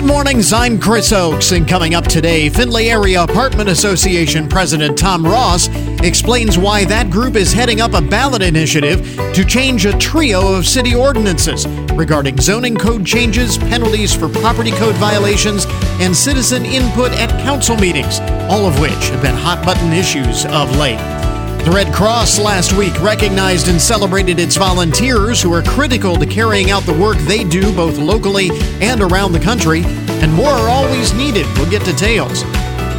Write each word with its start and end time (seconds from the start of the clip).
Good 0.00 0.08
mornings, 0.08 0.54
I'm 0.54 0.80
Chris 0.80 1.12
Oakes, 1.12 1.52
and 1.52 1.68
coming 1.68 1.94
up 1.94 2.04
today, 2.04 2.48
Findlay 2.48 2.88
Area 2.88 3.22
Apartment 3.22 3.68
Association 3.68 4.48
President 4.48 4.96
Tom 4.96 5.22
Ross 5.22 5.68
explains 6.00 6.56
why 6.56 6.86
that 6.86 7.10
group 7.10 7.36
is 7.36 7.52
heading 7.52 7.82
up 7.82 7.92
a 7.92 8.00
ballot 8.00 8.40
initiative 8.40 9.04
to 9.34 9.44
change 9.44 9.84
a 9.84 9.92
trio 9.98 10.54
of 10.54 10.66
city 10.66 10.94
ordinances 10.94 11.66
regarding 11.92 12.40
zoning 12.40 12.76
code 12.76 13.04
changes, 13.04 13.58
penalties 13.58 14.14
for 14.14 14.30
property 14.30 14.70
code 14.70 14.94
violations, 14.94 15.66
and 16.00 16.16
citizen 16.16 16.64
input 16.64 17.12
at 17.12 17.28
council 17.42 17.76
meetings, 17.76 18.20
all 18.48 18.64
of 18.64 18.80
which 18.80 19.10
have 19.10 19.20
been 19.20 19.36
hot 19.36 19.62
button 19.66 19.92
issues 19.92 20.46
of 20.46 20.74
late. 20.78 21.19
The 21.64 21.72
Red 21.72 21.92
Cross 21.92 22.38
last 22.38 22.72
week 22.72 22.98
recognized 23.02 23.68
and 23.68 23.80
celebrated 23.80 24.40
its 24.40 24.56
volunteers 24.56 25.42
who 25.42 25.52
are 25.52 25.62
critical 25.62 26.16
to 26.16 26.24
carrying 26.24 26.70
out 26.70 26.84
the 26.84 26.98
work 26.98 27.18
they 27.18 27.44
do 27.44 27.72
both 27.74 27.98
locally 27.98 28.48
and 28.80 29.02
around 29.02 29.32
the 29.32 29.40
country, 29.40 29.82
and 29.84 30.32
more 30.32 30.48
are 30.48 30.70
always 30.70 31.12
needed. 31.12 31.46
We'll 31.56 31.70
get 31.70 31.84
details. 31.84 32.42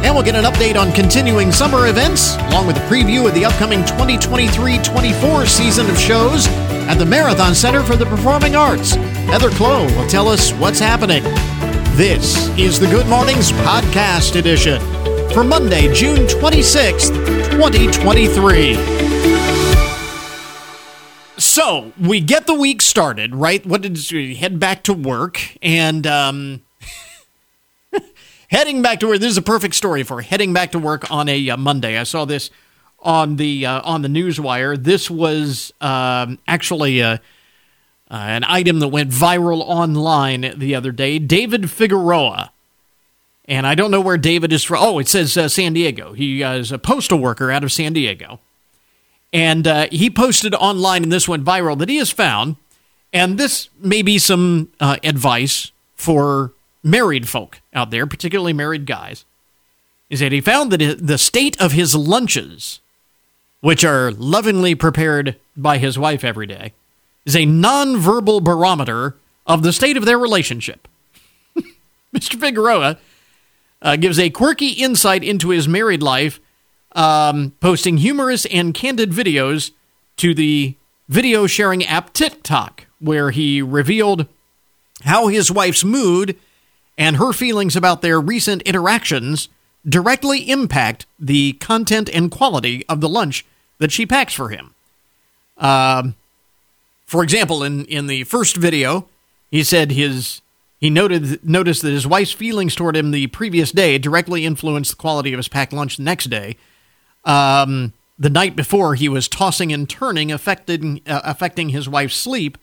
And 0.04 0.14
we'll 0.14 0.24
get 0.24 0.36
an 0.36 0.44
update 0.44 0.80
on 0.80 0.92
continuing 0.92 1.50
summer 1.50 1.88
events, 1.88 2.36
along 2.36 2.68
with 2.68 2.76
a 2.76 2.86
preview 2.86 3.26
of 3.26 3.34
the 3.34 3.44
upcoming 3.44 3.80
2023 3.84 4.78
24 4.78 5.46
season 5.46 5.90
of 5.90 5.98
shows 5.98 6.46
at 6.88 6.94
the 6.94 7.06
Marathon 7.06 7.54
Center 7.56 7.82
for 7.82 7.96
the 7.96 8.06
Performing 8.06 8.54
Arts. 8.54 8.92
Heather 8.92 9.50
Clow 9.50 9.84
will 9.96 10.08
tell 10.08 10.28
us 10.28 10.52
what's 10.52 10.78
happening. 10.78 11.24
This 11.96 12.48
is 12.56 12.78
the 12.78 12.86
Good 12.86 13.08
Mornings 13.08 13.50
Podcast 13.52 14.36
Edition 14.36 14.80
for 15.32 15.42
Monday, 15.42 15.92
June 15.92 16.26
26th. 16.26 17.41
2023. 17.52 18.74
So 21.36 21.92
we 22.00 22.20
get 22.20 22.46
the 22.46 22.54
week 22.54 22.80
started, 22.80 23.34
right? 23.34 23.64
What 23.66 23.82
did 23.82 23.98
we 24.10 24.34
head 24.36 24.58
back 24.58 24.82
to 24.84 24.94
work 24.94 25.38
and 25.60 26.06
um, 26.06 26.62
heading 28.48 28.80
back 28.80 29.00
to 29.00 29.08
work? 29.08 29.20
This 29.20 29.32
is 29.32 29.36
a 29.36 29.42
perfect 29.42 29.74
story 29.74 30.02
for 30.02 30.22
heading 30.22 30.54
back 30.54 30.72
to 30.72 30.78
work 30.78 31.10
on 31.10 31.28
a 31.28 31.50
uh, 31.50 31.58
Monday. 31.58 31.98
I 31.98 32.04
saw 32.04 32.24
this 32.24 32.48
on 33.00 33.36
the 33.36 33.66
uh, 33.66 33.82
on 33.82 34.00
the 34.00 34.08
newswire. 34.08 34.82
This 34.82 35.10
was 35.10 35.74
um, 35.82 36.38
actually 36.48 37.02
uh, 37.02 37.18
an 38.08 38.44
item 38.44 38.78
that 38.78 38.88
went 38.88 39.10
viral 39.10 39.60
online 39.60 40.54
the 40.56 40.74
other 40.74 40.90
day. 40.90 41.18
David 41.18 41.70
Figueroa 41.70 42.50
and 43.46 43.66
I 43.66 43.74
don't 43.74 43.90
know 43.90 44.00
where 44.00 44.18
David 44.18 44.52
is 44.52 44.64
from. 44.64 44.78
Oh, 44.80 44.98
it 44.98 45.08
says 45.08 45.36
uh, 45.36 45.48
San 45.48 45.72
Diego. 45.72 46.12
He 46.12 46.42
uh, 46.42 46.54
is 46.54 46.72
a 46.72 46.78
postal 46.78 47.18
worker 47.18 47.50
out 47.50 47.64
of 47.64 47.72
San 47.72 47.92
Diego. 47.92 48.40
And 49.32 49.66
uh, 49.66 49.88
he 49.90 50.10
posted 50.10 50.54
online, 50.54 51.02
and 51.02 51.12
this 51.12 51.26
went 51.26 51.44
viral, 51.44 51.78
that 51.78 51.88
he 51.88 51.96
has 51.96 52.10
found, 52.10 52.56
and 53.12 53.38
this 53.38 53.68
may 53.78 54.02
be 54.02 54.18
some 54.18 54.70
uh, 54.78 54.96
advice 55.02 55.72
for 55.96 56.52
married 56.82 57.28
folk 57.28 57.60
out 57.72 57.90
there, 57.90 58.06
particularly 58.06 58.52
married 58.52 58.86
guys, 58.86 59.24
is 60.10 60.20
that 60.20 60.32
he 60.32 60.40
found 60.40 60.70
that 60.72 61.06
the 61.06 61.18
state 61.18 61.58
of 61.60 61.72
his 61.72 61.94
lunches, 61.94 62.80
which 63.60 63.84
are 63.84 64.12
lovingly 64.12 64.74
prepared 64.74 65.36
by 65.56 65.78
his 65.78 65.98
wife 65.98 66.24
every 66.24 66.46
day, 66.46 66.74
is 67.24 67.36
a 67.36 67.46
nonverbal 67.46 68.42
barometer 68.42 69.16
of 69.46 69.62
the 69.62 69.72
state 69.72 69.96
of 69.96 70.04
their 70.04 70.18
relationship. 70.18 70.86
Mr. 72.14 72.38
Figueroa 72.38 72.98
uh, 73.82 73.96
gives 73.96 74.18
a 74.18 74.30
quirky 74.30 74.68
insight 74.68 75.22
into 75.22 75.50
his 75.50 75.68
married 75.68 76.02
life, 76.02 76.40
um, 76.92 77.52
posting 77.60 77.98
humorous 77.98 78.46
and 78.46 78.72
candid 78.72 79.10
videos 79.10 79.72
to 80.16 80.34
the 80.34 80.76
video 81.08 81.46
sharing 81.46 81.84
app 81.84 82.12
TikTok, 82.12 82.86
where 83.00 83.30
he 83.30 83.60
revealed 83.60 84.26
how 85.02 85.26
his 85.26 85.50
wife's 85.50 85.84
mood 85.84 86.36
and 86.96 87.16
her 87.16 87.32
feelings 87.32 87.74
about 87.74 88.02
their 88.02 88.20
recent 88.20 88.62
interactions 88.62 89.48
directly 89.86 90.48
impact 90.48 91.06
the 91.18 91.54
content 91.54 92.08
and 92.08 92.30
quality 92.30 92.84
of 92.88 93.00
the 93.00 93.08
lunch 93.08 93.44
that 93.78 93.90
she 93.90 94.06
packs 94.06 94.32
for 94.32 94.50
him. 94.50 94.74
Uh, 95.58 96.10
for 97.04 97.24
example, 97.24 97.64
in, 97.64 97.84
in 97.86 98.06
the 98.06 98.24
first 98.24 98.56
video, 98.56 99.08
he 99.50 99.64
said 99.64 99.90
his 99.90 100.40
he 100.82 100.90
noted 100.90 101.48
noticed 101.48 101.82
that 101.82 101.92
his 101.92 102.08
wife's 102.08 102.32
feelings 102.32 102.74
toward 102.74 102.96
him 102.96 103.12
the 103.12 103.28
previous 103.28 103.70
day 103.70 103.98
directly 103.98 104.44
influenced 104.44 104.90
the 104.90 104.96
quality 104.96 105.32
of 105.32 105.36
his 105.38 105.46
packed 105.46 105.72
lunch 105.72 105.96
the 105.96 106.02
next 106.02 106.24
day. 106.24 106.56
Um, 107.24 107.92
the 108.18 108.28
night 108.28 108.56
before, 108.56 108.96
he 108.96 109.08
was 109.08 109.28
tossing 109.28 109.72
and 109.72 109.88
turning, 109.88 110.32
affecting 110.32 111.00
uh, 111.06 111.20
affecting 111.22 111.68
his 111.68 111.88
wife's 111.88 112.16
sleep, 112.16 112.58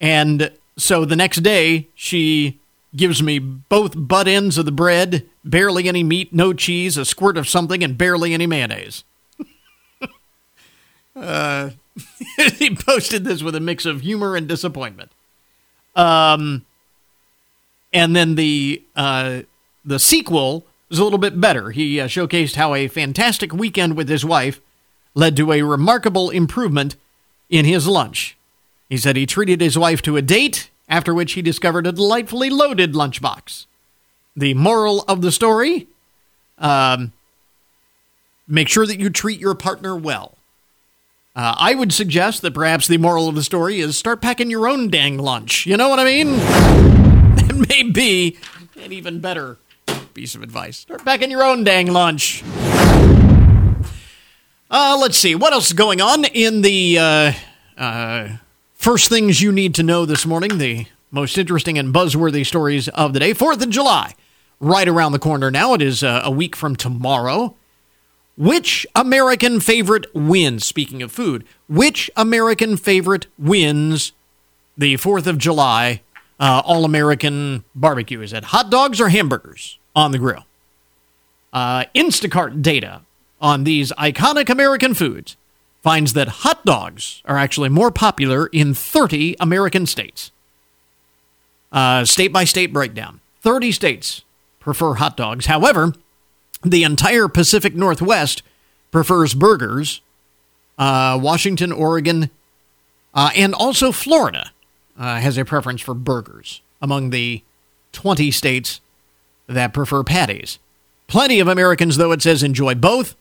and 0.00 0.52
so 0.78 1.04
the 1.04 1.16
next 1.16 1.38
day 1.38 1.88
she 1.96 2.60
gives 2.94 3.20
me 3.20 3.40
both 3.40 3.94
butt 3.96 4.28
ends 4.28 4.56
of 4.56 4.64
the 4.64 4.70
bread, 4.70 5.28
barely 5.44 5.88
any 5.88 6.04
meat, 6.04 6.32
no 6.32 6.52
cheese, 6.52 6.96
a 6.96 7.04
squirt 7.04 7.36
of 7.36 7.48
something, 7.48 7.82
and 7.82 7.98
barely 7.98 8.32
any 8.32 8.46
mayonnaise. 8.46 9.02
uh, 11.16 11.70
he 12.58 12.76
posted 12.76 13.24
this 13.24 13.42
with 13.42 13.56
a 13.56 13.60
mix 13.60 13.86
of 13.86 14.02
humor 14.02 14.36
and 14.36 14.46
disappointment. 14.46 15.10
Um, 15.96 16.64
and 17.94 18.14
then 18.14 18.34
the 18.34 18.82
uh, 18.96 19.42
the 19.84 19.98
sequel 19.98 20.66
was 20.90 20.98
a 20.98 21.04
little 21.04 21.18
bit 21.18 21.40
better. 21.40 21.70
He 21.70 22.00
uh, 22.00 22.08
showcased 22.08 22.56
how 22.56 22.74
a 22.74 22.88
fantastic 22.88 23.54
weekend 23.54 23.96
with 23.96 24.08
his 24.08 24.24
wife 24.24 24.60
led 25.14 25.36
to 25.36 25.52
a 25.52 25.62
remarkable 25.62 26.28
improvement 26.28 26.96
in 27.48 27.64
his 27.64 27.86
lunch. 27.86 28.36
He 28.88 28.96
said 28.96 29.16
he 29.16 29.26
treated 29.26 29.60
his 29.60 29.78
wife 29.78 30.02
to 30.02 30.16
a 30.16 30.22
date, 30.22 30.70
after 30.88 31.14
which 31.14 31.32
he 31.32 31.42
discovered 31.42 31.86
a 31.86 31.92
delightfully 31.92 32.50
loaded 32.50 32.92
lunchbox. 32.92 33.66
The 34.36 34.54
moral 34.54 35.02
of 35.02 35.22
the 35.22 35.32
story 35.32 35.86
um, 36.58 37.12
make 38.48 38.68
sure 38.68 38.86
that 38.86 38.98
you 38.98 39.08
treat 39.08 39.38
your 39.38 39.54
partner 39.54 39.96
well. 39.96 40.36
Uh, 41.36 41.54
I 41.56 41.74
would 41.74 41.92
suggest 41.92 42.42
that 42.42 42.54
perhaps 42.54 42.86
the 42.86 42.98
moral 42.98 43.28
of 43.28 43.34
the 43.34 43.42
story 43.42 43.80
is 43.80 43.96
start 43.96 44.20
packing 44.20 44.50
your 44.50 44.68
own 44.68 44.88
dang 44.88 45.18
lunch. 45.18 45.66
You 45.66 45.76
know 45.76 45.88
what 45.88 45.98
I 46.00 46.04
mean? 46.04 47.03
that 47.58 47.68
may 47.68 47.82
be 47.84 48.36
an 48.80 48.92
even 48.92 49.20
better 49.20 49.58
piece 50.12 50.34
of 50.34 50.42
advice. 50.42 50.78
Start 50.78 51.04
packing 51.04 51.30
your 51.30 51.44
own 51.44 51.62
dang 51.64 51.92
lunch. 51.92 52.42
Uh, 54.70 54.98
let's 55.00 55.16
see. 55.16 55.34
What 55.34 55.52
else 55.52 55.68
is 55.68 55.72
going 55.72 56.00
on 56.00 56.24
in 56.24 56.62
the 56.62 56.98
uh, 56.98 57.32
uh, 57.78 58.28
first 58.74 59.08
things 59.08 59.40
you 59.40 59.52
need 59.52 59.74
to 59.76 59.82
know 59.84 60.04
this 60.04 60.26
morning? 60.26 60.58
The 60.58 60.86
most 61.12 61.38
interesting 61.38 61.78
and 61.78 61.94
buzzworthy 61.94 62.44
stories 62.44 62.88
of 62.88 63.12
the 63.12 63.20
day. 63.20 63.34
4th 63.34 63.62
of 63.62 63.70
July, 63.70 64.14
right 64.58 64.88
around 64.88 65.12
the 65.12 65.20
corner 65.20 65.50
now. 65.50 65.74
It 65.74 65.82
is 65.82 66.02
uh, 66.02 66.22
a 66.24 66.30
week 66.30 66.56
from 66.56 66.74
tomorrow. 66.74 67.54
Which 68.36 68.84
American 68.96 69.60
favorite 69.60 70.06
wins? 70.12 70.64
Speaking 70.64 71.02
of 71.02 71.12
food, 71.12 71.44
which 71.68 72.10
American 72.16 72.76
favorite 72.76 73.28
wins 73.38 74.12
the 74.76 74.94
4th 74.94 75.28
of 75.28 75.38
July 75.38 76.00
uh, 76.40 76.62
All 76.64 76.84
American 76.84 77.64
barbecue? 77.74 78.20
Is 78.20 78.32
it 78.32 78.44
hot 78.44 78.70
dogs 78.70 79.00
or 79.00 79.08
hamburgers 79.08 79.78
on 79.94 80.12
the 80.12 80.18
grill? 80.18 80.44
Uh, 81.52 81.84
Instacart 81.94 82.62
data 82.62 83.02
on 83.40 83.64
these 83.64 83.92
iconic 83.92 84.48
American 84.48 84.94
foods 84.94 85.36
finds 85.82 86.14
that 86.14 86.28
hot 86.28 86.64
dogs 86.64 87.22
are 87.26 87.36
actually 87.36 87.68
more 87.68 87.90
popular 87.90 88.46
in 88.46 88.74
30 88.74 89.36
American 89.38 89.86
states. 89.86 90.30
State 92.04 92.32
by 92.32 92.44
state 92.44 92.72
breakdown 92.72 93.20
30 93.44 93.72
states 93.72 94.22
prefer 94.58 94.94
hot 94.94 95.16
dogs. 95.18 95.46
However, 95.46 95.92
the 96.64 96.82
entire 96.82 97.28
Pacific 97.28 97.74
Northwest 97.74 98.42
prefers 98.90 99.34
burgers. 99.34 100.00
Uh, 100.78 101.18
Washington, 101.22 101.70
Oregon, 101.70 102.30
uh, 103.12 103.30
and 103.36 103.54
also 103.54 103.92
Florida 103.92 104.50
uh, 104.98 105.20
has 105.20 105.36
a 105.38 105.44
preference 105.44 105.80
for 105.80 105.94
burgers 105.94 106.60
among 106.80 107.10
the 107.10 107.42
20 107.92 108.30
states 108.30 108.80
that 109.46 109.72
prefer 109.72 110.02
patties. 110.02 110.58
Plenty 111.06 111.40
of 111.40 111.48
Americans, 111.48 111.96
though 111.96 112.12
it 112.12 112.22
says, 112.22 112.42
enjoy 112.42 112.74
both. 112.74 113.14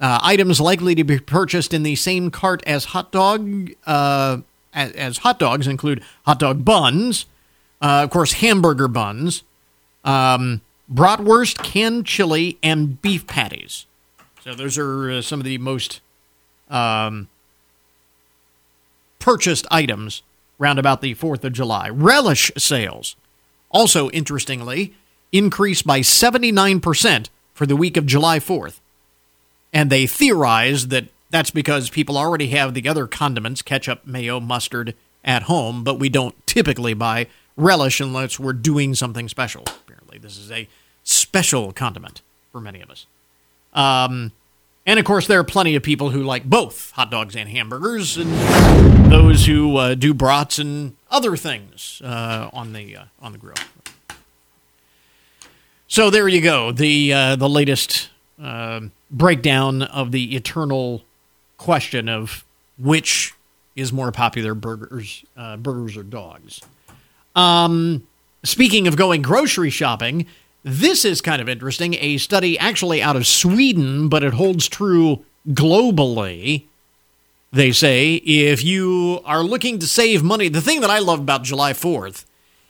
Uh, 0.00 0.18
items 0.22 0.60
likely 0.60 0.94
to 0.94 1.04
be 1.04 1.18
purchased 1.18 1.74
in 1.74 1.82
the 1.82 1.96
same 1.96 2.30
cart 2.30 2.62
as 2.66 2.86
hot 2.86 3.10
dog 3.10 3.70
uh, 3.86 4.38
as, 4.72 4.92
as, 4.92 5.18
hot 5.18 5.38
dogs 5.40 5.66
include 5.66 6.02
hot 6.24 6.38
dog 6.38 6.64
buns, 6.64 7.26
uh, 7.82 8.02
of 8.04 8.10
course, 8.10 8.34
hamburger 8.34 8.86
buns, 8.86 9.42
um, 10.04 10.60
bratwurst, 10.92 11.62
canned 11.64 12.06
chili, 12.06 12.58
and 12.62 13.02
beef 13.02 13.26
patties. 13.26 13.86
So 14.44 14.54
those 14.54 14.78
are 14.78 15.10
uh, 15.10 15.22
some 15.22 15.40
of 15.40 15.44
the 15.44 15.58
most 15.58 16.00
um, 16.70 17.28
purchased 19.18 19.66
items 19.70 20.22
round 20.58 20.78
about 20.78 21.00
the 21.00 21.14
4th 21.14 21.44
of 21.44 21.52
July. 21.52 21.88
Relish 21.88 22.50
sales, 22.56 23.16
also 23.70 24.10
interestingly, 24.10 24.94
increased 25.32 25.86
by 25.86 26.00
79% 26.00 27.28
for 27.54 27.66
the 27.66 27.76
week 27.76 27.96
of 27.96 28.06
July 28.06 28.38
4th. 28.38 28.80
And 29.72 29.90
they 29.90 30.06
theorize 30.06 30.88
that 30.88 31.08
that's 31.30 31.50
because 31.50 31.90
people 31.90 32.16
already 32.16 32.48
have 32.48 32.74
the 32.74 32.88
other 32.88 33.06
condiments, 33.06 33.62
ketchup, 33.62 34.06
mayo, 34.06 34.40
mustard, 34.40 34.94
at 35.24 35.44
home, 35.44 35.84
but 35.84 35.98
we 35.98 36.08
don't 36.08 36.34
typically 36.46 36.94
buy 36.94 37.26
relish 37.56 38.00
unless 38.00 38.38
we're 38.38 38.52
doing 38.52 38.94
something 38.94 39.28
special. 39.28 39.62
Apparently, 39.66 40.18
this 40.18 40.38
is 40.38 40.50
a 40.50 40.68
special 41.02 41.72
condiment 41.72 42.22
for 42.50 42.60
many 42.60 42.80
of 42.80 42.90
us. 42.90 43.06
Um, 43.74 44.32
and 44.88 44.98
of 44.98 45.04
course, 45.04 45.26
there 45.26 45.38
are 45.38 45.44
plenty 45.44 45.74
of 45.74 45.82
people 45.82 46.08
who 46.08 46.22
like 46.22 46.44
both 46.44 46.92
hot 46.92 47.10
dogs 47.10 47.36
and 47.36 47.46
hamburgers, 47.46 48.16
and 48.16 48.32
those 49.12 49.44
who 49.44 49.76
uh, 49.76 49.94
do 49.94 50.14
brats 50.14 50.58
and 50.58 50.96
other 51.10 51.36
things 51.36 52.00
uh, 52.02 52.48
on 52.54 52.72
the 52.72 52.96
uh, 52.96 53.04
on 53.20 53.32
the 53.32 53.38
grill. 53.38 53.54
So 55.88 56.08
there 56.08 56.26
you 56.26 56.40
go. 56.40 56.72
The 56.72 57.12
uh, 57.12 57.36
the 57.36 57.50
latest 57.50 58.08
um, 58.38 58.92
breakdown 59.10 59.82
of 59.82 60.10
the 60.10 60.34
eternal 60.34 61.02
question 61.58 62.08
of 62.08 62.46
which 62.78 63.34
is 63.76 63.92
more 63.92 64.10
popular, 64.10 64.54
burgers, 64.54 65.22
uh, 65.36 65.58
burgers 65.58 65.98
or 65.98 66.02
dogs. 66.02 66.62
Um, 67.36 68.06
speaking 68.42 68.88
of 68.88 68.96
going 68.96 69.20
grocery 69.20 69.68
shopping, 69.68 70.24
this 70.62 71.04
is 71.04 71.20
kind 71.20 71.40
of 71.40 71.48
interesting. 71.48 71.94
A 71.94 72.18
study 72.18 72.58
actually 72.58 73.02
out 73.02 73.16
of 73.16 73.26
Sweden, 73.26 74.08
but 74.08 74.22
it 74.22 74.34
holds 74.34 74.68
true 74.68 75.24
globally. 75.48 76.64
They 77.52 77.72
say 77.72 78.16
if 78.16 78.62
you 78.62 79.20
are 79.24 79.42
looking 79.42 79.78
to 79.78 79.86
save 79.86 80.22
money, 80.22 80.48
the 80.48 80.60
thing 80.60 80.80
that 80.80 80.90
I 80.90 80.98
love 80.98 81.20
about 81.20 81.44
July 81.44 81.72
4th 81.72 82.24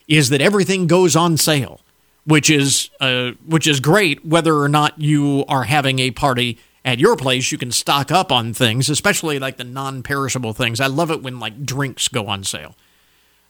is 0.07 0.29
that 0.29 0.41
everything 0.41 0.87
goes 0.87 1.17
on 1.17 1.37
sale 1.37 1.81
which 2.29 2.51
is 2.51 2.91
uh, 3.01 3.31
which 3.47 3.67
is 3.67 3.81
great. 3.81 4.23
Whether 4.23 4.59
or 4.59 4.69
not 4.69 5.01
you 5.01 5.47
are 5.49 5.65
having 5.65 5.99
a 5.99 6.11
party 6.11 6.59
at 6.85 6.99
your 6.99 7.17
place, 7.17 7.51
you 7.51 7.57
can 7.57 7.73
stock 7.73 8.13
up 8.13 8.31
on 8.31 8.53
things, 8.53 8.91
especially 8.91 9.39
like 9.39 9.57
the 9.57 9.65
non-perishable 9.65 10.53
things. 10.53 10.79
I 10.79 10.89
love 10.89 11.11
it 11.11 11.23
when 11.23 11.41
like 11.41 11.65
drinks 11.65 12.07
go 12.07 12.27
on 12.27 12.45
sale 12.45 12.77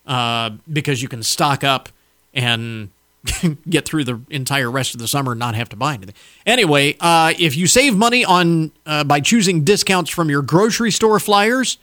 uh, 0.06 0.50
because 0.72 1.02
you 1.02 1.08
can 1.08 1.24
stock 1.24 1.64
up 1.64 1.88
and 2.32 2.90
get 3.68 3.84
through 3.84 4.04
the 4.04 4.20
entire 4.30 4.70
rest 4.70 4.94
of 4.94 5.00
the 5.00 5.08
summer 5.08 5.32
and 5.32 5.38
not 5.38 5.54
have 5.54 5.68
to 5.68 5.76
buy 5.76 5.94
anything. 5.94 6.14
Anyway, 6.46 6.96
uh, 7.00 7.32
if 7.38 7.56
you 7.56 7.66
save 7.66 7.96
money 7.96 8.24
on 8.24 8.72
uh, 8.86 9.04
by 9.04 9.20
choosing 9.20 9.64
discounts 9.64 10.10
from 10.10 10.30
your 10.30 10.42
grocery 10.42 10.90
store 10.90 11.18
flyers 11.18 11.78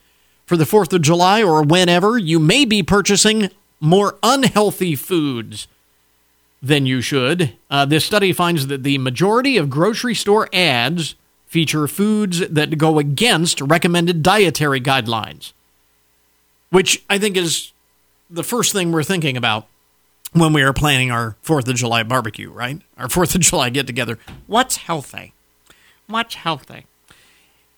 for 0.45 0.57
the 0.57 0.65
Fourth 0.65 0.93
of 0.93 1.01
July 1.01 1.43
or 1.43 1.63
whenever, 1.63 2.17
you 2.17 2.39
may 2.39 2.65
be 2.65 2.83
purchasing 2.83 3.49
more 3.79 4.17
unhealthy 4.23 4.95
foods 4.95 5.67
than 6.61 6.85
you 6.85 7.01
should. 7.01 7.53
Uh, 7.69 7.85
this 7.85 8.05
study 8.05 8.33
finds 8.33 8.67
that 8.67 8.83
the 8.83 8.97
majority 8.97 9.57
of 9.57 9.69
grocery 9.69 10.15
store 10.15 10.49
ads 10.53 11.15
feature 11.45 11.87
foods 11.87 12.39
that 12.47 12.77
go 12.77 12.97
against 12.97 13.61
recommended 13.61 14.23
dietary 14.23 14.81
guidelines, 14.81 15.53
which 16.69 17.03
I 17.09 17.17
think 17.17 17.37
is 17.37 17.71
the 18.29 18.43
first 18.43 18.73
thing 18.73 18.91
we're 18.91 19.03
thinking 19.03 19.37
about 19.37 19.67
when 20.35 20.51
we 20.51 20.61
are 20.61 20.73
planning 20.73 21.11
our 21.11 21.37
4th 21.43 21.67
of 21.67 21.75
July 21.75 22.03
barbecue, 22.03 22.51
right? 22.51 22.81
Our 22.97 23.07
4th 23.07 23.35
of 23.35 23.41
July 23.41 23.69
get 23.69 23.87
together. 23.87 24.19
What's 24.47 24.77
healthy? 24.77 25.33
What's 26.07 26.35
healthy? 26.35 26.85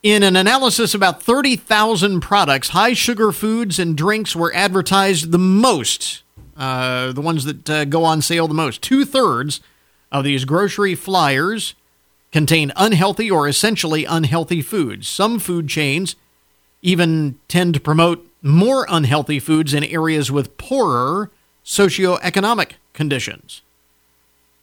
In 0.01 0.23
an 0.23 0.35
analysis 0.35 0.93
about 0.93 1.21
30,000 1.21 2.19
products, 2.19 2.69
high 2.69 2.93
sugar 2.93 3.31
foods 3.31 3.77
and 3.77 3.95
drinks 3.95 4.35
were 4.35 4.53
advertised 4.53 5.31
the 5.31 5.37
most 5.37 6.23
uh, 6.57 7.11
the 7.11 7.21
ones 7.21 7.45
that 7.45 7.69
uh, 7.69 7.85
go 7.85 8.03
on 8.03 8.21
sale 8.21 8.47
the 8.47 8.53
most. 8.53 8.81
Two 8.81 9.05
thirds 9.05 9.61
of 10.11 10.23
these 10.23 10.43
grocery 10.43 10.95
flyers 10.95 11.75
contain 12.31 12.71
unhealthy 12.75 13.29
or 13.29 13.47
essentially 13.47 14.05
unhealthy 14.05 14.61
foods. 14.63 15.07
Some 15.07 15.37
food 15.37 15.67
chains 15.67 16.15
even 16.81 17.37
tend 17.47 17.75
to 17.75 17.79
promote 17.79 18.27
more 18.41 18.87
unhealthy 18.89 19.39
foods 19.39 19.73
in 19.73 19.83
areas 19.83 20.31
with 20.31 20.57
poorer 20.57 21.29
socioeconomic 21.67 22.71
conditions. 22.93 23.61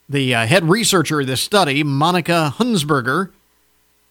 The 0.08 0.34
uh, 0.34 0.46
head 0.46 0.64
researcher 0.64 1.20
of 1.20 1.26
this 1.26 1.42
study, 1.42 1.84
Monica 1.84 2.54
Hunsberger, 2.56 3.30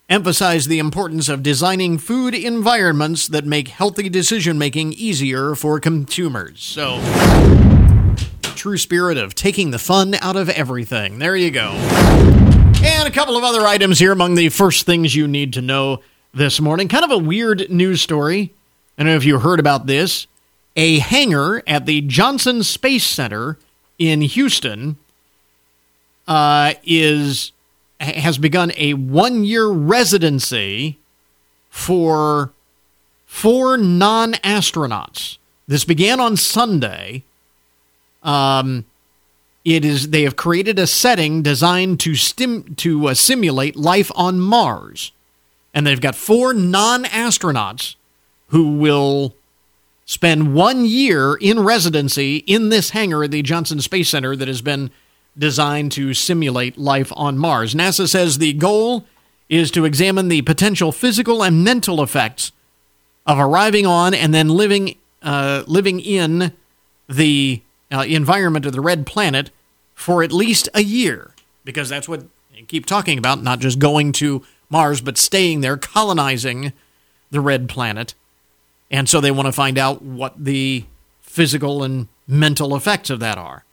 emphasized 0.10 0.69
the 0.69 0.78
importance 0.78 1.28
of 1.28 1.42
designing 1.42 1.98
food 1.98 2.36
environments 2.36 3.28
that 3.28 3.45
make 3.45 3.69
healthy 3.69 4.10
decision 4.10 4.60
making 4.60 4.94
easier 4.94 5.56
for 5.56 5.80
consumers. 5.80 6.62
So, 6.62 7.01
true 8.56 8.78
spirit 8.78 9.18
of 9.18 9.34
taking 9.34 9.72
the 9.72 9.80
fun 9.80 10.13
out 10.22 10.36
of 10.36 10.48
everything. 10.50 11.18
There 11.18 11.36
you 11.36 11.50
go. 11.50 11.72
And 12.84 13.07
a 13.07 13.12
couple 13.12 13.36
of 13.36 13.44
other 13.44 13.66
items 13.66 13.98
here 13.98 14.12
among 14.12 14.36
the 14.36 14.50
first 14.50 14.86
things 14.86 15.16
you 15.16 15.28
need 15.28 15.54
to 15.54 15.62
know 15.62 16.01
this 16.31 16.62
morning. 16.62 16.90
Kind 16.90 17.06
of 17.06 17.12
a 17.12 17.18
weird 17.18 17.72
news 17.72 18.01
story. 18.01 18.54
I 18.98 19.04
don't 19.04 19.12
know 19.12 19.16
if 19.16 19.25
you 19.25 19.40
heard 19.40 19.60
about 19.60 19.88
this. 19.88 20.28
A 20.75 21.00
hangar 21.00 21.62
at 21.68 21.86
the 21.86 22.02
Johnson 22.02 22.64
Space 22.64 23.06
Center 23.06 23.58
in 24.00 24.22
Houston 24.22 24.98
uh, 26.28 26.74
is 26.84 27.52
has 28.00 28.38
begun 28.38 28.72
a 28.75 28.94
one 28.94 29.44
year 29.44 29.68
residency 29.68 30.98
for 31.70 32.52
four 33.25 33.78
non 33.78 34.34
astronauts. 34.34 35.38
This 35.68 35.86
began 35.86 36.20
on 36.20 36.38
Sunday. 36.38 37.24
Um, 38.22 38.86
it 39.66 39.86
is 39.86 40.10
they 40.10 40.24
have 40.24 40.36
created 40.36 40.80
a 40.80 40.88
setting 40.88 41.42
designed 41.42 42.00
to 42.02 42.16
stim 42.16 42.76
to 42.76 43.08
uh, 43.08 43.14
simulate 43.14 43.76
life 43.76 44.12
on 44.16 44.40
Mars, 44.40 45.12
and 45.74 45.86
they've 45.86 46.02
got 46.02 46.16
four 46.16 46.54
non 46.54 47.06
astronauts 47.06 47.96
who 48.48 48.78
will 48.78 49.36
spend 50.06 50.54
one 50.54 50.86
year 50.86 51.36
in 51.36 51.60
residency 51.62 52.38
in 52.38 52.70
this 52.70 52.92
hangar 52.92 53.24
at 53.24 53.32
the 53.32 53.42
Johnson 53.42 53.80
Space 53.82 54.10
Center 54.10 54.36
that 54.36 54.48
has 54.48 54.62
been 54.62 54.92
designed 55.38 55.92
to 55.94 56.14
simulate 56.14 56.78
life 56.78 57.12
on 57.16 57.38
Mars. 57.38 57.74
NASA 57.74 58.08
says 58.08 58.38
the 58.38 58.54
goal 58.54 59.06
is 59.50 59.72
to 59.72 59.86
examine 59.86 60.28
the 60.28 60.42
potential 60.42 60.92
physical 60.92 61.44
and 61.44 61.64
mental 61.64 62.02
effects 62.02 62.52
of 63.26 63.40
arriving 63.40 63.86
on 63.86 64.14
and 64.14 64.34
then 64.34 64.50
living 64.50 64.96
uh, 65.22 65.64
living 65.68 66.00
in 66.02 66.52
the 67.08 67.62
uh, 67.92 68.04
environment 68.08 68.66
of 68.66 68.74
the 68.74 68.82
red 68.82 69.06
planet 69.06 69.52
for 69.96 70.22
at 70.22 70.34
least 70.34 70.68
a 70.74 70.84
year, 70.84 71.34
because 71.64 71.88
that's 71.88 72.10
what 72.10 72.26
you 72.54 72.66
keep 72.66 72.86
talking 72.86 73.18
about, 73.18 73.42
not 73.42 73.60
just 73.60 73.80
going 73.80 74.12
to 74.12 74.44
Mars, 74.70 75.00
but 75.02 75.18
staying 75.18 75.62
there, 75.62 75.78
colonizing 75.78 76.74
the 77.32 77.40
red 77.40 77.70
planet. 77.70 78.16
And 78.94 79.10
so 79.10 79.19
they 79.19 79.31
want 79.31 79.48
to 79.48 79.51
find 79.51 79.80
out 79.80 80.04
what 80.04 80.36
the 80.38 80.86
physical 81.19 81.84
and 81.84 82.07
mental 82.28 82.75
effects 82.75 83.10
of 83.10 83.19
that 83.22 83.40
are. 83.40 83.66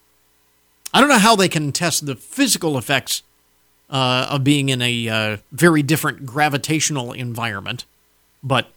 I 0.95 1.01
don't 1.01 1.11
know 1.11 1.19
how 1.19 1.37
they 1.37 1.49
can 1.49 1.73
test 1.73 2.07
the 2.07 2.17
physical 2.17 2.79
effects 2.79 3.23
uh, 3.91 4.29
of 4.31 4.43
being 4.43 4.71
in 4.71 4.81
a 4.81 5.09
uh, 5.09 5.37
very 5.53 5.83
different 5.83 6.25
gravitational 6.25 7.13
environment, 7.13 7.85
but 8.43 8.69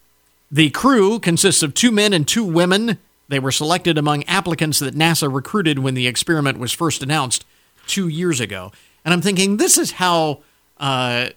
the 0.50 0.68
crew 0.68 1.18
consists 1.18 1.62
of 1.62 1.72
two 1.72 1.90
men 1.90 2.12
and 2.12 2.28
two 2.28 2.44
women. 2.44 2.98
They 3.28 3.38
were 3.38 3.50
selected 3.50 3.96
among 3.96 4.24
applicants 4.24 4.80
that 4.80 4.94
NASA 4.94 5.32
recruited 5.32 5.78
when 5.78 5.94
the 5.94 6.06
experiment 6.06 6.58
was 6.58 6.72
first 6.72 7.02
announced 7.02 7.46
two 7.86 8.06
years 8.06 8.38
ago. 8.38 8.70
And 9.02 9.14
I'm 9.14 9.22
thinking, 9.22 9.56
this 9.56 9.78
is 9.78 9.92
how 9.92 10.42
uh, 10.78 11.30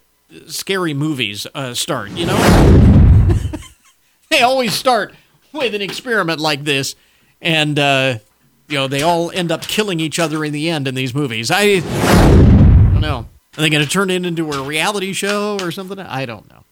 scary 0.47 0.93
movies 0.93 1.47
uh, 1.55 1.73
start, 1.73 2.11
you 2.11 2.25
know? 2.25 2.96
they 4.29 4.41
always 4.41 4.73
start 4.73 5.13
with 5.53 5.73
an 5.73 5.81
experiment 5.81 6.39
like 6.39 6.63
this, 6.63 6.95
and 7.41 7.77
uh, 7.79 8.19
you 8.67 8.77
know, 8.77 8.87
they 8.87 9.01
all 9.01 9.31
end 9.31 9.51
up 9.51 9.61
killing 9.61 9.99
each 9.99 10.19
other 10.19 10.43
in 10.43 10.51
the 10.51 10.69
end 10.69 10.87
in 10.87 10.95
these 10.95 11.13
movies. 11.13 11.49
I, 11.51 11.61
I 11.61 12.89
don't 12.91 13.01
know. 13.01 13.27
Are 13.57 13.61
they 13.61 13.69
going 13.69 13.83
to 13.83 13.89
turn 13.89 14.09
it 14.09 14.25
into 14.25 14.51
a 14.51 14.61
reality 14.61 15.13
show 15.13 15.57
or 15.61 15.71
something? 15.71 15.99
I 15.99 16.25
don't 16.25 16.47
know. 16.49 16.63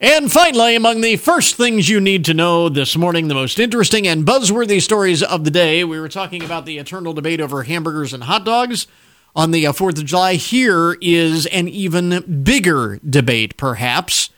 And 0.00 0.30
finally, 0.30 0.74
among 0.74 1.00
the 1.00 1.16
first 1.16 1.54
things 1.54 1.88
you 1.88 2.00
need 2.00 2.24
to 2.26 2.34
know 2.34 2.68
this 2.68 2.96
morning, 2.96 3.28
the 3.28 3.34
most 3.34 3.58
interesting 3.58 4.06
and 4.06 4.26
buzzworthy 4.26 4.82
stories 4.82 5.22
of 5.22 5.44
the 5.44 5.50
day, 5.50 5.84
we 5.84 5.98
were 5.98 6.08
talking 6.08 6.42
about 6.42 6.66
the 6.66 6.76
eternal 6.76 7.14
debate 7.14 7.40
over 7.40 7.62
hamburgers 7.62 8.12
and 8.12 8.24
hot 8.24 8.44
dogs 8.44 8.86
on 9.34 9.52
the 9.52 9.64
4th 9.64 9.96
uh, 9.96 10.00
of 10.00 10.04
July. 10.04 10.34
Here 10.34 10.98
is 11.00 11.46
an 11.46 11.68
even 11.68 12.42
bigger 12.42 12.98
debate, 13.08 13.56
perhaps 13.56 14.28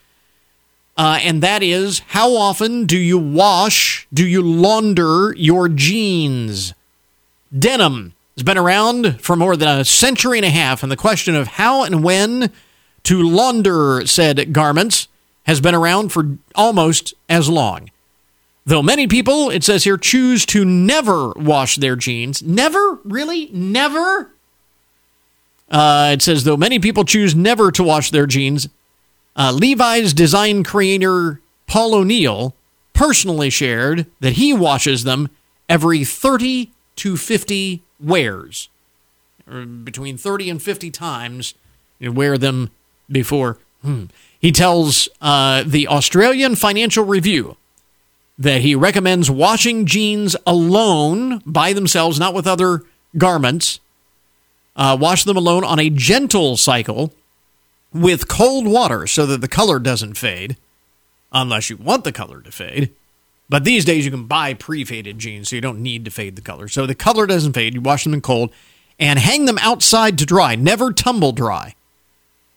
uh, 0.99 1.21
and 1.23 1.43
that 1.45 1.63
is 1.63 2.01
how 2.09 2.35
often 2.35 2.85
do 2.85 2.99
you 2.99 3.17
wash, 3.17 4.09
do 4.13 4.27
you 4.27 4.43
launder 4.43 5.33
your 5.37 5.69
jeans? 5.69 6.75
Denim 7.57 8.15
has 8.37 8.43
been 8.43 8.59
around 8.59 9.21
for 9.23 9.37
more 9.37 9.57
than 9.57 9.79
a 9.79 9.85
century 9.85 10.39
and 10.39 10.45
a 10.45 10.51
half, 10.51 10.83
and 10.83 10.91
the 10.91 10.97
question 10.97 11.37
of 11.37 11.47
how 11.47 11.85
and 11.85 12.03
when 12.03 12.53
to 13.05 13.23
launder 13.23 14.05
said 14.07 14.53
garments 14.53 15.07
has 15.45 15.61
been 15.61 15.75
around 15.75 16.11
for 16.11 16.37
almost 16.57 17.15
as 17.29 17.49
long. 17.49 17.91
Though 18.67 18.83
many 18.83 19.07
people, 19.07 19.51
it 19.51 19.63
says 19.65 19.85
here, 19.85 19.97
choose 19.97 20.45
to 20.47 20.65
never 20.65 21.31
wash 21.31 21.77
their 21.77 21.97
jeans. 21.97 22.43
Never? 22.43 22.99
Really? 23.05 23.49
Never? 23.53 24.31
Uh, 25.71 26.11
it 26.13 26.23
says, 26.23 26.45
though 26.45 26.57
many 26.57 26.79
people 26.79 27.05
choose 27.05 27.35
never 27.35 27.71
to 27.71 27.83
wash 27.83 28.11
their 28.11 28.27
jeans, 28.27 28.69
uh, 29.39 29.53
Levi's 29.53 30.13
design 30.13 30.65
creator 30.65 31.41
Paul 31.69 31.95
O'Neill 31.95 32.55
personally 32.93 33.49
shared 33.49 34.07
that 34.19 34.33
he 34.33 34.53
washes 34.53 35.05
them 35.05 35.31
every 35.69 36.05
30 36.05 36.73
to 36.97 37.17
50 37.17 37.83
wears, 38.01 38.69
between 39.47 40.19
30 40.19 40.51
and 40.51 40.63
50 40.63 40.91
times. 40.91 41.55
You 42.01 42.13
wear 42.13 42.37
them 42.37 42.71
before. 43.11 43.59
Hmm. 43.83 44.05
He 44.41 44.51
tells 44.51 45.09
uh, 45.21 45.63
the 45.65 45.87
Australian 45.87 46.57
Financial 46.57 47.05
Review 47.05 47.57
that 48.39 48.63
he 48.63 48.75
recommends 48.75 49.31
washing 49.31 49.87
jeans 49.87 50.37
alone 50.47 51.43
by 51.47 51.73
themselves, 51.73 52.19
not 52.19 52.35
with 52.35 52.47
other 52.47 52.83
garments. 53.17 53.81
Uh, 54.77 54.97
wash 55.01 55.25
them 55.25 55.37
alone 55.37 55.65
on 55.65 55.81
a 55.81 55.91
gentle 55.91 56.57
cycle 56.57 57.13
with 57.93 58.29
cold 58.29 58.67
water 58.67 59.07
so 59.07 59.27
that 59.27 59.41
the 59.41 59.49
color 59.49 59.79
doesn't 59.79 60.15
fade, 60.15 60.57
unless 61.33 61.71
you 61.71 61.77
want 61.77 62.05
the 62.05 62.13
color 62.13 62.41
to 62.43 62.51
fade. 62.51 62.91
But 63.49 63.65
these 63.65 63.85
days 63.85 64.05
you 64.05 64.11
can 64.11 64.27
buy 64.27 64.55
pre 64.55 64.85
faded 64.85 65.19
jeans, 65.19 65.49
so 65.49 65.57
you 65.57 65.63
don't 65.63 65.83
need 65.83 66.05
to 66.05 66.11
fade 66.11 66.37
the 66.37 66.43
color. 66.43 66.69
So 66.69 66.87
the 66.87 66.95
color 66.95 67.27
doesn't 67.27 67.55
fade. 67.55 67.75
You 67.75 67.81
wash 67.81 68.05
them 68.05 68.15
in 68.15 68.21
cold 68.21 68.53
and 68.99 69.19
hang 69.19 69.45
them 69.45 69.59
outside 69.59 70.19
to 70.19 70.27
dry, 70.27 70.55
never 70.55 70.93
tumble 70.93 71.33
dry. 71.33 71.75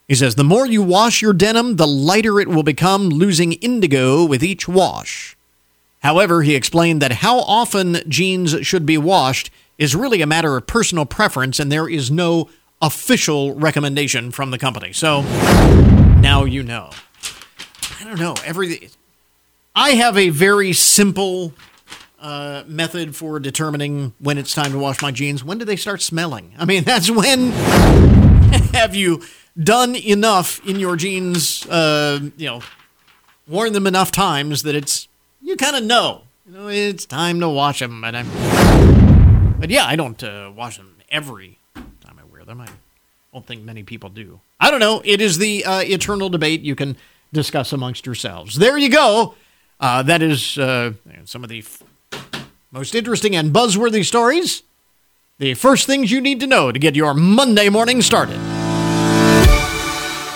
He 0.08 0.16
says 0.16 0.36
the 0.36 0.44
more 0.44 0.66
you 0.66 0.84
wash 0.84 1.22
your 1.22 1.34
denim, 1.34 1.78
the 1.78 1.88
lighter 1.88 2.40
it 2.40 2.50
will 2.50 2.64
become, 2.64 3.10
losing 3.10 3.54
indigo 3.54 4.26
with 4.26 4.44
each 4.44 4.68
wash. 4.68 5.38
However, 6.00 6.42
he 6.42 6.56
explained 6.56 7.02
that 7.02 7.12
how 7.14 7.40
often 7.40 8.00
jeans 8.08 8.66
should 8.66 8.86
be 8.86 8.98
washed 8.98 9.52
is 9.78 9.96
really 9.96 10.22
a 10.22 10.28
matter 10.28 10.58
of 10.58 10.68
personal 10.68 11.06
preference, 11.06 11.60
and 11.60 11.72
there 11.72 11.88
is 11.88 12.12
no 12.12 12.50
official 12.82 13.54
recommendation 13.54 14.32
from 14.32 14.52
the 14.52 14.58
company. 14.58 14.94
So 14.94 15.22
now 16.22 16.46
you 16.46 16.64
know. 16.64 16.92
I 18.00 18.04
don't 18.04 18.20
know. 18.20 18.36
Every 18.44 18.90
I 19.76 19.92
have 19.92 20.18
a 20.18 20.30
very 20.30 20.74
simple 20.74 21.54
uh, 22.20 22.64
method 22.68 23.16
for 23.16 23.40
determining 23.40 24.14
when 24.20 24.38
it's 24.38 24.54
time 24.54 24.72
to 24.72 24.80
wash 24.80 25.02
my 25.02 25.12
jeans. 25.12 25.44
When 25.44 25.58
do 25.58 25.66
they 25.66 25.76
start 25.76 26.02
smelling? 26.02 26.54
I 26.58 26.66
mean, 26.66 26.84
that's 26.86 27.10
when 27.10 27.52
have 28.74 28.96
you 28.96 29.22
done 29.62 29.96
enough 29.96 30.66
in 30.68 30.80
your 30.80 30.96
jeans? 30.96 31.66
Uh, 31.68 32.20
you 32.38 32.48
know, 32.48 32.62
worn 33.48 33.74
them 33.74 33.88
enough 33.88 34.12
times 34.12 34.64
that 34.64 34.76
it's 34.76 35.08
you 35.42 35.56
kind 35.56 35.76
of 35.76 35.84
know. 35.84 36.24
You 36.46 36.54
know, 36.54 36.68
it's 36.68 37.06
time 37.06 37.40
to 37.40 37.50
wash 37.50 37.80
them. 37.80 38.02
But 38.02 38.16
I'm, 38.16 39.60
but 39.60 39.70
yeah, 39.70 39.86
I 39.86 39.96
don't 39.96 40.22
uh, 40.24 40.52
wash 40.56 40.78
them 40.78 40.98
every 41.10 41.60
them. 42.52 42.62
I 42.62 42.70
don't 43.34 43.46
think 43.46 43.64
many 43.64 43.84
people 43.84 44.10
do. 44.10 44.40
I 44.60 44.72
don't 44.72 44.80
know. 44.80 45.02
It 45.04 45.22
is 45.22 45.38
the 45.38 45.66
uh, 45.66 45.80
eternal 45.82 46.30
debate 46.30 46.62
you 46.62 46.76
can 46.76 46.98
discuss 47.34 47.74
amongst 47.74 48.06
yourselves. 48.06 48.56
There 48.56 48.78
you 48.78 48.90
go. 48.90 49.36
Uh, 49.80 50.04
that 50.04 50.22
is 50.22 50.58
uh, 50.58 50.94
some 51.26 51.44
of 51.44 51.50
the 51.50 51.60
f- 51.60 51.84
most 52.72 52.94
interesting 52.94 53.36
and 53.36 53.54
buzzworthy 53.54 54.06
stories. 54.06 54.64
The 55.40 55.56
first 55.56 55.88
things 55.88 56.12
you 56.12 56.22
need 56.22 56.40
to 56.42 56.48
know 56.48 56.72
to 56.72 56.78
get 56.78 56.96
your 56.96 57.14
Monday 57.14 57.70
morning 57.70 58.02
started. 58.02 58.38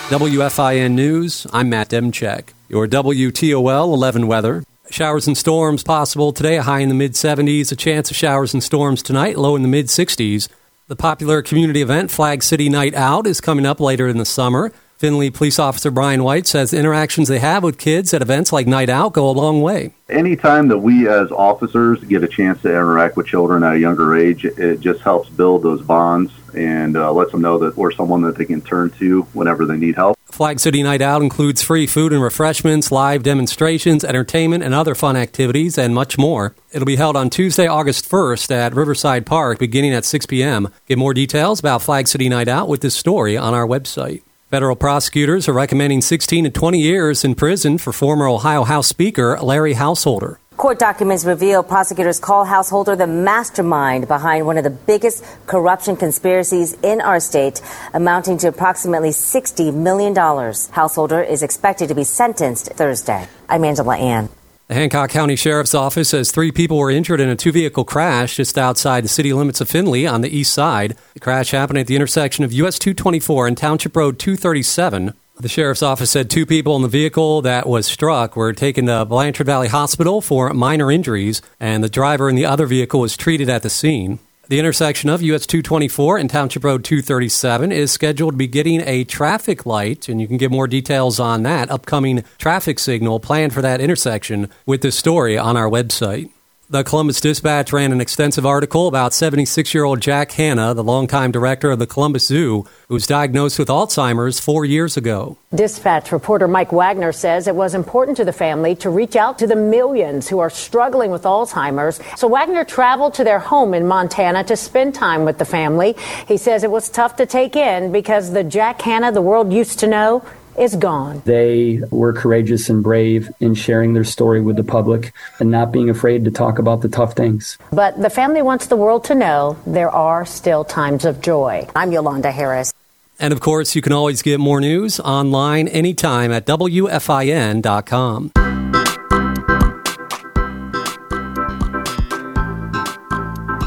WFIN 0.10 0.94
News, 0.94 1.46
I'm 1.52 1.70
Matt 1.70 1.90
Demchek. 1.90 2.50
Your 2.70 2.88
WTOL 2.88 3.94
11 3.94 4.28
weather. 4.28 4.64
Showers 4.90 5.28
and 5.28 5.38
storms 5.38 5.84
possible 5.84 6.32
today, 6.32 6.58
a 6.58 6.64
high 6.64 6.80
in 6.80 6.90
the 6.90 6.96
mid 6.96 7.14
70s, 7.14 7.72
a 7.72 7.76
chance 7.76 8.10
of 8.10 8.18
showers 8.18 8.54
and 8.54 8.64
storms 8.64 9.02
tonight, 9.04 9.38
low 9.38 9.56
in 9.56 9.62
the 9.64 9.68
mid 9.68 9.88
60s. 9.88 10.48
The 10.88 10.96
popular 10.96 11.42
community 11.42 11.82
event 11.82 12.12
Flag 12.12 12.44
City 12.44 12.70
Night 12.70 12.94
Out 12.94 13.26
is 13.26 13.42
coming 13.42 13.66
up 13.66 13.80
later 13.80 14.08
in 14.08 14.20
the 14.20 14.26
summer. 14.26 14.72
Findlay 14.98 15.30
police 15.30 15.60
officer 15.60 15.92
Brian 15.92 16.24
White 16.24 16.48
says 16.48 16.74
interactions 16.74 17.28
they 17.28 17.40
have 17.40 17.64
with 17.64 17.78
kids 17.78 18.14
at 18.14 18.22
events 18.22 18.54
like 18.54 18.66
Night 18.66 18.90
Out 18.90 19.14
go 19.14 19.30
a 19.30 19.32
long 19.32 19.62
way. 19.62 19.94
Anytime 20.08 20.70
that 20.70 20.78
we 20.78 21.08
as 21.10 21.32
officers 21.32 22.02
get 22.04 22.24
a 22.24 22.28
chance 22.28 22.62
to 22.62 22.70
interact 22.70 23.18
with 23.18 23.28
children 23.28 23.64
at 23.64 23.74
a 23.74 23.80
younger 23.80 24.16
age, 24.16 24.46
it 24.46 24.80
just 24.80 25.02
helps 25.02 25.30
build 25.30 25.64
those 25.64 25.82
bonds 25.82 26.32
and 26.56 26.96
uh, 26.96 27.12
lets 27.12 27.32
them 27.32 27.42
know 27.42 27.58
that 27.58 27.76
we're 27.76 27.92
someone 27.92 28.22
that 28.22 28.38
they 28.38 28.46
can 28.46 28.62
turn 28.62 28.90
to 28.92 29.24
whenever 29.34 29.66
they 29.66 29.76
need 29.76 29.96
help. 29.96 30.18
Flag 30.26 30.60
City 30.60 30.84
Night 30.84 31.02
Out 31.02 31.22
includes 31.22 31.62
free 31.62 31.88
food 31.88 32.14
and 32.14 32.22
refreshments, 32.22 32.92
live 32.92 33.24
demonstrations, 33.24 34.04
entertainment, 34.04 34.64
and 34.64 34.74
other 34.74 34.96
fun 34.96 35.16
activities, 35.16 35.78
and 35.78 35.94
much 35.94 36.18
more. 36.18 36.56
It'll 36.72 36.86
be 36.86 36.98
held 36.98 37.16
on 37.16 37.30
Tuesday, 37.30 37.68
August 37.68 38.10
1st 38.10 38.52
at 38.52 38.74
Riverside 38.76 39.26
Park, 39.26 39.60
beginning 39.60 39.94
at 39.94 40.06
6 40.06 40.26
p.m. 40.26 40.70
Get 40.88 40.98
more 40.98 41.14
details 41.14 41.60
about 41.60 41.82
Flag 41.82 42.08
City 42.08 42.30
Night 42.30 42.48
Out 42.48 42.68
with 42.68 42.82
this 42.82 42.96
story 42.96 43.38
on 43.38 43.54
our 43.54 43.66
website. 43.66 44.24
Federal 44.56 44.78
prosecutors 44.78 45.50
are 45.50 45.54
recommending 45.54 46.00
16 46.00 46.46
to 46.46 46.50
20 46.50 46.80
years 46.80 47.26
in 47.26 47.36
prison 47.36 47.78
for 47.78 47.92
former 47.92 48.26
Ohio 48.26 48.64
House 48.64 48.88
Speaker 48.88 49.38
Larry 49.42 49.74
Householder. 49.74 50.40
Court 50.56 50.80
documents 50.80 51.26
reveal 51.26 51.62
prosecutors 51.62 52.22
call 52.22 52.46
Householder 52.46 52.96
the 52.96 53.06
mastermind 53.06 54.08
behind 54.08 54.46
one 54.46 54.58
of 54.58 54.64
the 54.64 54.70
biggest 54.70 55.26
corruption 55.46 55.98
conspiracies 55.98 56.72
in 56.84 57.02
our 57.02 57.20
state, 57.20 57.62
amounting 57.94 58.38
to 58.38 58.48
approximately 58.48 59.10
$60 59.10 59.74
million. 59.74 60.16
Householder 60.16 61.22
is 61.22 61.44
expected 61.44 61.90
to 61.90 61.94
be 61.94 62.06
sentenced 62.06 62.68
Thursday. 62.68 63.28
I'm 63.50 63.66
Angela 63.66 63.98
Ann. 63.98 64.30
The 64.68 64.74
Hancock 64.74 65.12
County 65.12 65.36
Sheriff's 65.36 65.76
Office 65.76 66.10
says 66.10 66.32
three 66.32 66.52
people 66.52 66.80
were 66.80 66.90
injured 66.90 67.20
in 67.20 67.30
a 67.30 67.36
two 67.36 67.52
vehicle 67.52 67.84
crash 67.84 68.38
just 68.38 68.58
outside 68.58 69.04
the 69.04 69.10
city 69.10 69.32
limits 69.32 69.62
of 69.62 69.70
Findlay 69.70 70.08
on 70.08 70.22
the 70.22 70.36
east 70.36 70.56
side. 70.56 70.98
The 71.14 71.20
crash 71.20 71.52
happened 71.52 71.78
at 71.78 71.86
the 71.86 71.96
intersection 71.96 72.44
of 72.44 72.52
US 72.52 72.80
224 72.80 73.46
and 73.46 73.56
Township 73.56 73.96
Road 73.96 74.18
237. 74.18 75.14
The 75.40 75.50
sheriff's 75.50 75.84
office 75.84 76.10
said 76.10 76.32
two 76.32 76.48
people 76.48 76.76
in 76.76 76.82
the 76.82 76.88
vehicle 76.88 77.44
that 77.44 77.68
was 77.68 77.86
struck 77.86 78.36
were 78.36 78.54
taken 78.54 78.88
to 78.88 79.06
Blanchard 79.06 79.46
Valley 79.46 79.68
Hospital 79.68 80.20
for 80.20 80.52
minor 80.52 80.90
injuries, 80.90 81.44
and 81.60 81.84
the 81.84 81.90
driver 81.90 82.28
in 82.28 82.36
the 82.36 82.46
other 82.46 82.66
vehicle 82.66 83.02
was 83.02 83.16
treated 83.16 83.50
at 83.50 83.62
the 83.62 83.70
scene. 83.70 84.18
The 84.48 84.60
intersection 84.60 85.10
of 85.10 85.24
US 85.24 85.48
224 85.48 86.20
and 86.20 86.30
Township 86.30 86.64
Road 86.64 86.84
237 86.84 87.72
is 87.72 87.92
scheduled 87.92 88.34
to 88.34 88.38
be 88.38 88.46
getting 88.46 88.82
a 88.82 89.04
traffic 89.04 89.66
light, 89.66 90.08
and 90.08 90.22
you 90.22 90.28
can 90.28 90.38
get 90.38 90.52
more 90.52 90.68
details 90.68 91.20
on 91.20 91.42
that 91.44 91.72
upcoming 91.72 92.24
traffic 92.38 92.78
signal 92.78 93.20
planned 93.20 93.54
for 93.54 93.64
that 93.64 93.82
intersection 93.82 94.52
with 94.68 94.82
this 94.82 94.96
story 94.96 95.36
on 95.36 95.58
our 95.58 95.68
website. 95.68 96.30
The 96.68 96.84
Columbus 96.84 97.22
Dispatch 97.22 97.72
ran 97.72 97.92
an 97.92 98.02
extensive 98.02 98.44
article 98.44 98.88
about 98.88 99.14
76 99.14 99.72
year 99.76 99.84
old 99.84 100.02
Jack 100.02 100.32
Hanna, 100.32 100.74
the 100.74 100.84
longtime 100.84 101.32
director 101.32 101.70
of 101.70 101.78
the 101.78 101.86
Columbus 101.86 102.26
Zoo, 102.26 102.66
who 102.88 102.96
was 102.96 103.06
diagnosed 103.06 103.60
with 103.60 103.68
Alzheimer's 103.68 104.40
four 104.40 104.66
years 104.66 104.98
ago. 104.98 105.38
Dispatch 105.54 106.12
reporter 106.12 106.48
Mike 106.48 106.72
Wagner 106.72 107.12
says 107.12 107.48
it 107.48 107.56
was 107.56 107.76
important 107.76 108.18
to 108.18 108.26
the 108.26 108.34
family 108.34 108.74
to 108.78 108.90
reach 108.90 109.16
out 109.16 109.38
to 109.38 109.46
the 109.46 109.56
millions 109.56 110.28
who 110.28 110.40
are 110.40 110.50
struggling 110.50 111.12
with 111.12 111.22
Alzheimer's. 111.22 112.00
So 112.18 112.28
Wagner 112.28 112.66
traveled 112.66 113.14
to 113.14 113.24
their 113.24 113.38
home 113.38 113.76
in 113.76 113.86
Montana 113.86 114.44
to 114.46 114.58
spend 114.58 114.96
time 114.96 115.24
with 115.24 115.38
the 115.38 115.46
family. 115.46 115.96
He 116.28 116.38
says 116.38 116.64
it 116.64 116.72
was 116.72 116.90
tough 116.90 117.16
to 117.18 117.28
take 117.28 117.56
in 117.56 117.92
because 117.92 118.32
the 118.32 118.44
Jack 118.44 118.82
Hanna 118.82 119.12
the 119.12 119.22
world 119.22 119.54
used 119.54 119.78
to 119.80 119.88
know 119.88 120.26
is 120.58 120.76
gone. 120.76 121.22
They 121.26 121.82
were 121.92 122.14
courageous 122.14 122.70
and 122.70 122.84
brave 122.84 123.30
in 123.40 123.56
sharing 123.56 123.94
their 123.94 124.04
story 124.04 124.42
with 124.42 124.56
the 124.56 124.64
public 124.64 125.14
and 125.40 125.52
not 125.52 125.72
being 125.72 125.90
afraid 125.90 126.26
to 126.26 126.32
talk 126.32 126.60
about 126.60 126.82
the 126.82 126.90
tough 126.90 127.14
things. 127.14 127.58
But 127.72 128.02
the 128.02 128.10
family 128.10 128.42
wants 128.42 128.68
the 128.68 128.76
world 128.76 129.04
to 129.06 129.16
know 129.16 129.58
there 129.66 129.90
are 129.90 130.26
still 130.26 130.64
times 130.64 131.06
of 131.06 131.22
joy. 131.22 131.68
I'm 131.76 131.92
Yolanda 131.92 132.32
Harris. 132.32 132.74
And 133.20 133.32
of 133.32 133.40
course, 133.40 133.76
you 133.76 133.82
can 133.82 133.94
always 133.94 134.22
get 134.22 134.40
more 134.40 134.60
news 134.60 135.00
online 135.00 135.68
anytime 135.70 136.32
at 136.32 136.46
WFIN.com. 136.46 138.32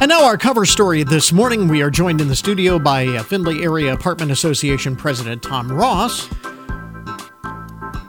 And 0.00 0.10
now, 0.10 0.26
our 0.26 0.38
cover 0.38 0.64
story 0.64 1.02
this 1.02 1.32
morning. 1.32 1.66
We 1.66 1.82
are 1.82 1.90
joined 1.90 2.20
in 2.20 2.28
the 2.28 2.36
studio 2.36 2.78
by 2.78 3.18
Findlay 3.18 3.62
Area 3.62 3.92
Apartment 3.92 4.30
Association 4.30 4.94
President 4.94 5.42
Tom 5.42 5.72
Ross, 5.72 6.28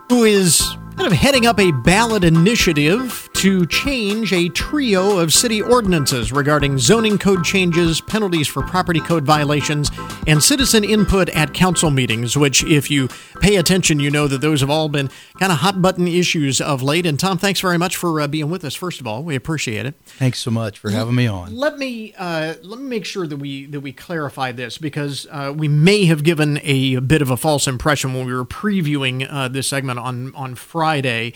who 0.10 0.24
is 0.24 0.76
kind 0.98 1.08
of 1.12 1.14
heading 1.14 1.46
up 1.46 1.60
a 1.60 1.72
ballot 1.72 2.24
initiative 2.24 3.29
to 3.40 3.66
change 3.68 4.34
a 4.34 4.50
trio 4.50 5.18
of 5.18 5.32
city 5.32 5.62
ordinances 5.62 6.30
regarding 6.34 6.78
zoning 6.78 7.18
code 7.18 7.42
changes, 7.46 8.02
penalties 8.02 8.50
for 8.50 8.62
property 8.62 9.00
code 9.00 9.24
violations, 9.24 9.90
and 10.28 10.44
citizen 10.44 10.84
input 10.84 11.30
at 11.30 11.54
council 11.54 11.90
meetings, 11.90 12.36
which, 12.36 12.66
if 12.66 12.92
you 12.92 13.08
pay 13.40 13.56
attention, 13.56 13.98
you 13.98 14.12
know 14.12 14.28
that 14.28 14.42
those 14.42 14.60
have 14.60 14.70
all 14.70 14.90
been 14.90 15.10
kind 15.40 15.54
of 15.54 15.60
hot 15.60 15.82
button 15.82 16.06
issues 16.06 16.60
of 16.60 16.84
late. 16.84 17.06
And 17.06 17.18
Tom, 17.18 17.38
thanks 17.38 17.62
very 17.62 17.78
much 17.78 17.96
for 17.96 18.20
uh, 18.20 18.28
being 18.28 18.50
with 18.50 18.66
us, 18.66 18.76
first 18.76 19.00
of 19.00 19.08
all. 19.08 19.24
We 19.24 19.38
appreciate 19.38 19.86
it. 19.86 19.96
Thanks 20.04 20.40
so 20.40 20.52
much 20.52 20.78
for 20.78 20.90
having 20.90 21.16
me 21.16 21.26
on. 21.26 21.56
Let 21.56 21.78
me 21.78 22.14
uh, 22.18 22.56
let 22.62 22.78
me 22.82 22.90
make 22.90 23.06
sure 23.06 23.26
that 23.26 23.38
we 23.38 23.68
that 23.68 23.80
we 23.80 23.94
clarify 23.94 24.52
this 24.52 24.78
because 24.78 25.28
uh, 25.32 25.54
we 25.56 25.70
may 25.70 26.04
have 26.08 26.24
given 26.26 26.60
a 26.64 27.00
bit 27.00 27.22
of 27.22 27.32
a 27.32 27.38
false 27.38 27.70
impression 27.70 28.14
when 28.14 28.26
we 28.26 28.34
were 28.34 28.44
previewing 28.44 29.26
uh, 29.32 29.48
this 29.48 29.70
segment 29.70 29.98
on 29.98 30.36
on 30.36 30.56
Friday 30.56 31.34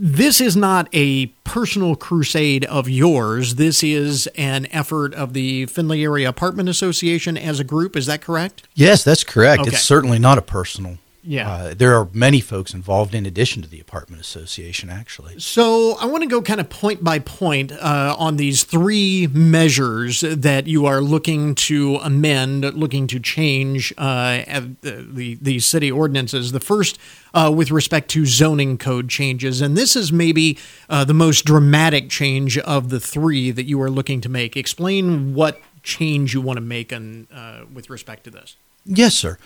this 0.00 0.40
is 0.40 0.56
not 0.56 0.88
a 0.92 1.26
personal 1.42 1.96
crusade 1.96 2.64
of 2.66 2.88
yours. 2.88 3.56
This 3.56 3.82
is 3.82 4.28
an 4.36 4.68
effort 4.70 5.12
of 5.12 5.32
the 5.32 5.66
Findlay 5.66 6.04
Area 6.04 6.28
Apartment 6.28 6.68
Association 6.68 7.36
as 7.36 7.58
a 7.58 7.64
group. 7.64 7.96
Is 7.96 8.06
that 8.06 8.20
correct? 8.20 8.68
Yes, 8.74 9.02
that's 9.02 9.24
correct. 9.24 9.62
Okay. 9.62 9.70
It's 9.70 9.82
certainly 9.82 10.20
not 10.20 10.38
a 10.38 10.42
personal 10.42 10.98
Yeah. 11.28 11.50
Uh, 11.50 11.74
there 11.74 11.94
are 11.94 12.08
many 12.14 12.40
folks 12.40 12.72
involved 12.72 13.14
in 13.14 13.26
addition 13.26 13.60
to 13.60 13.68
the 13.68 13.80
apartment 13.80 14.22
association, 14.22 14.88
actually. 14.88 15.38
So 15.38 15.98
I 16.00 16.06
want 16.06 16.22
to 16.22 16.26
go 16.26 16.40
kind 16.40 16.58
of 16.58 16.70
point 16.70 17.04
by 17.04 17.18
point 17.18 17.70
uh, 17.70 18.16
on 18.18 18.38
these 18.38 18.64
three 18.64 19.26
measures 19.26 20.22
that 20.22 20.66
you 20.66 20.86
are 20.86 21.02
looking 21.02 21.54
to 21.56 21.96
amend, 21.96 22.64
looking 22.74 23.06
to 23.08 23.20
change 23.20 23.92
uh, 23.98 24.42
the 24.80 25.36
the 25.38 25.58
city 25.58 25.92
ordinances. 25.92 26.52
The 26.52 26.60
first, 26.60 26.98
uh, 27.34 27.52
with 27.54 27.70
respect 27.70 28.08
to 28.12 28.24
zoning 28.24 28.78
code 28.78 29.10
changes, 29.10 29.60
and 29.60 29.76
this 29.76 29.96
is 29.96 30.10
maybe 30.10 30.56
uh, 30.88 31.04
the 31.04 31.12
most 31.12 31.44
dramatic 31.44 32.08
change 32.08 32.56
of 32.56 32.88
the 32.88 33.00
three 33.00 33.50
that 33.50 33.66
you 33.66 33.82
are 33.82 33.90
looking 33.90 34.22
to 34.22 34.30
make. 34.30 34.56
Explain 34.56 35.34
what 35.34 35.60
change 35.82 36.32
you 36.32 36.40
want 36.40 36.56
to 36.56 36.62
make 36.62 36.90
on, 36.90 37.28
uh, 37.30 37.66
with 37.70 37.90
respect 37.90 38.24
to 38.24 38.30
this. 38.30 38.56
Yes, 38.88 39.14
sir. 39.14 39.36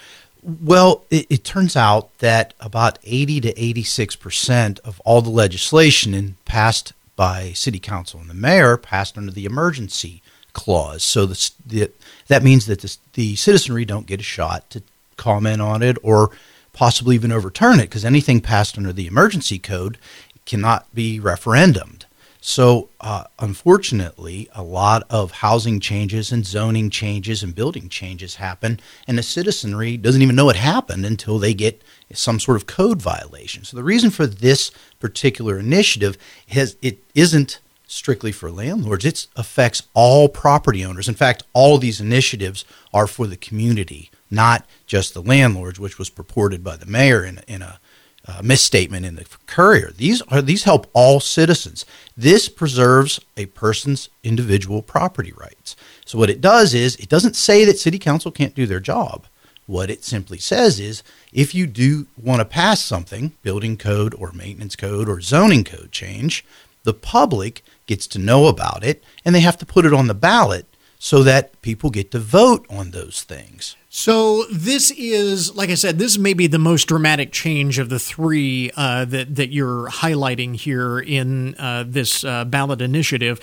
Well, 0.42 1.04
it, 1.08 1.26
it, 1.30 1.44
turns 1.44 1.76
out 1.76 2.16
that 2.18 2.52
about 2.58 2.98
80 3.04 3.42
to 3.42 3.62
86 3.62 4.16
percent 4.16 4.80
of 4.80 5.00
all 5.04 5.22
the 5.22 5.30
legislation 5.30 6.14
in, 6.14 6.34
passed 6.44 6.92
by 7.14 7.52
City 7.52 7.78
Council 7.78 8.18
and 8.20 8.28
the 8.28 8.34
mayor 8.34 8.76
passed 8.76 9.16
under 9.16 9.30
the 9.30 9.44
emergency 9.44 10.22
clause. 10.52 11.02
So 11.02 11.26
the, 11.26 11.50
the, 11.64 11.90
that 12.26 12.42
means 12.42 12.66
that 12.66 12.80
the, 12.80 12.96
the 13.12 13.36
citizenry 13.36 13.84
don't 13.84 14.06
get 14.06 14.20
a 14.20 14.24
shot 14.24 14.68
to 14.70 14.82
comment 15.16 15.60
on 15.60 15.82
it 15.82 15.96
or 16.02 16.30
possibly 16.72 17.14
even 17.14 17.32
overturn 17.32 17.78
it 17.78 17.84
because 17.84 18.04
anything 18.04 18.40
passed 18.40 18.76
under 18.76 18.92
the 18.92 19.06
emergency 19.06 19.58
code 19.58 19.98
cannot 20.46 20.92
be 20.94 21.20
referendumed. 21.20 22.01
So, 22.44 22.88
uh, 23.00 23.26
unfortunately, 23.38 24.48
a 24.52 24.64
lot 24.64 25.04
of 25.08 25.30
housing 25.30 25.78
changes 25.78 26.32
and 26.32 26.44
zoning 26.44 26.90
changes 26.90 27.44
and 27.44 27.54
building 27.54 27.88
changes 27.88 28.34
happen, 28.34 28.80
and 29.06 29.16
the 29.16 29.22
citizenry 29.22 29.96
doesn't 29.96 30.22
even 30.22 30.34
know 30.34 30.50
it 30.50 30.56
happened 30.56 31.06
until 31.06 31.38
they 31.38 31.54
get 31.54 31.84
some 32.12 32.40
sort 32.40 32.56
of 32.56 32.66
code 32.66 33.00
violation. 33.00 33.62
So, 33.62 33.76
the 33.76 33.84
reason 33.84 34.10
for 34.10 34.26
this 34.26 34.72
particular 34.98 35.56
initiative 35.56 36.18
is 36.52 36.76
it 36.82 36.98
isn't 37.14 37.60
strictly 37.86 38.32
for 38.32 38.50
landlords; 38.50 39.04
it 39.04 39.28
affects 39.36 39.84
all 39.94 40.28
property 40.28 40.84
owners. 40.84 41.08
In 41.08 41.14
fact, 41.14 41.44
all 41.52 41.78
these 41.78 42.00
initiatives 42.00 42.64
are 42.92 43.06
for 43.06 43.28
the 43.28 43.36
community, 43.36 44.10
not 44.32 44.66
just 44.88 45.14
the 45.14 45.22
landlords, 45.22 45.78
which 45.78 45.96
was 45.96 46.10
purported 46.10 46.64
by 46.64 46.74
the 46.74 46.86
mayor 46.86 47.24
in, 47.24 47.38
in 47.46 47.62
a 47.62 47.78
uh, 48.26 48.40
misstatement 48.42 49.04
in 49.04 49.16
the 49.16 49.26
courier. 49.46 49.90
These 49.90 50.22
are 50.22 50.42
these 50.42 50.64
help 50.64 50.86
all 50.92 51.20
citizens. 51.20 51.84
This 52.16 52.48
preserves 52.48 53.20
a 53.36 53.46
person's 53.46 54.08
individual 54.22 54.82
property 54.82 55.32
rights. 55.32 55.74
So 56.04 56.18
what 56.18 56.30
it 56.30 56.40
does 56.40 56.74
is 56.74 56.96
it 56.96 57.08
doesn't 57.08 57.36
say 57.36 57.64
that 57.64 57.78
city 57.78 57.98
council 57.98 58.30
can't 58.30 58.54
do 58.54 58.66
their 58.66 58.80
job. 58.80 59.26
What 59.66 59.90
it 59.90 60.04
simply 60.04 60.38
says 60.38 60.78
is 60.80 61.02
if 61.32 61.54
you 61.54 61.66
do 61.66 62.06
want 62.20 62.40
to 62.40 62.44
pass 62.44 62.82
something, 62.82 63.32
building 63.42 63.76
code 63.76 64.14
or 64.14 64.32
maintenance 64.32 64.76
code 64.76 65.08
or 65.08 65.20
zoning 65.20 65.64
code 65.64 65.92
change, 65.92 66.44
the 66.84 66.94
public 66.94 67.62
gets 67.86 68.06
to 68.08 68.18
know 68.18 68.46
about 68.46 68.84
it 68.84 69.02
and 69.24 69.34
they 69.34 69.40
have 69.40 69.58
to 69.58 69.66
put 69.66 69.86
it 69.86 69.92
on 69.92 70.08
the 70.08 70.14
ballot 70.14 70.66
so 71.04 71.24
that 71.24 71.60
people 71.62 71.90
get 71.90 72.12
to 72.12 72.18
vote 72.20 72.64
on 72.70 72.92
those 72.92 73.24
things. 73.24 73.74
So 73.88 74.44
this 74.52 74.92
is, 74.92 75.52
like 75.56 75.68
I 75.68 75.74
said, 75.74 75.98
this 75.98 76.16
may 76.16 76.32
be 76.32 76.46
the 76.46 76.60
most 76.60 76.86
dramatic 76.86 77.32
change 77.32 77.80
of 77.80 77.88
the 77.88 77.98
three 77.98 78.70
uh, 78.76 79.06
that 79.06 79.34
that 79.34 79.50
you're 79.50 79.88
highlighting 79.88 80.54
here 80.54 81.00
in 81.00 81.56
uh, 81.56 81.82
this 81.88 82.22
uh, 82.22 82.44
ballot 82.44 82.80
initiative. 82.80 83.40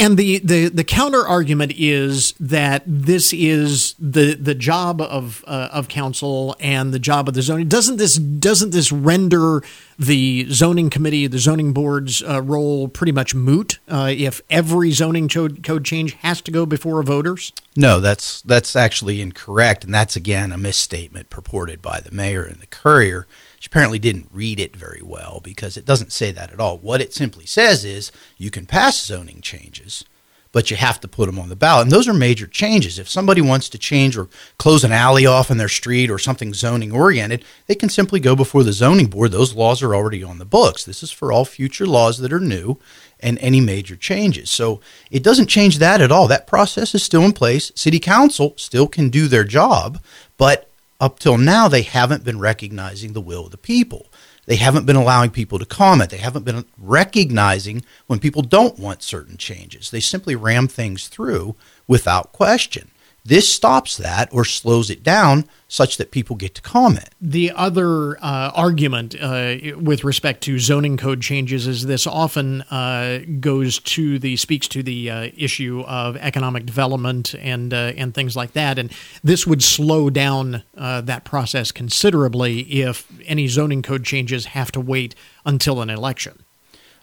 And 0.00 0.16
the, 0.16 0.38
the, 0.38 0.68
the 0.70 0.82
counter 0.82 1.26
argument 1.26 1.74
is 1.76 2.32
that 2.40 2.82
this 2.86 3.34
is 3.34 3.94
the 3.98 4.34
the 4.34 4.54
job 4.54 5.02
of 5.02 5.44
uh, 5.46 5.68
of 5.70 5.88
council 5.88 6.56
and 6.58 6.94
the 6.94 6.98
job 6.98 7.28
of 7.28 7.34
the 7.34 7.42
zoning. 7.42 7.68
Doesn't 7.68 7.98
this 7.98 8.16
doesn't 8.16 8.70
this 8.70 8.90
render 8.90 9.62
the 9.98 10.46
zoning 10.48 10.88
committee, 10.88 11.26
the 11.26 11.38
zoning 11.38 11.74
board's 11.74 12.22
uh, 12.22 12.40
role 12.40 12.88
pretty 12.88 13.12
much 13.12 13.34
moot 13.34 13.78
uh, 13.88 14.10
if 14.16 14.40
every 14.48 14.90
zoning 14.90 15.28
code, 15.28 15.62
code 15.62 15.84
change 15.84 16.14
has 16.14 16.40
to 16.40 16.50
go 16.50 16.64
before 16.64 17.02
voters? 17.02 17.52
No, 17.76 18.00
that's 18.00 18.40
that's 18.40 18.74
actually 18.74 19.20
incorrect, 19.20 19.84
and 19.84 19.92
that's 19.92 20.16
again 20.16 20.50
a 20.50 20.56
misstatement 20.56 21.28
purported 21.28 21.82
by 21.82 22.00
the 22.00 22.10
mayor 22.10 22.42
and 22.42 22.58
the 22.58 22.66
courier. 22.66 23.26
She 23.60 23.66
apparently 23.66 23.98
didn't 23.98 24.30
read 24.32 24.58
it 24.58 24.74
very 24.74 25.02
well 25.02 25.42
because 25.44 25.76
it 25.76 25.84
doesn't 25.84 26.14
say 26.14 26.32
that 26.32 26.50
at 26.50 26.58
all. 26.60 26.78
What 26.78 27.02
it 27.02 27.12
simply 27.12 27.44
says 27.44 27.84
is 27.84 28.10
you 28.38 28.50
can 28.50 28.64
pass 28.64 29.04
zoning 29.04 29.42
changes, 29.42 30.02
but 30.50 30.70
you 30.70 30.78
have 30.78 30.98
to 31.00 31.06
put 31.06 31.26
them 31.26 31.38
on 31.38 31.50
the 31.50 31.56
ballot. 31.56 31.82
And 31.82 31.92
those 31.92 32.08
are 32.08 32.14
major 32.14 32.46
changes. 32.46 32.98
If 32.98 33.06
somebody 33.06 33.42
wants 33.42 33.68
to 33.68 33.78
change 33.78 34.16
or 34.16 34.30
close 34.56 34.82
an 34.82 34.92
alley 34.92 35.26
off 35.26 35.50
in 35.50 35.58
their 35.58 35.68
street 35.68 36.10
or 36.10 36.18
something 36.18 36.54
zoning 36.54 36.90
oriented, 36.90 37.44
they 37.66 37.74
can 37.74 37.90
simply 37.90 38.18
go 38.18 38.34
before 38.34 38.64
the 38.64 38.72
zoning 38.72 39.08
board. 39.08 39.30
Those 39.30 39.54
laws 39.54 39.82
are 39.82 39.94
already 39.94 40.24
on 40.24 40.38
the 40.38 40.46
books. 40.46 40.82
This 40.82 41.02
is 41.02 41.10
for 41.10 41.30
all 41.30 41.44
future 41.44 41.86
laws 41.86 42.16
that 42.16 42.32
are 42.32 42.40
new 42.40 42.78
and 43.20 43.38
any 43.40 43.60
major 43.60 43.94
changes. 43.94 44.48
So 44.48 44.80
it 45.10 45.22
doesn't 45.22 45.48
change 45.48 45.76
that 45.80 46.00
at 46.00 46.10
all. 46.10 46.26
That 46.28 46.46
process 46.46 46.94
is 46.94 47.02
still 47.02 47.24
in 47.24 47.34
place. 47.34 47.72
City 47.74 48.00
council 48.00 48.54
still 48.56 48.88
can 48.88 49.10
do 49.10 49.28
their 49.28 49.44
job, 49.44 50.02
but 50.38 50.69
up 51.00 51.18
till 51.18 51.38
now, 51.38 51.66
they 51.66 51.82
haven't 51.82 52.24
been 52.24 52.38
recognizing 52.38 53.12
the 53.12 53.20
will 53.20 53.46
of 53.46 53.50
the 53.50 53.56
people. 53.56 54.06
They 54.46 54.56
haven't 54.56 54.86
been 54.86 54.96
allowing 54.96 55.30
people 55.30 55.58
to 55.58 55.66
comment. 55.66 56.10
They 56.10 56.18
haven't 56.18 56.44
been 56.44 56.64
recognizing 56.76 57.84
when 58.06 58.18
people 58.18 58.42
don't 58.42 58.78
want 58.78 59.02
certain 59.02 59.36
changes. 59.36 59.90
They 59.90 60.00
simply 60.00 60.34
ram 60.36 60.68
things 60.68 61.08
through 61.08 61.56
without 61.86 62.32
question. 62.32 62.90
This 63.24 63.52
stops 63.52 63.96
that 63.98 64.28
or 64.32 64.44
slows 64.44 64.90
it 64.90 65.02
down 65.02 65.44
such 65.68 65.98
that 65.98 66.10
people 66.10 66.36
get 66.36 66.54
to 66.56 66.62
comment. 66.62 67.10
The 67.20 67.52
other 67.54 68.16
uh, 68.16 68.50
argument 68.54 69.14
uh, 69.20 69.56
with 69.76 70.04
respect 70.04 70.42
to 70.44 70.58
zoning 70.58 70.96
code 70.96 71.20
changes 71.20 71.66
is 71.66 71.86
this 71.86 72.06
often 72.06 72.62
uh, 72.62 73.20
goes 73.38 73.78
to 73.80 74.18
the 74.18 74.36
speaks 74.36 74.66
to 74.68 74.82
the 74.82 75.10
uh, 75.10 75.30
issue 75.36 75.84
of 75.86 76.16
economic 76.16 76.66
development 76.66 77.34
and 77.34 77.72
uh, 77.72 77.92
and 77.96 78.14
things 78.14 78.34
like 78.34 78.52
that, 78.52 78.78
and 78.78 78.92
this 79.22 79.46
would 79.46 79.62
slow 79.62 80.10
down 80.10 80.62
uh, 80.76 81.00
that 81.02 81.24
process 81.24 81.70
considerably 81.70 82.60
if 82.60 83.06
any 83.26 83.46
zoning 83.46 83.82
code 83.82 84.04
changes 84.04 84.46
have 84.46 84.72
to 84.72 84.80
wait 84.80 85.14
until 85.44 85.80
an 85.80 85.90
election. 85.90 86.44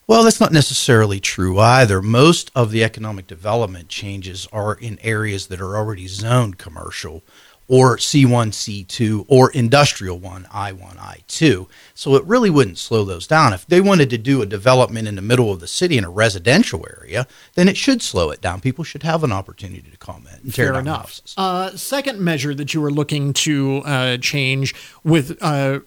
Well, 0.07 0.23
that's 0.23 0.39
not 0.39 0.53
necessarily 0.53 1.19
true 1.19 1.59
either. 1.59 2.01
Most 2.01 2.49
of 2.55 2.71
the 2.71 2.81
economic 2.81 3.27
development 3.27 3.89
changes 3.89 4.47
are 4.53 4.73
in 4.73 4.97
areas 5.01 5.47
that 5.47 5.59
are 5.59 5.75
already 5.75 6.07
zoned 6.07 6.57
commercial 6.57 7.23
or 7.67 7.97
C1, 7.97 8.51
C2, 8.51 9.25
or 9.27 9.51
industrial 9.51 10.17
1, 10.19 10.45
I1, 10.45 10.95
I2. 10.95 11.67
So 11.93 12.15
it 12.15 12.23
really 12.23 12.49
wouldn't 12.49 12.77
slow 12.77 13.03
those 13.03 13.27
down. 13.27 13.51
If 13.51 13.65
they 13.67 13.81
wanted 13.81 14.09
to 14.11 14.17
do 14.17 14.41
a 14.41 14.45
development 14.45 15.07
in 15.07 15.15
the 15.15 15.21
middle 15.21 15.51
of 15.51 15.59
the 15.59 15.67
city 15.67 15.97
in 15.97 16.05
a 16.05 16.09
residential 16.09 16.85
area, 16.89 17.27
then 17.55 17.67
it 17.67 17.75
should 17.75 18.01
slow 18.01 18.29
it 18.29 18.39
down. 18.39 18.61
People 18.61 18.85
should 18.85 19.03
have 19.03 19.23
an 19.23 19.33
opportunity 19.33 19.91
to 19.91 19.97
comment. 19.97 20.43
And 20.43 20.55
Fair 20.55 20.79
enough. 20.79 21.21
Uh, 21.35 21.71
second 21.75 22.21
measure 22.21 22.55
that 22.55 22.73
you 22.73 22.79
were 22.79 22.91
looking 22.91 23.33
to 23.33 23.81
uh, 23.85 24.17
change 24.17 24.73
with 25.03 25.37
uh, 25.41 25.81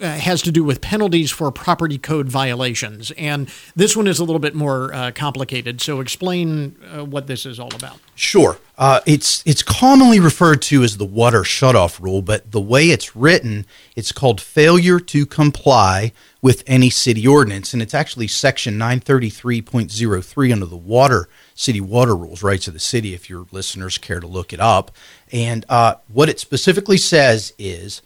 uh, 0.00 0.06
has 0.18 0.42
to 0.42 0.52
do 0.52 0.62
with 0.62 0.80
penalties 0.80 1.30
for 1.30 1.50
property 1.50 1.98
code 1.98 2.28
violations. 2.28 3.10
And 3.12 3.50
this 3.74 3.96
one 3.96 4.06
is 4.06 4.18
a 4.18 4.24
little 4.24 4.38
bit 4.38 4.54
more 4.54 4.94
uh, 4.94 5.10
complicated. 5.12 5.80
So 5.80 6.00
explain 6.00 6.76
uh, 6.92 7.04
what 7.04 7.26
this 7.26 7.44
is 7.44 7.58
all 7.58 7.74
about. 7.74 7.98
Sure. 8.14 8.58
Uh, 8.76 9.00
it's 9.06 9.42
it's 9.44 9.62
commonly 9.62 10.20
referred 10.20 10.62
to 10.62 10.84
as 10.84 10.98
the 10.98 11.04
water 11.04 11.42
shutoff 11.42 12.00
rule, 12.00 12.22
but 12.22 12.52
the 12.52 12.60
way 12.60 12.90
it's 12.90 13.16
written, 13.16 13.66
it's 13.96 14.12
called 14.12 14.40
failure 14.40 15.00
to 15.00 15.26
comply 15.26 16.12
with 16.40 16.62
any 16.68 16.88
city 16.88 17.26
ordinance, 17.26 17.72
and 17.72 17.82
it's 17.82 17.94
actually 17.94 18.28
section 18.28 18.78
933.03 18.78 20.52
under 20.52 20.66
the 20.66 20.76
water 20.76 21.28
city 21.56 21.80
water 21.80 22.14
rules, 22.14 22.44
rights 22.44 22.68
of 22.68 22.74
the 22.74 22.78
city. 22.78 23.14
If 23.14 23.28
your 23.28 23.46
listeners 23.50 23.98
care 23.98 24.20
to 24.20 24.28
look 24.28 24.52
it 24.52 24.60
up, 24.60 24.92
and 25.32 25.64
uh, 25.68 25.96
what 26.06 26.28
it 26.28 26.38
specifically 26.38 26.98
says 26.98 27.52
is 27.58 28.00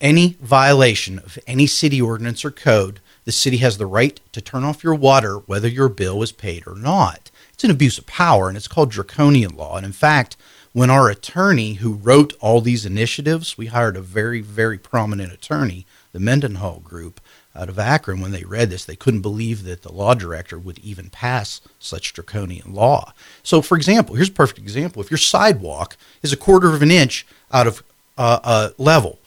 any 0.00 0.36
violation 0.40 1.18
of 1.18 1.38
any 1.46 1.66
city 1.66 2.00
ordinance 2.00 2.44
or 2.44 2.50
code, 2.50 3.00
the 3.24 3.32
city 3.32 3.58
has 3.58 3.78
the 3.78 3.86
right 3.86 4.20
to 4.32 4.40
turn 4.40 4.64
off 4.64 4.84
your 4.84 4.94
water 4.94 5.38
whether 5.38 5.68
your 5.68 5.88
bill 5.88 6.22
is 6.22 6.32
paid 6.32 6.66
or 6.66 6.74
not. 6.74 7.30
It's 7.52 7.64
an 7.64 7.70
abuse 7.70 7.98
of 7.98 8.06
power 8.06 8.48
and 8.48 8.56
it's 8.56 8.68
called 8.68 8.90
draconian 8.90 9.56
law. 9.56 9.76
And 9.76 9.84
in 9.84 9.92
fact, 9.92 10.36
when 10.72 10.90
our 10.90 11.10
attorney 11.10 11.74
who 11.74 11.94
wrote 11.94 12.34
all 12.40 12.60
these 12.60 12.86
initiatives, 12.86 13.58
we 13.58 13.66
hired 13.66 13.96
a 13.96 14.00
very, 14.00 14.40
very 14.40 14.78
prominent 14.78 15.32
attorney, 15.32 15.86
the 16.12 16.20
Mendenhall 16.20 16.80
Group 16.80 17.20
out 17.56 17.68
of 17.68 17.78
Akron. 17.78 18.20
When 18.20 18.30
they 18.30 18.44
read 18.44 18.70
this, 18.70 18.84
they 18.84 18.94
couldn't 18.94 19.22
believe 19.22 19.64
that 19.64 19.82
the 19.82 19.92
law 19.92 20.14
director 20.14 20.58
would 20.58 20.78
even 20.78 21.10
pass 21.10 21.60
such 21.80 22.12
draconian 22.12 22.74
law. 22.74 23.12
So, 23.42 23.60
for 23.60 23.76
example, 23.76 24.14
here's 24.14 24.28
a 24.28 24.32
perfect 24.32 24.60
example. 24.60 25.02
If 25.02 25.10
your 25.10 25.18
sidewalk 25.18 25.96
is 26.22 26.32
a 26.32 26.36
quarter 26.36 26.72
of 26.74 26.82
an 26.82 26.90
inch 26.90 27.26
out 27.52 27.66
of 27.66 27.82
uh, 28.16 28.38
uh, 28.44 28.70
level, 28.78 29.18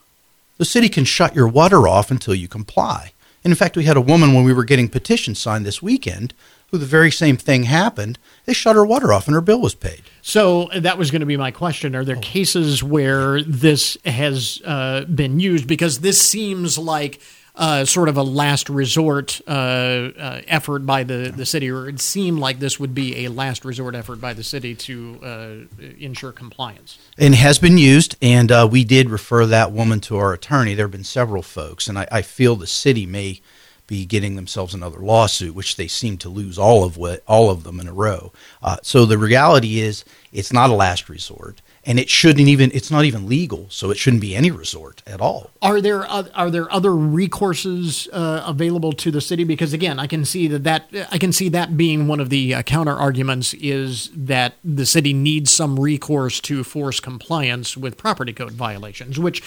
the 0.61 0.65
city 0.65 0.89
can 0.89 1.03
shut 1.05 1.33
your 1.35 1.47
water 1.47 1.87
off 1.87 2.11
until 2.11 2.35
you 2.35 2.47
comply. 2.47 3.13
And 3.43 3.51
in 3.51 3.55
fact, 3.57 3.75
we 3.75 3.85
had 3.85 3.97
a 3.97 4.01
woman 4.01 4.35
when 4.35 4.43
we 4.43 4.53
were 4.53 4.63
getting 4.63 4.87
petitions 4.89 5.39
signed 5.39 5.65
this 5.65 5.81
weekend 5.81 6.35
who 6.69 6.77
the 6.77 6.85
very 6.85 7.09
same 7.09 7.35
thing 7.35 7.63
happened, 7.63 8.19
they 8.45 8.53
shut 8.53 8.75
her 8.75 8.85
water 8.85 9.11
off 9.11 9.25
and 9.25 9.33
her 9.33 9.41
bill 9.41 9.59
was 9.59 9.73
paid. 9.73 10.03
So 10.21 10.69
that 10.75 10.99
was 10.99 11.09
going 11.09 11.21
to 11.21 11.25
be 11.25 11.35
my 11.35 11.49
question. 11.49 11.95
Are 11.95 12.05
there 12.05 12.15
Oh. 12.15 12.19
cases 12.21 12.83
where 12.83 13.41
this 13.41 13.97
has 14.05 14.61
uh, 14.63 15.05
been 15.05 15.39
used? 15.39 15.65
Because 15.65 16.01
this 16.01 16.21
seems 16.21 16.77
like 16.77 17.19
uh, 17.55 17.85
sort 17.85 18.09
of 18.09 18.17
a 18.17 18.23
last 18.23 18.69
resort 18.69 19.41
uh, 19.47 19.51
uh, 19.51 20.41
effort 20.47 20.85
by 20.85 21.03
the, 21.03 21.33
the 21.35 21.45
city, 21.45 21.69
or 21.69 21.89
it 21.89 21.99
seemed 21.99 22.39
like 22.39 22.59
this 22.59 22.79
would 22.79 22.95
be 22.95 23.25
a 23.25 23.29
last 23.29 23.65
resort 23.65 23.93
effort 23.95 24.21
by 24.21 24.33
the 24.33 24.43
city 24.43 24.73
to 24.73 25.19
uh, 25.21 25.83
ensure 25.99 26.31
compliance. 26.31 26.97
and 27.17 27.35
has 27.35 27.59
been 27.59 27.77
used. 27.77 28.15
And 28.21 28.51
uh, 28.51 28.67
we 28.71 28.83
did 28.83 29.09
refer 29.09 29.45
that 29.47 29.71
woman 29.71 29.99
to 30.01 30.17
our 30.17 30.33
attorney. 30.33 30.73
There 30.73 30.85
have 30.85 30.91
been 30.91 31.03
several 31.03 31.41
folks, 31.43 31.87
and 31.87 31.99
I, 31.99 32.07
I 32.11 32.21
feel 32.21 32.55
the 32.55 32.67
city 32.67 33.05
may 33.05 33.41
be 33.87 34.05
getting 34.05 34.37
themselves 34.37 34.73
another 34.73 34.99
lawsuit, 34.99 35.53
which 35.53 35.75
they 35.75 35.87
seem 35.87 36.17
to 36.17 36.29
lose 36.29 36.57
all 36.57 36.85
of 36.85 36.95
what 36.95 37.21
all 37.27 37.49
of 37.49 37.65
them 37.65 37.77
in 37.77 37.89
a 37.89 37.93
row. 37.93 38.31
Uh, 38.63 38.77
so 38.81 39.05
the 39.05 39.17
reality 39.17 39.81
is, 39.81 40.05
it's 40.31 40.53
not 40.53 40.69
a 40.69 40.73
last 40.73 41.09
resort, 41.09 41.61
and 41.83 41.99
it 41.99 42.09
shouldn't 42.09 42.47
even. 42.47 42.71
It's 42.73 42.91
not 42.91 43.05
even 43.05 43.27
legal, 43.27 43.67
so 43.69 43.89
it 43.89 43.97
shouldn't 43.97 44.21
be 44.21 44.35
any 44.35 44.51
resort 44.51 45.01
at 45.07 45.19
all. 45.19 45.49
Are 45.61 45.81
there 45.81 46.05
are 46.05 46.49
there 46.49 46.71
other 46.71 46.91
recourses 46.91 48.07
uh, 48.13 48.43
available 48.45 48.93
to 48.93 49.11
the 49.11 49.21
city? 49.21 49.43
Because 49.43 49.73
again, 49.73 49.99
I 49.99 50.07
can 50.07 50.23
see 50.25 50.47
that, 50.47 50.63
that 50.63 51.07
I 51.11 51.17
can 51.17 51.31
see 51.31 51.49
that 51.49 51.77
being 51.77 52.07
one 52.07 52.19
of 52.19 52.29
the 52.29 52.53
uh, 52.53 52.61
counter 52.63 52.93
arguments 52.93 53.53
is 53.55 54.09
that 54.15 54.53
the 54.63 54.85
city 54.85 55.13
needs 55.13 55.51
some 55.51 55.79
recourse 55.79 56.39
to 56.41 56.63
force 56.63 56.99
compliance 56.99 57.75
with 57.75 57.97
property 57.97 58.33
code 58.33 58.51
violations, 58.51 59.17
which 59.17 59.41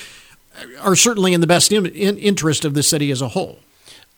are 0.80 0.96
certainly 0.96 1.34
in 1.34 1.40
the 1.40 1.46
best 1.46 1.72
in, 1.72 1.86
in 1.86 2.18
interest 2.18 2.64
of 2.64 2.74
the 2.74 2.82
city 2.82 3.10
as 3.10 3.20
a 3.22 3.28
whole. 3.28 3.60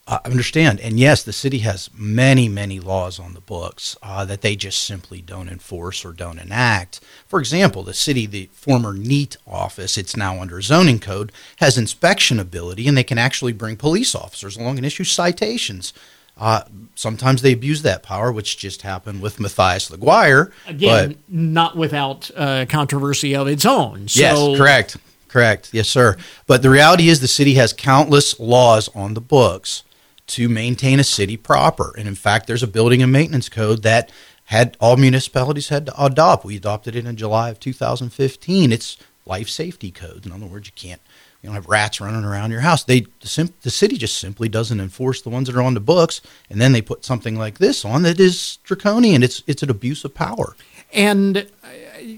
I 0.09 0.21
understand. 0.25 0.79
And 0.81 1.01
yes, 1.01 1.25
the 1.25 1.33
city 1.33 1.59
has 1.59 1.91
many, 1.93 2.49
many 2.49 2.79
laws 2.79 3.19
on 3.19 3.35
the 3.35 3.41
books 3.41 3.97
uh, 4.05 4.25
that 4.27 4.41
they 4.41 4.55
just 4.55 4.85
simply 4.85 5.21
don't 5.21 5.49
enforce 5.49 6.05
or 6.05 6.13
don't 6.13 6.39
enact. 6.39 7.01
For 7.27 7.41
example, 7.41 7.83
the 7.83 7.93
city, 7.95 8.25
the 8.27 8.49
former 8.53 8.93
NEAT 8.95 9.37
office, 9.49 9.99
it's 9.99 10.17
now 10.17 10.41
under 10.41 10.63
zoning 10.63 11.01
code, 11.01 11.33
has 11.57 11.77
inspection 11.77 12.39
ability 12.39 12.87
and 12.87 12.97
they 12.97 13.03
can 13.03 13.19
actually 13.19 13.53
bring 13.53 13.77
police 13.77 14.15
officers 14.15 14.57
along 14.57 14.77
and 14.77 14.87
issue 14.87 15.03
citations. 15.03 15.93
Uh, 16.39 16.63
sometimes 16.95 17.43
they 17.43 17.53
abuse 17.53 17.83
that 17.83 18.03
power, 18.05 18.31
which 18.31 18.59
just 18.59 18.83
happened 18.83 19.23
with 19.23 19.41
Matthias 19.41 19.91
LaGuire. 19.91 20.53
Again, 20.69 21.09
but- 21.09 21.19
not 21.29 21.77
without 21.77 22.31
uh, 22.37 22.65
controversy 22.69 23.35
of 23.35 23.49
its 23.49 23.65
own. 23.67 24.07
So, 24.07 24.21
yes, 24.21 24.59
correct. 24.59 24.97
Correct. 25.29 25.71
Yes, 25.73 25.89
sir. 25.89 26.17
But 26.47 26.63
the 26.63 26.71
reality 26.71 27.09
is 27.09 27.21
the 27.21 27.27
city 27.29 27.55
has 27.55 27.73
countless 27.73 28.39
laws 28.39 28.89
on 28.95 29.15
the 29.15 29.21
books 29.21 29.83
to 30.29 30.49
maintain 30.49 31.01
a 31.01 31.05
city 31.05 31.37
proper. 31.37 31.95
And 31.97 32.09
in 32.09 32.15
fact, 32.15 32.47
there's 32.47 32.63
a 32.63 32.69
building 32.69 33.03
and 33.03 33.13
maintenance 33.13 33.49
code 33.49 33.83
that 33.83 34.11
had 34.47 34.77
all 34.81 34.97
municipalities 34.97 35.69
had 35.69 35.87
to 35.87 36.05
adopt. 36.05 36.45
We 36.45 36.57
adopted 36.57 36.97
it 36.97 37.07
in 37.07 37.17
July 37.17 37.51
of 37.51 37.61
2015. 37.61 38.73
It's 38.73 38.97
life 39.25 39.49
safety 39.49 39.91
codes. 39.91 40.27
In 40.27 40.33
other 40.33 40.47
words, 40.47 40.69
you 40.69 40.73
can't 40.75 41.01
you 41.43 41.49
don't 41.49 41.55
have 41.55 41.69
rats 41.69 42.01
running 42.01 42.25
around 42.25 42.51
your 42.51 42.61
house. 42.61 42.85
They 42.85 43.01
the, 43.21 43.29
sim- 43.29 43.55
the 43.63 43.71
city 43.71 43.97
just 43.97 44.19
simply 44.19 44.49
doesn't 44.49 44.81
enforce 44.81 45.23
the 45.23 45.29
ones 45.29 45.49
that 45.49 45.57
are 45.57 45.63
on 45.63 45.75
the 45.75 45.81
books, 45.81 46.21
and 46.49 46.61
then 46.61 46.73
they 46.73 46.83
put 46.83 47.05
something 47.05 47.37
like 47.37 47.59
this 47.59 47.85
on 47.85 48.03
that 48.03 48.19
is 48.19 48.59
draconian. 48.65 49.23
It's 49.23 49.43
it's 49.47 49.63
an 49.63 49.71
abuse 49.71 50.05
of 50.05 50.15
power. 50.15 50.57
And 50.93 51.39
uh, 51.39 51.69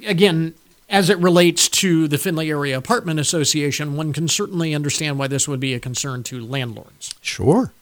again, 0.07 0.55
as 0.88 1.11
it 1.11 1.18
relates 1.18 1.68
to 1.68 2.09
the 2.09 2.16
Findlay 2.16 2.49
Area 2.49 2.79
Apartment 2.79 3.21
Association, 3.21 3.97
one 3.97 4.12
can 4.12 4.29
certainly 4.29 4.75
understand 4.75 5.18
why 5.18 5.27
this 5.27 5.49
would 5.49 5.61
be 5.61 5.75
a 5.75 5.81
concern 5.81 6.23
to 6.25 6.44
landlords. 6.44 7.14
Sure. 7.21 7.73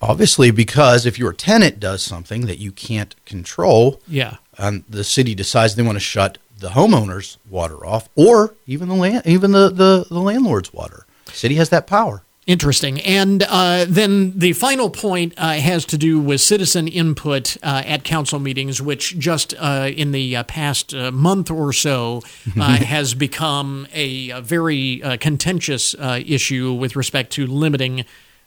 Obviously, 0.00 0.50
because 0.50 1.06
if 1.06 1.18
your 1.18 1.32
tenant 1.32 1.80
does 1.80 2.02
something 2.02 2.46
that 2.46 2.58
you 2.58 2.72
can't 2.72 3.14
control, 3.24 4.00
Yeah. 4.06 4.36
and 4.58 4.84
the 4.88 5.04
city 5.04 5.34
decides 5.34 5.74
they 5.76 5.82
want 5.82 5.96
to 5.96 6.00
shut 6.00 6.38
the 6.58 6.70
homeowner's 6.70 7.38
water 7.48 7.84
off, 7.86 8.08
or 8.14 8.54
even 8.66 8.88
the 8.88 8.94
land, 8.94 9.22
even 9.26 9.52
the, 9.52 9.70
the, 9.70 10.06
the 10.10 10.20
landlord's 10.20 10.72
water, 10.72 11.06
city 11.32 11.54
has 11.56 11.70
that 11.70 11.86
power. 11.86 12.22
Interesting. 12.46 13.00
And 13.00 13.42
uh, 13.48 13.86
then 13.88 14.38
the 14.38 14.52
final 14.52 14.90
point 14.90 15.32
uh, 15.38 15.54
has 15.54 15.86
to 15.86 15.96
do 15.96 16.20
with 16.20 16.42
citizen 16.42 16.86
input 16.86 17.56
uh, 17.62 17.82
at 17.86 18.04
council 18.04 18.38
meetings, 18.38 18.82
which 18.82 19.18
just 19.18 19.54
uh, 19.58 19.90
in 19.96 20.12
the 20.12 20.36
uh, 20.36 20.42
past 20.44 20.92
uh, 20.92 21.10
month 21.10 21.50
or 21.50 21.72
so 21.72 22.20
uh, 22.60 22.76
has 22.84 23.14
become 23.14 23.86
a, 23.94 24.38
very 24.42 25.02
uh, 25.02 25.16
contentious 25.16 25.94
uh, 25.94 26.20
issue 26.26 26.74
with 26.74 26.96
respect 26.96 27.32
to 27.32 27.46
limiting 27.46 28.04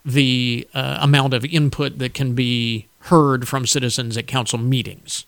the 0.08 0.66
uh, 0.74 1.00
amount 1.02 1.34
of 1.34 1.44
input 1.44 2.00
that 2.00 2.14
can 2.14 2.34
be 2.34 2.88
heard 3.02 3.46
from 3.46 3.68
citizens 3.68 4.16
at 4.16 4.26
council 4.26 4.58
meetings. 4.58 5.26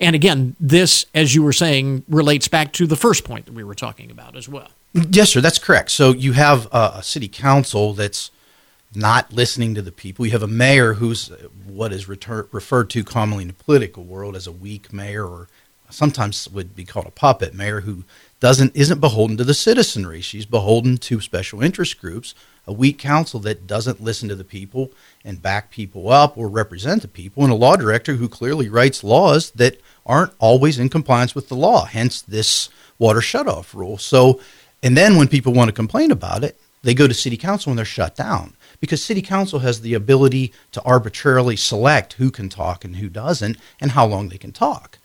And 0.00 0.16
again, 0.16 0.56
this, 0.58 1.04
as 1.14 1.34
you 1.34 1.42
were 1.42 1.52
saying, 1.52 2.04
relates 2.08 2.48
back 2.48 2.72
to 2.72 2.86
the 2.86 2.96
first 2.96 3.24
point 3.24 3.44
that 3.44 3.52
we 3.52 3.62
were 3.62 3.74
talking 3.74 4.10
about 4.10 4.34
as 4.34 4.48
well. 4.48 4.68
Yes, 4.94 5.30
sir, 5.30 5.42
that's 5.42 5.58
correct. 5.58 5.90
So 5.90 6.12
you 6.12 6.32
have 6.32 6.68
a, 6.72 7.02
city 7.02 7.28
council 7.28 7.92
that's 7.92 8.30
not 8.94 9.30
listening 9.32 9.74
to 9.74 9.82
the 9.82 9.92
people. 9.92 10.24
You 10.24 10.32
have 10.32 10.42
a 10.42 10.48
mayor 10.48 10.94
who's 10.94 11.28
what 11.66 11.92
is 11.92 12.08
reter- 12.08 12.48
referred 12.50 12.88
to 12.90 13.04
commonly 13.04 13.42
in 13.42 13.48
the 13.48 13.54
political 13.54 14.04
world 14.04 14.36
as 14.36 14.46
a 14.46 14.52
weak 14.52 14.92
mayor, 14.92 15.26
or 15.26 15.48
sometimes 15.90 16.48
would 16.48 16.74
be 16.74 16.84
called 16.84 17.06
a 17.06 17.10
puppet 17.10 17.54
mayor, 17.54 17.80
who 17.80 18.04
doesn't 18.40 18.74
isn't 18.74 19.00
beholden 19.00 19.36
to 19.36 19.44
the 19.44 19.54
citizenry. 19.54 20.20
She's 20.20 20.46
beholden 20.46 20.96
to 20.98 21.20
special 21.20 21.60
interest 21.60 22.00
groups. 22.00 22.34
A 22.66 22.72
weak 22.72 22.98
council 22.98 23.40
that 23.40 23.66
doesn't 23.66 24.02
listen 24.02 24.28
to 24.28 24.34
the 24.34 24.44
people 24.44 24.90
and 25.24 25.42
back 25.42 25.70
people 25.70 26.10
up 26.10 26.38
or 26.38 26.48
represent 26.48 27.02
the 27.02 27.08
people, 27.08 27.42
and 27.44 27.52
a 27.52 27.56
law 27.56 27.76
director 27.76 28.14
who 28.14 28.28
clearly 28.28 28.68
writes 28.68 29.04
laws 29.04 29.50
that 29.52 29.80
aren't 30.06 30.32
always 30.38 30.78
in 30.78 30.88
compliance 30.88 31.34
with 31.34 31.48
the 31.48 31.56
law. 31.56 31.84
Hence 31.84 32.22
this 32.22 32.70
water 32.98 33.20
shutoff 33.20 33.74
rule. 33.74 33.98
So, 33.98 34.40
and 34.82 34.96
then 34.96 35.16
when 35.16 35.28
people 35.28 35.52
want 35.52 35.68
to 35.68 35.72
complain 35.72 36.10
about 36.10 36.44
it, 36.44 36.58
they 36.82 36.94
go 36.94 37.08
to 37.08 37.14
city 37.14 37.36
council 37.36 37.70
and 37.70 37.78
they're 37.78 37.84
shut 37.86 38.14
down 38.14 38.54
because 38.78 39.02
city 39.02 39.22
council 39.22 39.60
has 39.60 39.80
the 39.80 39.94
ability 39.94 40.52
to 40.72 40.82
arbitrarily 40.82 41.56
select 41.56 42.14
who 42.14 42.30
can 42.30 42.48
talk 42.50 42.84
and 42.84 42.96
who 42.96 43.08
doesn't 43.08 43.56
and 43.80 43.92
how 43.92 44.06
long 44.06 44.28
they 44.28 44.36
can 44.38 44.52
talk. 44.52 44.98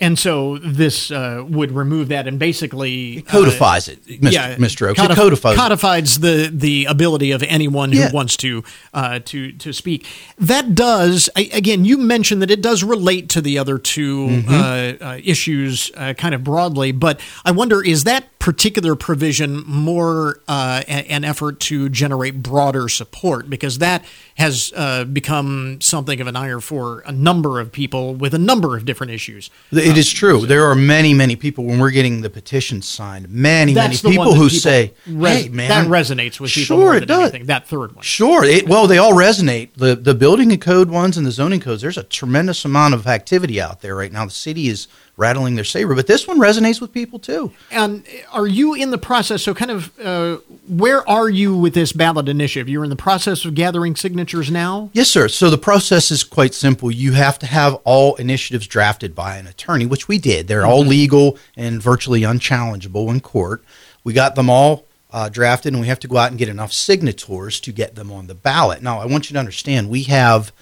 And 0.00 0.18
so 0.18 0.56
this 0.58 1.10
uh, 1.10 1.44
would 1.46 1.72
remove 1.72 2.08
that 2.08 2.26
and 2.26 2.38
basically 2.38 3.18
It 3.18 3.26
codifies 3.26 3.86
it, 3.86 4.02
Mr. 4.06 4.56
Mr. 4.56 4.88
Oakes. 4.88 4.98
It 5.02 5.10
codifies 5.14 5.52
it. 5.54 5.56
codifies 5.56 6.18
the 6.20 6.50
the 6.52 6.86
ability 6.86 7.32
of 7.32 7.42
anyone 7.42 7.92
who 7.92 7.98
Yeah. 7.98 8.10
wants 8.12 8.36
to 8.38 8.64
uh, 8.94 9.18
to 9.26 9.52
to 9.52 9.72
speak. 9.74 10.06
That 10.38 10.74
does 10.74 11.28
I, 11.36 11.50
again. 11.52 11.84
You 11.84 11.98
mentioned 11.98 12.40
that 12.40 12.50
it 12.50 12.62
does 12.62 12.82
relate 12.82 13.28
to 13.30 13.40
the 13.42 13.58
other 13.58 13.76
2 13.76 14.00
Mm-hmm. 14.26 14.54
uh, 14.54 15.06
uh, 15.06 15.18
issues, 15.22 15.90
uh, 15.96 16.14
kind 16.14 16.34
of 16.34 16.42
broadly. 16.42 16.92
But 16.92 17.20
I 17.44 17.50
wonder, 17.50 17.84
is 17.84 18.04
that 18.04 18.24
particular 18.40 18.96
provision 18.96 19.62
more 19.66 20.40
uh, 20.48 20.82
an 20.88 21.24
effort 21.24 21.60
to 21.60 21.88
generate 21.90 22.42
broader 22.42 22.88
support 22.88 23.48
because 23.50 23.78
that 23.78 24.02
has 24.36 24.72
uh, 24.74 25.04
become 25.04 25.78
something 25.82 26.20
of 26.22 26.26
an 26.26 26.34
ire 26.34 26.58
for 26.58 27.00
a 27.00 27.12
number 27.12 27.60
of 27.60 27.70
people 27.70 28.14
with 28.14 28.32
a 28.32 28.38
number 28.38 28.78
of 28.78 28.86
different 28.86 29.12
issues. 29.12 29.50
It 29.70 29.98
is 29.98 30.10
true. 30.10 30.46
There 30.46 30.64
are 30.64 30.74
many, 30.74 31.12
many 31.12 31.36
people 31.36 31.64
when 31.64 31.78
we're 31.78 31.90
getting 31.90 32.22
the 32.22 32.30
petitions 32.30 32.88
signed. 32.88 33.28
Many, 33.28 33.74
That's 33.74 34.02
many 34.02 34.16
people 34.16 34.32
who 34.34 34.46
people 34.48 34.58
say, 34.58 34.94
res- 35.06 35.42
"Hey, 35.44 35.48
man, 35.50 35.68
that 35.68 35.86
resonates 35.86 36.40
with 36.40 36.50
people 36.50 36.64
Sure, 36.78 36.78
more 36.78 36.94
it 36.96 37.06
does. 37.06 37.20
anything. 37.30 37.44
That 37.46 37.68
third 37.68 37.94
one. 37.94 38.02
Sure. 38.02 38.42
It, 38.42 38.66
well, 38.66 38.86
they 38.86 38.96
all 38.96 39.12
resonate. 39.12 39.74
The 39.76 39.94
the 39.94 40.14
building 40.14 40.50
and 40.50 40.60
code 40.60 40.88
ones 40.88 41.18
and 41.18 41.26
the 41.26 41.30
zoning 41.30 41.60
codes. 41.60 41.82
There's 41.82 41.98
a 41.98 42.04
tremendous 42.04 42.64
amount 42.64 42.94
of 42.94 43.06
activity 43.06 43.60
out 43.60 43.82
there 43.82 43.94
right 43.94 44.10
now. 44.10 44.24
The 44.24 44.30
city 44.30 44.68
is 44.68 44.88
rattling 45.20 45.54
their 45.54 45.64
saber, 45.64 45.94
but 45.94 46.06
this 46.06 46.26
one 46.26 46.38
resonates 46.38 46.80
with 46.80 46.92
people 46.92 47.18
too. 47.18 47.52
And 47.70 48.02
are 48.32 48.46
you 48.46 48.74
in 48.74 48.90
the 48.90 48.98
process? 48.98 49.42
So, 49.42 49.54
kind 49.54 49.70
of, 49.70 50.00
uh, 50.00 50.38
where 50.66 51.08
are 51.08 51.28
you 51.28 51.56
with 51.56 51.74
this 51.74 51.92
ballot 51.92 52.28
initiative? 52.28 52.68
You're 52.68 52.84
in 52.84 52.90
the 52.90 52.96
process 52.96 53.44
of 53.44 53.54
gathering 53.54 53.94
signatures 53.94 54.50
now. 54.50 54.90
Yes, 54.92 55.08
sir. 55.08 55.28
So 55.28 55.50
the 55.50 55.58
process 55.58 56.10
is 56.10 56.24
quite 56.24 56.54
simple. 56.54 56.90
You 56.90 57.12
have 57.12 57.38
to 57.40 57.46
have 57.46 57.74
all 57.84 58.16
initiatives 58.16 58.66
drafted 58.66 59.14
by 59.14 59.36
an 59.36 59.46
attorney, 59.46 59.86
which 59.86 60.08
we 60.08 60.18
did. 60.18 60.48
They're 60.48 60.66
all 60.66 60.84
legal 60.84 61.38
and 61.56 61.82
virtually 61.82 62.22
unchallengeable 62.22 63.10
in 63.10 63.20
court. 63.20 63.62
We 64.02 64.14
got 64.14 64.34
them 64.34 64.48
all 64.48 64.86
uh, 65.12 65.28
drafted, 65.28 65.72
and 65.72 65.80
we 65.80 65.88
have 65.88 66.00
to 66.00 66.08
go 66.08 66.16
out 66.16 66.30
and 66.30 66.38
get 66.38 66.48
enough 66.48 66.72
signatures 66.72 67.60
to 67.60 67.72
get 67.72 67.94
them 67.94 68.10
on 68.10 68.26
the 68.26 68.34
ballot. 68.34 68.82
Now, 68.82 69.00
I 69.00 69.06
want 69.06 69.28
you 69.28 69.34
to 69.34 69.40
understand 69.40 69.90
we 69.90 70.04
have 70.04 70.52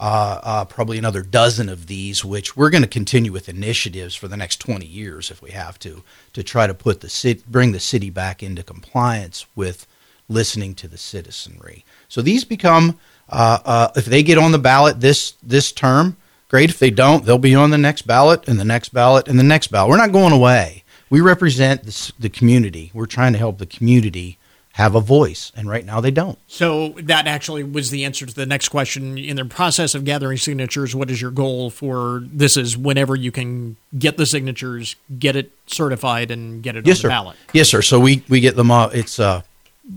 uh, 0.00 0.40
uh, 0.42 0.64
probably 0.64 0.96
another 0.96 1.22
dozen 1.22 1.68
of 1.68 1.86
these, 1.86 2.24
which 2.24 2.56
we're 2.56 2.70
going 2.70 2.82
to 2.82 2.88
continue 2.88 3.30
with 3.30 3.50
initiatives 3.50 4.14
for 4.14 4.28
the 4.28 4.36
next 4.36 4.56
20 4.56 4.86
years 4.86 5.30
if 5.30 5.42
we 5.42 5.50
have 5.50 5.78
to, 5.78 6.02
to 6.32 6.42
try 6.42 6.66
to 6.66 6.72
put 6.72 7.02
the 7.02 7.08
city, 7.10 7.42
bring 7.46 7.72
the 7.72 7.80
city 7.80 8.08
back 8.08 8.42
into 8.42 8.62
compliance 8.62 9.46
with 9.54 9.86
listening 10.26 10.74
to 10.74 10.88
the 10.88 10.96
citizenry. 10.96 11.84
So 12.08 12.22
these 12.22 12.44
become, 12.44 12.98
uh, 13.28 13.58
uh, 13.62 13.88
if 13.94 14.06
they 14.06 14.22
get 14.22 14.38
on 14.38 14.52
the 14.52 14.58
ballot 14.58 15.00
this 15.00 15.32
this 15.42 15.70
term, 15.70 16.16
great. 16.48 16.70
If 16.70 16.78
they 16.78 16.90
don't, 16.90 17.26
they'll 17.26 17.36
be 17.36 17.54
on 17.54 17.68
the 17.68 17.76
next 17.76 18.06
ballot 18.06 18.48
and 18.48 18.58
the 18.58 18.64
next 18.64 18.94
ballot 18.94 19.28
and 19.28 19.38
the 19.38 19.44
next 19.44 19.66
ballot. 19.66 19.90
We're 19.90 19.98
not 19.98 20.12
going 20.12 20.32
away. 20.32 20.82
We 21.10 21.20
represent 21.20 21.82
the, 21.82 22.12
the 22.18 22.30
community. 22.30 22.90
We're 22.94 23.04
trying 23.04 23.34
to 23.34 23.38
help 23.38 23.58
the 23.58 23.66
community 23.66 24.38
have 24.80 24.94
a 24.94 25.00
voice, 25.00 25.52
and 25.54 25.68
right 25.68 25.84
now 25.84 26.00
they 26.00 26.10
don't. 26.10 26.38
So 26.46 26.90
that 27.02 27.26
actually 27.26 27.62
was 27.62 27.90
the 27.90 28.04
answer 28.04 28.26
to 28.26 28.34
the 28.34 28.46
next 28.46 28.70
question. 28.70 29.16
In 29.18 29.36
the 29.36 29.44
process 29.44 29.94
of 29.94 30.04
gathering 30.04 30.38
signatures, 30.38 30.94
what 30.94 31.10
is 31.10 31.20
your 31.20 31.30
goal 31.30 31.70
for 31.70 32.22
this? 32.24 32.56
Is 32.56 32.76
whenever 32.76 33.14
you 33.14 33.30
can 33.30 33.76
get 33.98 34.16
the 34.16 34.26
signatures, 34.26 34.96
get 35.18 35.36
it 35.36 35.52
certified, 35.66 36.30
and 36.30 36.62
get 36.62 36.76
it 36.76 36.86
yes, 36.86 36.98
on 36.98 37.00
sir. 37.02 37.08
the 37.08 37.12
ballot. 37.12 37.36
Yes, 37.52 37.68
sir. 37.68 37.82
So 37.82 38.00
we 38.00 38.24
we 38.28 38.40
get 38.40 38.56
them. 38.56 38.70
Uh, 38.70 38.88
it's 38.88 39.20
uh, 39.20 39.42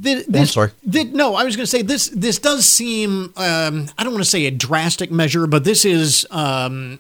Th- 0.02 0.26
I'm 0.34 0.46
sorry. 0.46 0.72
th- 0.90 1.08
no, 1.14 1.36
I 1.36 1.44
was 1.44 1.56
going 1.56 1.66
to 1.66 1.70
say 1.70 1.82
this. 1.82 2.10
This 2.10 2.40
does 2.40 2.66
seem. 2.66 3.34
Um, 3.36 3.90
I 3.98 4.04
don't 4.04 4.14
want 4.14 4.24
to 4.24 4.30
say 4.30 4.46
a 4.46 4.52
drastic 4.52 5.12
measure, 5.12 5.48
but 5.48 5.64
this 5.64 5.86
is. 5.86 6.26
Um, 6.32 7.00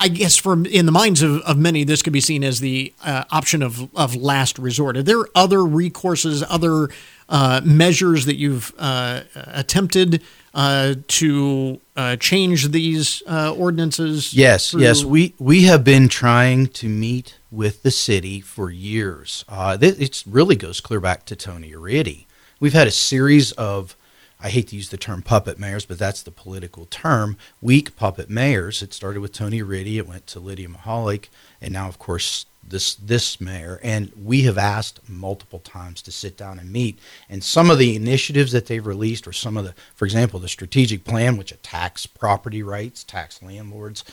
I 0.00 0.08
guess 0.08 0.36
from 0.36 0.64
in 0.66 0.86
the 0.86 0.92
minds 0.92 1.22
of, 1.22 1.40
of 1.42 1.58
many, 1.58 1.82
this 1.84 2.02
could 2.02 2.12
be 2.12 2.20
seen 2.20 2.44
as 2.44 2.60
the 2.60 2.92
uh, 3.04 3.24
option 3.30 3.62
of, 3.62 3.94
of 3.96 4.14
last 4.14 4.58
resort. 4.58 4.96
Are 4.96 5.02
there 5.02 5.24
other 5.34 5.58
recourses, 5.58 6.44
other 6.48 6.88
uh, 7.28 7.60
measures 7.64 8.24
that 8.26 8.36
you've 8.36 8.72
uh, 8.78 9.22
attempted 9.34 10.22
uh, 10.54 10.94
to 11.08 11.80
uh, 11.96 12.14
change 12.16 12.68
these 12.68 13.22
uh, 13.26 13.52
ordinances? 13.54 14.32
Yes, 14.34 14.70
through- 14.70 14.82
yes. 14.82 15.02
We 15.04 15.34
we 15.38 15.64
have 15.64 15.82
been 15.82 16.08
trying 16.08 16.68
to 16.68 16.88
meet 16.88 17.36
with 17.50 17.82
the 17.82 17.90
city 17.90 18.40
for 18.40 18.70
years. 18.70 19.44
Uh, 19.48 19.76
th- 19.76 19.98
it 19.98 20.22
really 20.26 20.54
goes 20.56 20.80
clear 20.80 21.00
back 21.00 21.24
to 21.26 21.34
Tony 21.36 21.72
Iriti. 21.72 22.26
We've 22.60 22.72
had 22.72 22.86
a 22.86 22.92
series 22.92 23.52
of, 23.52 23.96
I 24.40 24.50
hate 24.50 24.68
to 24.68 24.76
use 24.76 24.90
the 24.90 24.96
term 24.96 25.22
puppet 25.22 25.58
mayors, 25.58 25.84
but 25.84 25.98
that's 25.98 26.22
the 26.22 26.30
political 26.30 26.86
term, 26.86 27.36
weak 27.60 27.96
puppet 27.96 28.30
mayors. 28.30 28.82
It 28.82 28.94
started 28.94 29.20
with 29.20 29.32
Tony 29.32 29.58
Iriti, 29.58 29.98
it 29.98 30.06
went 30.06 30.26
to 30.28 30.40
Lydia 30.40 30.68
Mihalik, 30.68 31.28
and 31.60 31.72
now, 31.72 31.88
of 31.88 31.98
course, 31.98 32.46
this 32.62 32.94
this 32.94 33.40
mayor. 33.40 33.80
And 33.82 34.12
we 34.14 34.42
have 34.42 34.58
asked 34.58 35.08
multiple 35.08 35.58
times 35.58 36.02
to 36.02 36.12
sit 36.12 36.36
down 36.36 36.58
and 36.58 36.70
meet. 36.70 36.98
And 37.28 37.42
some 37.42 37.70
of 37.70 37.78
the 37.78 37.96
initiatives 37.96 38.52
that 38.52 38.66
they've 38.66 38.86
released, 38.86 39.26
or 39.26 39.32
some 39.32 39.56
of 39.56 39.64
the, 39.64 39.74
for 39.94 40.04
example, 40.04 40.38
the 40.38 40.48
strategic 40.48 41.04
plan, 41.04 41.36
which 41.36 41.52
attacks 41.52 42.06
property 42.06 42.62
rights, 42.62 43.02
tax 43.04 43.42
landlords, 43.42 44.04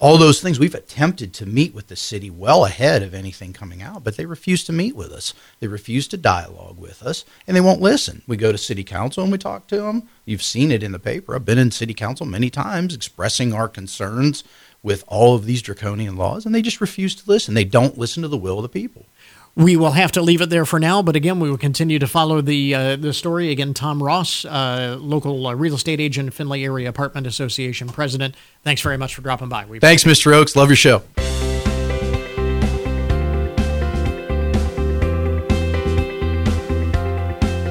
all 0.00 0.18
those 0.18 0.40
things 0.40 0.58
we've 0.58 0.74
attempted 0.74 1.32
to 1.32 1.46
meet 1.46 1.74
with 1.74 1.86
the 1.86 1.96
city 1.96 2.28
well 2.28 2.64
ahead 2.64 3.02
of 3.02 3.14
anything 3.14 3.52
coming 3.52 3.82
out 3.82 4.04
but 4.04 4.16
they 4.16 4.26
refuse 4.26 4.64
to 4.64 4.72
meet 4.72 4.96
with 4.96 5.12
us. 5.12 5.34
They 5.60 5.68
refuse 5.68 6.08
to 6.08 6.16
dialogue 6.16 6.78
with 6.78 7.02
us 7.02 7.24
and 7.46 7.56
they 7.56 7.60
won't 7.60 7.80
listen. 7.80 8.22
We 8.26 8.36
go 8.36 8.52
to 8.52 8.58
city 8.58 8.84
council 8.84 9.22
and 9.22 9.32
we 9.32 9.38
talk 9.38 9.66
to 9.68 9.78
them 9.78 10.08
you've 10.24 10.42
seen 10.42 10.72
it 10.72 10.82
in 10.82 10.92
the 10.92 10.98
paper. 10.98 11.34
I've 11.34 11.44
been 11.44 11.58
in 11.58 11.70
city 11.70 11.94
council 11.94 12.26
many 12.26 12.50
times 12.50 12.94
expressing 12.94 13.52
our 13.52 13.68
concerns 13.68 14.44
with 14.82 15.04
all 15.06 15.34
of 15.34 15.46
these 15.46 15.62
draconian 15.62 16.16
laws 16.16 16.44
and 16.44 16.54
they 16.54 16.62
just 16.62 16.80
refuse 16.80 17.14
to 17.16 17.30
listen. 17.30 17.54
They 17.54 17.64
don't 17.64 17.98
listen 17.98 18.22
to 18.22 18.28
the 18.28 18.36
will 18.36 18.58
of 18.58 18.62
the 18.62 18.68
people 18.68 19.06
We 19.56 19.76
will 19.76 19.92
have 19.92 20.10
to 20.12 20.22
leave 20.22 20.40
it 20.40 20.50
there 20.50 20.64
for 20.64 20.80
now, 20.80 21.00
but 21.00 21.14
again, 21.14 21.38
we 21.38 21.48
will 21.48 21.58
continue 21.58 22.00
to 22.00 22.08
follow 22.08 22.40
the 22.40 22.74
uh, 22.74 22.96
the 22.96 23.12
story. 23.12 23.50
Again, 23.50 23.72
Tom 23.72 24.02
Ross, 24.02 24.44
uh, 24.44 24.98
local 25.00 25.46
uh, 25.46 25.54
real 25.54 25.74
estate 25.74 26.00
agent, 26.00 26.34
Findlay 26.34 26.64
Area 26.64 26.88
Apartment 26.88 27.26
Association 27.26 27.88
president. 27.88 28.34
Thanks 28.64 28.82
very 28.82 28.98
much 28.98 29.14
for 29.14 29.22
dropping 29.22 29.48
by. 29.48 29.64
We 29.66 29.78
thanks 29.78 30.04
mr 30.04 30.34
oakes 30.34 30.56
love 30.56 30.68
your 30.68 30.76
show 30.76 31.02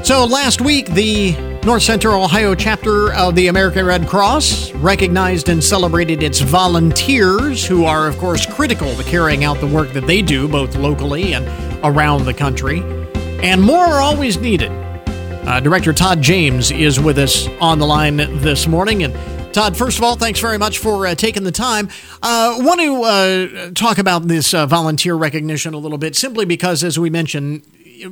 So 0.04 0.26
last 0.26 0.60
week, 0.60 0.88
the 0.88 1.32
North 1.66 1.84
Central 1.84 2.22
Ohio 2.22 2.56
chapter 2.56 3.14
of 3.14 3.36
the 3.36 3.48
American 3.48 3.86
Red 3.86 4.06
Cross 4.06 4.74
recognized 4.74 5.48
and 5.48 5.64
celebrated 5.64 6.22
its 6.22 6.42
volunteers, 6.42 7.66
who 7.66 7.86
are, 7.86 8.06
of 8.06 8.18
course, 8.18 8.46
critical 8.46 8.94
to 8.96 9.04
carrying 9.06 9.46
out 9.46 9.62
the 9.62 9.68
work 9.68 9.94
that 9.94 10.06
they 10.06 10.22
do, 10.22 10.50
both 10.50 10.76
locally 10.76 11.34
and 11.34 11.48
around 11.86 12.26
the 12.26 12.34
country. 12.34 12.82
And 13.42 13.62
more 13.62 13.86
are 13.86 14.02
always 14.02 14.38
needed. 14.38 14.72
Uh, 15.48 15.62
Director 15.62 15.94
Todd 15.94 16.22
James 16.22 16.70
is 16.70 17.00
with 17.00 17.18
us 17.18 17.48
on 17.62 17.80
the 17.80 17.86
line 17.86 18.18
this 18.18 18.68
morning. 18.68 19.04
And 19.04 19.54
Todd, 19.54 19.78
first 19.78 19.98
of 19.98 20.04
all, 20.04 20.18
thanks 20.18 20.42
very 20.42 20.58
much 20.58 20.80
for 20.80 21.08
uh, 21.08 21.16
taking 21.16 21.46
the 21.46 21.52
time. 21.54 21.88
I 22.22 22.58
uh, 22.60 22.62
want 22.62 22.82
to 22.82 23.04
uh, 23.04 23.72
talk 23.72 24.00
about 24.00 24.28
this 24.28 24.54
uh, 24.54 24.66
volunteer 24.66 25.16
recognition 25.16 25.74
a 25.74 25.78
little 25.78 25.98
bit, 25.98 26.18
simply 26.18 26.44
because, 26.44 26.84
as 26.84 27.00
we 27.00 27.10
mentioned, 27.10 27.62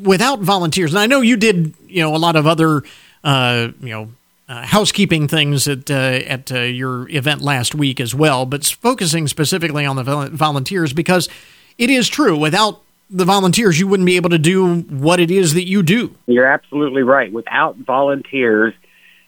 without 0.01 0.39
volunteers, 0.39 0.93
and 0.93 0.99
I 0.99 1.05
know 1.05 1.19
you 1.19 1.35
did, 1.35 1.73
you 1.89 2.01
know, 2.01 2.15
a 2.15 2.17
lot 2.17 2.37
of 2.37 2.47
other, 2.47 2.83
you 3.23 3.89
know, 3.89 4.11
uh, 4.51 4.65
housekeeping 4.65 5.29
things 5.29 5.65
at 5.67 5.89
uh, 5.89 5.93
at 5.93 6.51
uh, 6.51 6.59
your 6.59 7.09
event 7.09 7.41
last 7.41 7.73
week 7.73 8.01
as 8.01 8.13
well, 8.13 8.45
but 8.45 8.65
focusing 8.65 9.25
specifically 9.27 9.85
on 9.85 9.95
the 9.95 10.29
volunteers 10.33 10.91
because 10.91 11.29
it 11.77 11.89
is 11.89 12.09
true. 12.09 12.37
Without 12.37 12.81
the 13.09 13.23
volunteers, 13.23 13.79
you 13.79 13.87
wouldn't 13.87 14.07
be 14.07 14.17
able 14.17 14.29
to 14.31 14.37
do 14.37 14.81
what 14.81 15.21
it 15.21 15.31
is 15.31 15.53
that 15.53 15.67
you 15.67 15.83
do. 15.83 16.15
You're 16.27 16.47
absolutely 16.47 17.03
right. 17.03 17.31
Without 17.31 17.77
volunteers, 17.77 18.73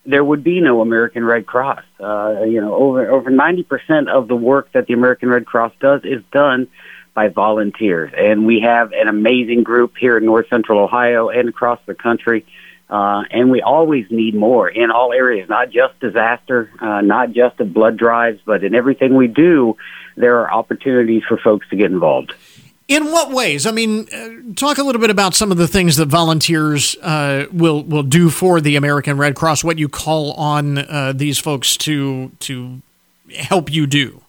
there 0.06 0.25
would 0.25 0.43
be 0.43 0.60
no 0.60 0.82
American 0.82 1.23
Red 1.23 1.45
Cross. 1.45 1.84
Uh, 2.01 2.43
you 2.43 2.60
know, 2.60 2.75
over 2.75 3.10
over 3.10 3.29
ninety 3.29 3.63
percent 3.63 4.10
of 4.10 4.27
the 4.27 4.36
work 4.36 4.73
that 4.73 4.88
the 4.88 4.93
American 4.93 5.29
Red 5.29 5.45
Cross 5.45 5.71
does 5.79 6.01
is 6.03 6.21
done 6.34 6.67
by 7.13 7.29
volunteers, 7.29 8.12
and 8.17 8.45
we 8.45 8.60
have 8.60 8.91
an 8.91 9.08
amazing 9.08 9.63
group 9.63 9.93
here 9.97 10.17
in 10.17 10.25
North 10.25 10.47
Central 10.49 10.79
Ohio 10.79 11.29
and 11.29 11.47
across 11.47 11.79
the 11.86 11.93
country. 11.93 12.45
Uh, 12.89 13.24
and 13.32 13.50
we 13.50 13.62
always 13.62 14.06
need 14.12 14.36
more 14.36 14.69
in 14.69 14.91
all 14.91 15.13
areas, 15.13 15.50
not 15.50 15.69
just 15.69 16.00
disaster, 16.00 16.69
uh, 16.80 17.02
not 17.02 17.32
just 17.32 17.60
at 17.60 17.74
blood 17.74 17.98
drives, 17.98 18.39
but 18.46 18.63
in 18.63 18.76
everything 18.76 19.15
we 19.15 19.28
do, 19.28 19.76
there 20.15 20.39
are 20.39 20.52
opportunities 20.52 21.24
for 21.28 21.38
folks 21.38 21.67
to 21.69 21.76
get 21.76 21.91
involved. 21.91 22.34
In 22.88 23.06
what 23.06 23.32
ways? 23.32 23.65
I 23.65 23.72
mean, 23.72 24.08
uh, 24.13 24.54
talk 24.56 24.78
a 24.78 24.84
little 24.84 25.02
bit 25.02 25.10
about 25.10 25.34
some 25.34 25.52
of 25.52 25.58
the 25.58 25.67
things 25.67 25.96
that 25.96 26.08
volunteers 26.08 26.96
uh, 27.02 27.46
will 27.52 27.82
will 27.84 28.04
do 28.04 28.30
for 28.30 28.60
the 28.60 28.76
American 28.76 29.17
Red 29.17 29.36
Cross. 29.36 29.63
What 29.63 29.80
you 29.80 29.88
call 29.88 30.34
on 30.34 30.78
uh, 30.78 31.13
these 31.15 31.39
folks 31.39 31.78
to 31.78 32.32
to 32.39 32.82
help 33.34 33.72
you 33.72 33.88
do. 33.88 34.22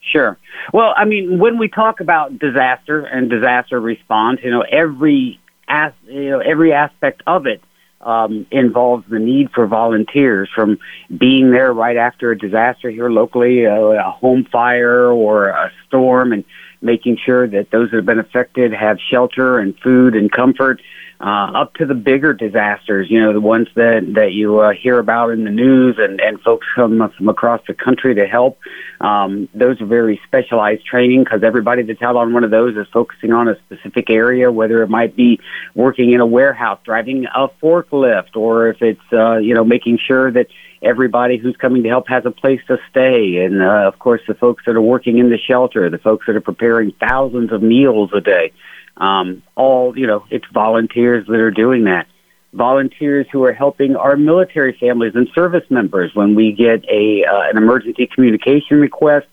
Sure. 0.00 0.38
Well, 0.72 0.94
I 0.96 1.04
mean, 1.04 1.38
when 1.38 1.58
we 1.58 1.68
talk 1.68 2.00
about 2.00 2.38
disaster 2.38 3.04
and 3.04 3.28
disaster 3.28 3.78
response, 3.78 4.40
you 4.42 4.50
know, 4.50 4.62
every 4.62 5.38
as 5.68 5.92
you 6.06 6.30
know 6.30 6.40
every 6.40 6.72
aspect 6.72 7.22
of 7.26 7.46
it 7.46 7.62
um, 8.00 8.46
involves 8.50 9.04
the 9.08 9.18
need 9.18 9.50
for 9.50 9.66
volunteers 9.66 10.48
from 10.54 10.78
being 11.16 11.50
there 11.50 11.72
right 11.72 11.96
after 11.96 12.30
a 12.30 12.38
disaster 12.38 12.90
here 12.90 13.10
locally, 13.10 13.66
uh, 13.66 13.72
a 13.72 14.10
home 14.10 14.46
fire 14.50 15.10
or 15.10 15.48
a 15.48 15.70
storm, 15.86 16.32
and 16.32 16.44
making 16.80 17.18
sure 17.24 17.46
that 17.46 17.70
those 17.70 17.90
that 17.90 17.96
have 17.96 18.06
been 18.06 18.18
affected 18.18 18.72
have 18.72 18.98
shelter 19.10 19.58
and 19.58 19.78
food 19.80 20.14
and 20.14 20.32
comfort. 20.32 20.80
Uh, 21.22 21.52
up 21.54 21.74
to 21.74 21.84
the 21.84 21.94
bigger 21.94 22.32
disasters, 22.32 23.08
you 23.10 23.20
know, 23.20 23.34
the 23.34 23.42
ones 23.42 23.68
that 23.74 24.10
that 24.14 24.32
you 24.32 24.58
uh, 24.60 24.72
hear 24.72 24.98
about 24.98 25.28
in 25.28 25.44
the 25.44 25.50
news, 25.50 25.96
and 25.98 26.18
and 26.18 26.40
folks 26.40 26.66
come 26.74 27.12
from 27.14 27.28
across 27.28 27.60
the 27.68 27.74
country 27.74 28.14
to 28.14 28.26
help. 28.26 28.58
Um, 29.02 29.46
those 29.52 29.78
are 29.82 29.86
very 29.86 30.18
specialized 30.26 30.86
training 30.86 31.24
because 31.24 31.42
everybody 31.42 31.82
that's 31.82 32.00
out 32.00 32.16
on 32.16 32.32
one 32.32 32.42
of 32.42 32.50
those 32.50 32.74
is 32.74 32.86
focusing 32.90 33.34
on 33.34 33.48
a 33.48 33.56
specific 33.66 34.08
area, 34.08 34.50
whether 34.50 34.82
it 34.82 34.88
might 34.88 35.14
be 35.14 35.38
working 35.74 36.12
in 36.12 36.20
a 36.20 36.26
warehouse, 36.26 36.78
driving 36.84 37.26
a 37.26 37.48
forklift, 37.62 38.34
or 38.34 38.68
if 38.68 38.80
it's 38.80 39.12
uh, 39.12 39.36
you 39.36 39.54
know 39.54 39.62
making 39.62 39.98
sure 39.98 40.32
that 40.32 40.46
everybody 40.82 41.36
who's 41.36 41.56
coming 41.56 41.82
to 41.82 41.90
help 41.90 42.08
has 42.08 42.24
a 42.24 42.30
place 42.30 42.62
to 42.68 42.78
stay, 42.90 43.44
and 43.44 43.60
uh, 43.60 43.86
of 43.86 43.98
course 43.98 44.22
the 44.26 44.32
folks 44.32 44.62
that 44.64 44.74
are 44.74 44.80
working 44.80 45.18
in 45.18 45.28
the 45.28 45.36
shelter, 45.38 45.90
the 45.90 45.98
folks 45.98 46.24
that 46.26 46.34
are 46.34 46.40
preparing 46.40 46.92
thousands 46.92 47.52
of 47.52 47.62
meals 47.62 48.10
a 48.14 48.22
day. 48.22 48.52
Um, 49.00 49.42
all 49.56 49.96
you 49.98 50.06
know, 50.06 50.24
it's 50.30 50.44
volunteers 50.52 51.26
that 51.26 51.40
are 51.40 51.50
doing 51.50 51.84
that. 51.84 52.06
Volunteers 52.52 53.26
who 53.32 53.44
are 53.44 53.52
helping 53.52 53.96
our 53.96 54.16
military 54.16 54.76
families 54.78 55.12
and 55.14 55.28
service 55.34 55.64
members 55.70 56.10
when 56.14 56.34
we 56.34 56.52
get 56.52 56.84
a 56.88 57.24
uh, 57.24 57.48
an 57.50 57.56
emergency 57.56 58.08
communication 58.12 58.78
request, 58.78 59.26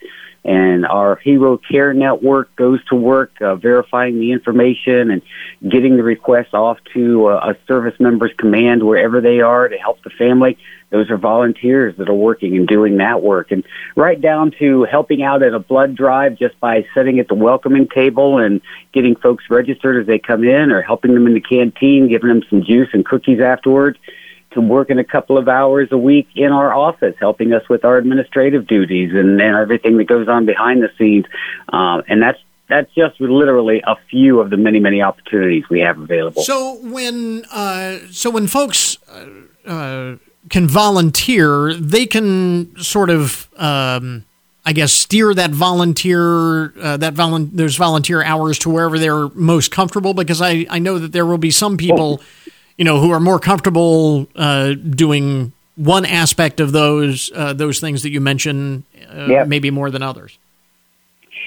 and 0.43 0.85
our 0.85 1.17
Hero 1.17 1.57
Care 1.57 1.93
Network 1.93 2.55
goes 2.55 2.83
to 2.85 2.95
work 2.95 3.31
uh, 3.41 3.55
verifying 3.55 4.19
the 4.19 4.31
information 4.31 5.11
and 5.11 5.21
getting 5.67 5.97
the 5.97 6.03
request 6.03 6.53
off 6.53 6.77
to 6.93 7.27
uh, 7.27 7.53
a 7.53 7.67
service 7.67 7.99
member's 7.99 8.33
command 8.37 8.83
wherever 8.83 9.21
they 9.21 9.41
are 9.41 9.67
to 9.67 9.77
help 9.77 10.01
the 10.03 10.09
family. 10.11 10.57
Those 10.89 11.09
are 11.09 11.17
volunteers 11.17 11.97
that 11.97 12.07
are 12.07 12.13
working 12.13 12.55
and 12.55 12.65
doing 12.65 12.97
that 12.97 13.21
work. 13.21 13.51
And 13.51 13.65
right 13.97 14.19
down 14.19 14.51
to 14.59 14.85
helping 14.85 15.21
out 15.21 15.43
at 15.43 15.53
a 15.53 15.59
blood 15.59 15.95
drive 15.95 16.37
just 16.37 16.57
by 16.61 16.85
sitting 16.93 17.19
at 17.19 17.27
the 17.27 17.35
welcoming 17.35 17.89
table 17.89 18.37
and 18.37 18.61
getting 18.93 19.15
folks 19.15 19.43
registered 19.49 20.01
as 20.01 20.07
they 20.07 20.17
come 20.19 20.45
in 20.45 20.71
or 20.71 20.81
helping 20.81 21.13
them 21.13 21.27
in 21.27 21.33
the 21.33 21.41
canteen, 21.41 22.07
giving 22.07 22.29
them 22.29 22.43
some 22.49 22.63
juice 22.63 22.89
and 22.93 23.05
cookies 23.05 23.41
afterwards 23.41 23.97
to 24.51 24.61
working 24.61 24.97
a 24.97 25.03
couple 25.03 25.37
of 25.37 25.47
hours 25.47 25.89
a 25.91 25.97
week 25.97 26.27
in 26.35 26.51
our 26.51 26.73
office, 26.73 27.15
helping 27.19 27.53
us 27.53 27.67
with 27.69 27.83
our 27.85 27.97
administrative 27.97 28.67
duties 28.67 29.11
and, 29.13 29.41
and 29.41 29.55
everything 29.55 29.97
that 29.97 30.05
goes 30.05 30.27
on 30.27 30.45
behind 30.45 30.81
the 30.81 30.89
scenes. 30.97 31.25
Um, 31.69 32.03
and 32.07 32.21
that's 32.21 32.39
that's 32.69 32.93
just 32.93 33.19
literally 33.21 33.81
a 33.85 33.95
few 34.09 34.39
of 34.39 34.49
the 34.49 34.57
many 34.57 34.79
many 34.79 35.01
opportunities 35.01 35.63
we 35.69 35.79
have 35.81 35.99
available. 35.99 36.43
So 36.43 36.79
when 36.81 37.45
uh, 37.51 37.99
so 38.11 38.29
when 38.29 38.47
folks 38.47 38.97
uh, 39.09 39.69
uh, 39.69 40.15
can 40.49 40.67
volunteer, 40.67 41.73
they 41.73 42.05
can 42.05 42.77
sort 42.81 43.09
of. 43.09 43.49
Um, 43.57 44.25
I 44.65 44.73
guess 44.73 44.91
steer 44.91 45.33
that 45.33 45.51
volunteer 45.51 46.77
uh, 46.77 46.97
that 46.97 47.13
volu- 47.13 47.49
there's 47.53 47.77
volunteer 47.77 48.21
hours 48.21 48.59
to 48.59 48.69
wherever 48.69 48.99
they're 48.99 49.29
most 49.29 49.71
comfortable 49.71 50.13
because 50.13 50.41
I, 50.41 50.65
I 50.69 50.79
know 50.79 50.99
that 50.99 51.13
there 51.13 51.25
will 51.25 51.37
be 51.37 51.51
some 51.51 51.77
people 51.77 52.21
you 52.77 52.85
know, 52.85 52.99
who 52.99 53.11
are 53.11 53.19
more 53.19 53.39
comfortable 53.39 54.27
uh, 54.35 54.73
doing 54.73 55.51
one 55.75 56.05
aspect 56.05 56.59
of 56.59 56.71
those 56.71 57.31
uh, 57.35 57.53
those 57.53 57.79
things 57.79 58.03
that 58.03 58.11
you 58.11 58.21
mentioned, 58.21 58.83
uh, 59.11 59.25
Yep. 59.27 59.47
maybe 59.47 59.71
more 59.71 59.89
than 59.91 60.01
others. 60.03 60.37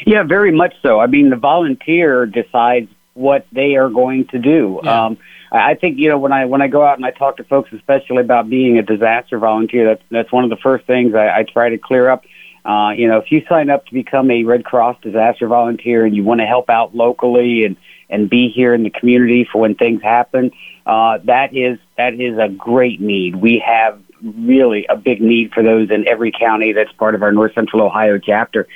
Yeah, 0.07 0.23
very 0.23 0.53
much 0.53 0.75
so. 0.83 0.99
I 1.01 1.07
mean, 1.07 1.31
the 1.31 1.37
volunteer 1.37 2.27
decides 2.27 2.89
what 3.15 3.47
they 3.53 3.75
are 3.77 3.91
going 3.91 4.27
to 4.29 4.39
do. 4.39 4.81
Yeah. 4.83 5.07
Um, 5.07 5.19
I 5.53 5.71
I 5.73 5.75
think 5.75 5.99
you 5.99 6.09
know 6.09 6.19
when 6.19 6.33
I 6.33 6.47
when 6.47 6.63
I 6.63 6.69
go 6.69 6.85
out 6.85 6.97
and 6.97 7.05
I 7.05 7.11
talk 7.11 7.37
to 7.39 7.45
folks, 7.45 7.73
especially 7.73 8.19
about 8.19 8.49
being 8.49 8.79
a 8.79 8.83
disaster 8.83 9.39
volunteer, 9.39 9.85
that's 9.87 10.03
that's 10.11 10.33
one 10.33 10.45
of 10.45 10.51
the 10.51 10.57
first 10.57 10.87
things 10.87 11.15
I, 11.15 11.41
I 11.41 11.43
try 11.45 11.69
to 11.71 11.79
clear 11.79 12.09
up. 12.09 12.25
Uh, 12.65 12.91
you 12.97 13.09
know, 13.09 13.19
if 13.19 13.33
you 13.33 13.43
sign 13.49 13.71
up 13.71 13.87
to 13.87 13.95
become 13.95 14.31
a 14.31 14.45
Red 14.45 14.65
Cross 14.65 14.99
disaster 15.03 15.49
volunteer 15.49 16.05
and 16.05 16.15
you 16.15 16.23
want 16.25 16.41
to 16.41 16.47
help 16.47 16.71
out 16.71 16.95
locally 16.95 17.65
and 17.65 17.77
and 18.09 18.29
be 18.31 18.49
here 18.49 18.75
in 18.75 18.83
the 18.85 18.91
community 18.91 19.49
for 19.51 19.61
when 19.61 19.75
things 19.75 20.03
happen, 20.03 20.51
uh, 20.87 21.19
that 21.25 21.55
is 21.55 21.79
that 21.97 22.15
is 22.15 22.39
a 22.39 22.49
great 22.49 23.01
need. 23.01 23.37
We 23.37 23.63
have 23.65 24.01
really 24.23 24.87
a 24.89 24.97
big 24.97 25.21
need 25.21 25.53
for 25.53 25.63
those 25.63 25.91
in 25.91 26.07
every 26.07 26.33
county 26.33 26.73
that's 26.73 26.93
part 26.93 27.15
of 27.15 27.23
our 27.23 27.33
North 27.33 27.55
Central 27.55 27.83
Ohio 27.83 28.19
chapter. 28.19 28.67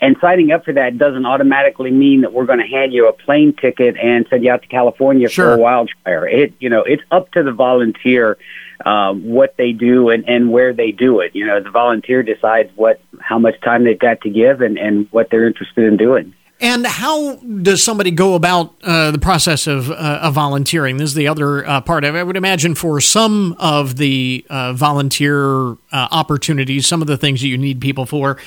And 0.00 0.16
signing 0.20 0.50
up 0.50 0.64
for 0.64 0.72
that 0.72 0.98
doesn't 0.98 1.24
automatically 1.24 1.92
mean 1.92 2.22
that 2.22 2.32
we're 2.32 2.46
going 2.46 2.58
to 2.58 2.66
hand 2.66 2.92
you 2.92 3.08
a 3.08 3.12
plane 3.12 3.54
ticket 3.54 3.96
and 3.96 4.26
send 4.28 4.42
you 4.44 4.50
out 4.50 4.62
to 4.62 4.68
California 4.68 5.28
Sure. 5.28 5.54
for 5.54 5.54
a 5.54 5.58
wildfire. 5.58 6.26
It, 6.26 6.54
you 6.58 6.68
know, 6.68 6.82
it's 6.82 7.02
up 7.12 7.30
to 7.32 7.44
the 7.44 7.52
volunteer 7.52 8.36
um, 8.84 9.24
what 9.24 9.54
they 9.56 9.70
do 9.70 10.08
and, 10.08 10.28
and 10.28 10.50
where 10.50 10.72
they 10.72 10.90
do 10.90 11.20
it. 11.20 11.36
You 11.36 11.46
know, 11.46 11.62
the 11.62 11.70
volunteer 11.70 12.24
decides 12.24 12.70
what 12.74 13.00
how 13.20 13.38
much 13.38 13.60
time 13.60 13.84
they've 13.84 13.98
got 13.98 14.22
to 14.22 14.30
give 14.30 14.60
and, 14.60 14.76
and 14.76 15.06
what 15.12 15.30
they're 15.30 15.46
interested 15.46 15.84
in 15.84 15.96
doing. 15.96 16.34
And 16.62 16.86
how 16.86 17.34
does 17.34 17.82
somebody 17.82 18.12
go 18.12 18.34
about 18.36 18.72
uh, 18.84 19.10
the 19.10 19.18
process 19.18 19.66
of, 19.66 19.90
uh, 19.90 20.20
of 20.22 20.34
volunteering? 20.34 20.96
This 20.96 21.10
is 21.10 21.14
the 21.14 21.26
other 21.26 21.66
uh, 21.68 21.80
part. 21.80 22.04
I 22.04 22.22
would 22.22 22.36
imagine 22.36 22.76
for 22.76 23.00
some 23.00 23.56
of 23.58 23.96
the 23.96 24.46
uh, 24.48 24.72
volunteer 24.72 25.72
uh, 25.72 25.76
opportunities, 25.90 26.86
some 26.86 27.00
of 27.02 27.08
the 27.08 27.16
things 27.16 27.40
that 27.40 27.48
you 27.48 27.58
need 27.58 27.80
people 27.80 28.06
for, 28.06 28.38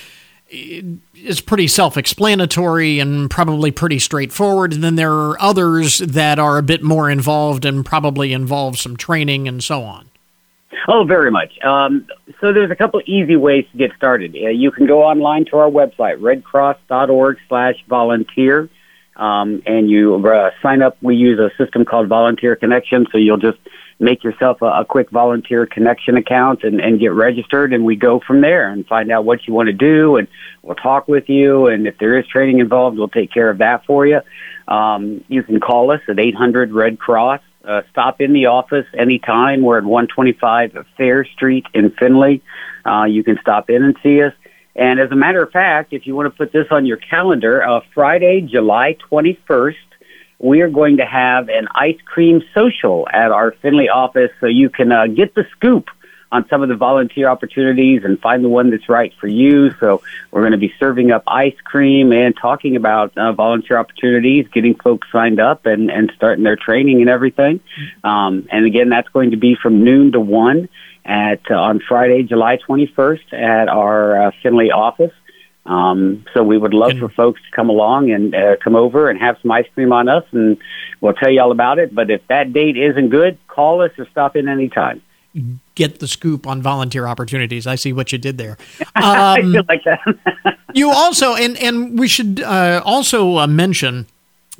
is 0.49 1.41
pretty 1.41 1.67
self 1.67 1.97
explanatory 1.97 2.99
and 2.99 3.29
probably 3.29 3.69
pretty 3.69 3.99
straightforward. 3.99 4.71
And 4.71 4.81
then 4.81 4.95
there 4.95 5.11
are 5.11 5.41
others 5.41 5.97
that 5.97 6.39
are 6.39 6.57
a 6.57 6.63
bit 6.63 6.81
more 6.81 7.09
involved 7.09 7.65
and 7.65 7.85
probably 7.85 8.31
involve 8.31 8.79
some 8.79 8.95
training 8.95 9.45
and 9.49 9.61
so 9.61 9.83
on. 9.83 10.09
Oh, 10.87 11.03
very 11.05 11.31
much. 11.31 11.57
Um, 11.63 12.07
so 12.41 12.53
there's 12.53 12.71
a 12.71 12.75
couple 12.75 13.01
easy 13.05 13.35
ways 13.35 13.65
to 13.71 13.77
get 13.77 13.91
started. 13.95 14.35
Uh, 14.35 14.49
you 14.49 14.71
can 14.71 14.85
go 14.85 15.03
online 15.03 15.45
to 15.45 15.57
our 15.57 15.69
website, 15.69 16.19
redcross.org 16.19 17.37
slash 17.47 17.75
volunteer, 17.87 18.69
um, 19.15 19.61
and 19.65 19.89
you 19.89 20.15
uh, 20.27 20.51
sign 20.61 20.81
up. 20.81 20.97
We 21.01 21.15
use 21.15 21.39
a 21.39 21.49
system 21.57 21.85
called 21.85 22.07
Volunteer 22.07 22.55
Connection, 22.55 23.07
so 23.11 23.17
you'll 23.17 23.37
just 23.37 23.59
make 23.99 24.23
yourself 24.23 24.61
a, 24.61 24.65
a 24.65 24.85
quick 24.85 25.09
volunteer 25.09 25.65
connection 25.65 26.17
account 26.17 26.63
and, 26.63 26.81
and 26.81 26.99
get 26.99 27.13
registered, 27.13 27.73
and 27.73 27.85
we 27.85 27.95
go 27.95 28.19
from 28.19 28.41
there 28.41 28.69
and 28.69 28.85
find 28.87 29.11
out 29.11 29.25
what 29.25 29.47
you 29.47 29.53
want 29.53 29.67
to 29.67 29.73
do, 29.73 30.17
and 30.17 30.27
we'll 30.61 30.75
talk 30.75 31.07
with 31.07 31.29
you, 31.29 31.67
and 31.67 31.87
if 31.87 31.97
there 31.97 32.17
is 32.17 32.27
training 32.27 32.59
involved, 32.59 32.97
we'll 32.97 33.07
take 33.07 33.31
care 33.31 33.49
of 33.49 33.59
that 33.59 33.85
for 33.85 34.05
you. 34.05 34.19
Um, 34.67 35.23
you 35.27 35.43
can 35.43 35.59
call 35.59 35.91
us 35.91 36.01
at 36.09 36.19
800 36.19 36.71
Red 36.71 36.99
Cross. 36.99 37.41
Uh, 37.65 37.81
stop 37.89 38.21
in 38.21 38.33
the 38.33 38.45
office 38.45 38.85
anytime. 38.97 39.63
We're 39.63 39.79
at 39.79 39.83
125 39.83 40.85
Fair 40.97 41.25
Street 41.25 41.65
in 41.73 41.91
Findlay. 41.91 42.41
Uh, 42.85 43.05
you 43.05 43.23
can 43.23 43.37
stop 43.41 43.69
in 43.69 43.83
and 43.83 43.95
see 44.03 44.21
us. 44.21 44.33
And 44.75 44.99
as 44.99 45.09
a 45.09 45.15
matter 45.15 45.41
of 45.41 45.51
fact, 45.51 45.93
if 45.93 46.05
you 46.05 46.15
want 46.15 46.31
to 46.31 46.37
put 46.37 46.51
this 46.51 46.67
on 46.69 46.85
your 46.85 46.97
calendar, 46.97 47.63
uh, 47.63 47.79
Friday, 47.93 48.41
July 48.41 48.97
21st, 49.09 49.73
we 50.37 50.61
are 50.61 50.69
going 50.69 50.97
to 50.97 51.05
have 51.05 51.49
an 51.49 51.67
ice 51.73 51.97
cream 52.05 52.41
social 52.53 53.07
at 53.11 53.31
our 53.31 53.53
Findlay 53.61 53.87
office 53.87 54.31
so 54.39 54.47
you 54.47 54.69
can 54.69 54.91
uh, 54.91 55.07
get 55.07 55.33
the 55.33 55.45
scoop 55.55 55.87
on 56.35 56.45
some 56.49 56.61
of 56.61 56.67
the 56.67 56.75
volunteer 56.75 57.29
opportunities 57.29 58.03
and 58.03 58.19
find 58.19 58.43
the 58.43 58.49
one 58.49 58.69
that's 58.69 58.89
right 58.89 59.13
for 59.21 59.27
you. 59.27 59.71
So 59.79 60.01
we're 60.31 60.41
going 60.41 60.51
to 60.51 60.57
be 60.57 60.73
serving 60.79 61.11
up 61.11 61.23
ice 61.27 61.55
cream 61.63 62.11
and 62.11 62.35
talking 62.35 62.75
about 62.75 63.17
uh, 63.17 63.31
volunteer 63.31 63.77
opportunities, 63.77 64.45
getting 64.49 64.75
folks 64.75 65.07
signed 65.13 65.39
up 65.39 65.65
and, 65.65 65.89
and 65.89 66.11
starting 66.17 66.43
their 66.43 66.57
training 66.57 66.99
and 66.99 67.09
everything. 67.09 67.61
Um, 68.03 68.49
and 68.51 68.65
again, 68.65 68.89
that's 68.89 69.07
going 69.09 69.31
to 69.31 69.37
be 69.37 69.55
from 69.55 69.85
noon 69.85 70.11
to 70.11 70.19
one 70.19 70.67
at 71.05 71.39
uh, 71.49 71.55
on 71.55 71.79
Friday, 71.79 72.23
July 72.23 72.57
21st 72.67 73.33
at 73.33 73.69
our 73.69 74.27
uh, 74.27 74.31
Findlay 74.43 74.71
office. 74.71 75.13
Um, 75.65 76.25
so 76.33 76.43
we 76.43 76.57
would 76.57 76.73
love 76.73 76.99
for 76.99 77.09
folks 77.09 77.41
to 77.41 77.55
come 77.55 77.69
along 77.69 78.11
and 78.11 78.35
uh, 78.35 78.55
come 78.63 78.75
over 78.75 79.09
and 79.09 79.19
have 79.19 79.37
some 79.41 79.51
ice 79.51 79.65
cream 79.73 79.93
on 79.93 80.09
us, 80.09 80.23
and 80.31 80.57
we'll 81.01 81.13
tell 81.13 81.31
you 81.31 81.41
all 81.41 81.51
about 81.51 81.79
it. 81.79 81.95
But 81.95 82.11
if 82.11 82.21
that 82.27 82.53
date 82.53 82.77
isn't 82.77 83.09
good, 83.09 83.39
call 83.47 83.81
us 83.81 83.91
or 83.97 84.05
stop 84.11 84.35
in 84.35 84.47
anytime. 84.47 85.01
Get 85.75 85.99
the 85.99 86.07
scoop 86.07 86.47
on 86.47 86.61
volunteer 86.61 87.07
opportunities. 87.07 87.67
I 87.67 87.75
see 87.75 87.91
what 87.91 88.11
you 88.11 88.17
did 88.17 88.37
there. 88.37 88.57
I 88.95 89.41
feel 89.41 89.63
like 89.67 89.83
that. 89.83 90.57
you 90.73 90.91
also 90.91 91.35
and 91.35 91.57
and 91.57 91.99
we 91.99 92.07
should 92.07 92.41
uh, 92.41 92.81
also 92.85 93.37
uh, 93.37 93.47
mention 93.47 94.07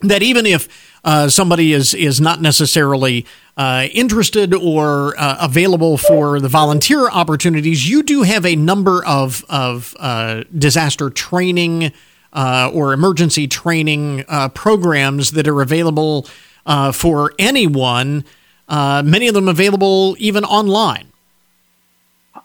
that 0.01 0.21
even 0.21 0.45
if 0.45 0.67
uh, 1.03 1.29
somebody 1.29 1.71
is 1.71 1.93
is 1.93 2.19
not 2.19 2.41
necessarily 2.41 3.25
uh, 3.57 3.87
interested 3.93 4.53
or 4.53 5.17
uh, 5.17 5.37
available 5.39 5.97
for 5.97 6.39
the 6.39 6.49
volunteer 6.49 7.09
opportunities, 7.09 7.89
you 7.89 8.03
do 8.03 8.23
have 8.23 8.45
a 8.45 8.55
number 8.55 9.05
of 9.05 9.45
of 9.49 9.95
uh, 9.99 10.43
disaster 10.57 11.09
training 11.09 11.93
uh, 12.33 12.69
or 12.73 12.91
emergency 12.91 13.47
training 13.47 14.25
uh, 14.27 14.49
programs 14.49 15.31
that 15.31 15.47
are 15.47 15.61
available 15.61 16.27
uh, 16.65 16.91
for 16.91 17.33
anyone. 17.39 18.25
Uh, 18.67 19.03
many 19.05 19.27
of 19.27 19.33
them 19.33 19.47
available 19.47 20.15
even 20.19 20.43
online. 20.43 21.11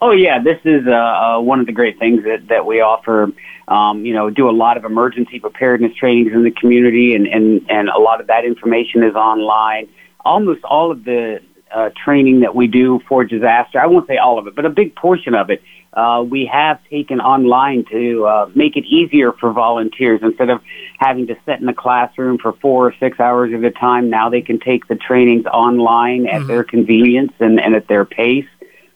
Oh 0.02 0.12
yeah, 0.12 0.42
this 0.42 0.58
is 0.64 0.86
uh, 0.86 0.90
uh, 0.90 1.40
one 1.40 1.60
of 1.60 1.66
the 1.66 1.72
great 1.72 1.98
things 1.98 2.24
that 2.24 2.48
that 2.48 2.64
we 2.64 2.80
offer. 2.80 3.32
Um, 3.68 4.04
you 4.04 4.14
know, 4.14 4.30
do 4.30 4.48
a 4.48 4.52
lot 4.52 4.76
of 4.76 4.84
emergency 4.84 5.38
preparedness 5.38 5.94
trainings 5.94 6.32
in 6.32 6.42
the 6.42 6.50
community, 6.50 7.14
and 7.14 7.26
and 7.26 7.66
and 7.68 7.88
a 7.88 7.98
lot 7.98 8.20
of 8.20 8.26
that 8.28 8.44
information 8.44 9.02
is 9.02 9.14
online. 9.14 9.88
Almost 10.24 10.64
all 10.64 10.90
of 10.90 11.04
the 11.04 11.40
uh, 11.74 11.90
training 12.04 12.40
that 12.40 12.54
we 12.54 12.66
do 12.66 13.00
for 13.08 13.24
disaster, 13.24 13.78
I 13.80 13.86
won't 13.86 14.06
say 14.06 14.16
all 14.16 14.38
of 14.38 14.46
it, 14.46 14.54
but 14.54 14.64
a 14.64 14.70
big 14.70 14.94
portion 14.94 15.34
of 15.34 15.50
it, 15.50 15.62
uh, 15.92 16.24
we 16.28 16.46
have 16.46 16.78
taken 16.88 17.20
online 17.20 17.84
to 17.90 18.24
uh, 18.24 18.50
make 18.54 18.76
it 18.76 18.84
easier 18.84 19.32
for 19.32 19.52
volunteers. 19.52 20.20
Instead 20.22 20.50
of 20.50 20.60
having 20.98 21.26
to 21.26 21.36
sit 21.46 21.60
in 21.60 21.68
a 21.68 21.74
classroom 21.74 22.38
for 22.38 22.52
four 22.52 22.88
or 22.88 22.94
six 23.00 23.18
hours 23.18 23.52
at 23.52 23.64
a 23.64 23.70
time, 23.70 24.08
now 24.08 24.28
they 24.30 24.40
can 24.40 24.60
take 24.60 24.86
the 24.86 24.94
trainings 24.94 25.46
online 25.46 26.26
at 26.28 26.46
their 26.46 26.62
convenience 26.62 27.32
and, 27.40 27.60
and 27.60 27.74
at 27.74 27.88
their 27.88 28.04
pace. 28.04 28.46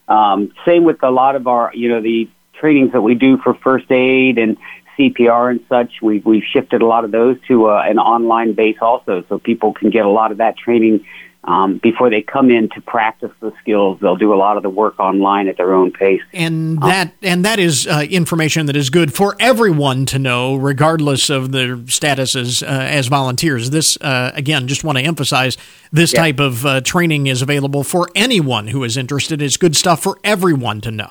Um, 0.06 0.52
same 0.64 0.84
with 0.84 1.02
a 1.02 1.10
lot 1.10 1.34
of 1.34 1.46
our, 1.48 1.72
you 1.74 1.88
know, 1.88 2.00
the 2.00 2.28
trainings 2.60 2.92
that 2.92 3.00
we 3.00 3.14
do 3.14 3.38
for 3.38 3.54
first 3.54 3.90
aid 3.90 4.38
and 4.38 4.56
CPR 4.98 5.50
and 5.50 5.60
such. 5.68 6.00
We've, 6.02 6.24
we've 6.24 6.44
shifted 6.44 6.82
a 6.82 6.86
lot 6.86 7.04
of 7.04 7.10
those 7.10 7.36
to 7.48 7.70
uh, 7.70 7.82
an 7.84 7.98
online 7.98 8.52
base 8.52 8.76
also, 8.80 9.24
so 9.28 9.38
people 9.38 9.72
can 9.72 9.90
get 9.90 10.04
a 10.04 10.10
lot 10.10 10.30
of 10.30 10.38
that 10.38 10.56
training 10.56 11.04
um, 11.46 11.78
before 11.78 12.08
they 12.10 12.22
come 12.22 12.50
in 12.50 12.68
to 12.70 12.80
practice 12.80 13.30
the 13.40 13.52
skills. 13.60 13.98
They'll 14.00 14.16
do 14.16 14.32
a 14.32 14.36
lot 14.36 14.56
of 14.56 14.62
the 14.62 14.70
work 14.70 14.98
online 14.98 15.46
at 15.48 15.56
their 15.56 15.74
own 15.74 15.92
pace. 15.92 16.22
and 16.32 16.80
that 16.82 17.12
and 17.22 17.44
that 17.44 17.58
is 17.58 17.86
uh, 17.86 18.04
information 18.10 18.66
that 18.66 18.76
is 18.76 18.90
good 18.90 19.12
for 19.12 19.36
everyone 19.38 20.06
to 20.06 20.18
know, 20.18 20.56
regardless 20.56 21.30
of 21.30 21.52
their 21.52 21.76
statuses 21.76 22.62
uh, 22.62 22.66
as 22.66 23.08
volunteers. 23.08 23.70
This 23.70 23.96
uh, 24.00 24.30
again, 24.34 24.68
just 24.68 24.84
want 24.84 24.98
to 24.98 25.04
emphasize 25.04 25.56
this 25.92 26.12
Yeah. 26.12 26.20
type 26.22 26.40
of 26.40 26.64
uh, 26.66 26.80
training 26.80 27.26
is 27.26 27.42
available 27.42 27.84
for 27.84 28.08
anyone 28.14 28.68
who 28.68 28.82
is 28.84 28.96
interested. 28.96 29.42
It's 29.42 29.56
good 29.56 29.76
stuff 29.76 30.02
for 30.02 30.18
everyone 30.24 30.80
to 30.82 30.90
know. 30.90 31.10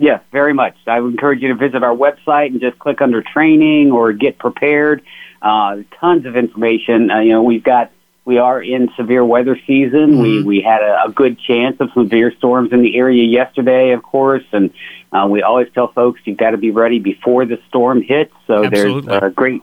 Yes, 0.00 0.22
very 0.30 0.54
much. 0.54 0.76
I 0.86 1.00
would 1.00 1.10
encourage 1.12 1.42
you 1.42 1.48
to 1.48 1.54
visit 1.56 1.82
our 1.82 1.94
website 1.96 2.48
and 2.48 2.60
just 2.60 2.78
click 2.78 3.00
under 3.02 3.20
training 3.22 3.90
or 3.90 4.12
get 4.12 4.38
prepared. 4.38 5.02
Uh, 5.42 5.78
tons 5.98 6.24
of 6.26 6.36
information. 6.36 7.10
Uh, 7.10 7.18
you 7.20 7.30
know, 7.30 7.42
we've 7.42 7.64
got 7.64 7.90
we 8.28 8.36
are 8.36 8.62
in 8.62 8.90
severe 8.94 9.24
weather 9.24 9.58
season. 9.66 10.20
We 10.20 10.42
we 10.42 10.60
had 10.60 10.82
a, 10.82 11.04
a 11.06 11.10
good 11.10 11.40
chance 11.40 11.78
of 11.80 11.88
severe 11.94 12.30
storms 12.36 12.74
in 12.74 12.82
the 12.82 12.94
area 12.94 13.24
yesterday, 13.24 13.92
of 13.92 14.02
course, 14.02 14.44
and 14.52 14.70
uh, 15.10 15.26
we 15.30 15.40
always 15.40 15.68
tell 15.72 15.90
folks 15.90 16.20
you've 16.24 16.36
got 16.36 16.50
to 16.50 16.58
be 16.58 16.70
ready 16.70 16.98
before 16.98 17.46
the 17.46 17.58
storm 17.68 18.02
hits. 18.02 18.34
So 18.46 18.64
Absolutely. 18.66 19.08
there's 19.08 19.22
uh, 19.22 19.28
great 19.30 19.62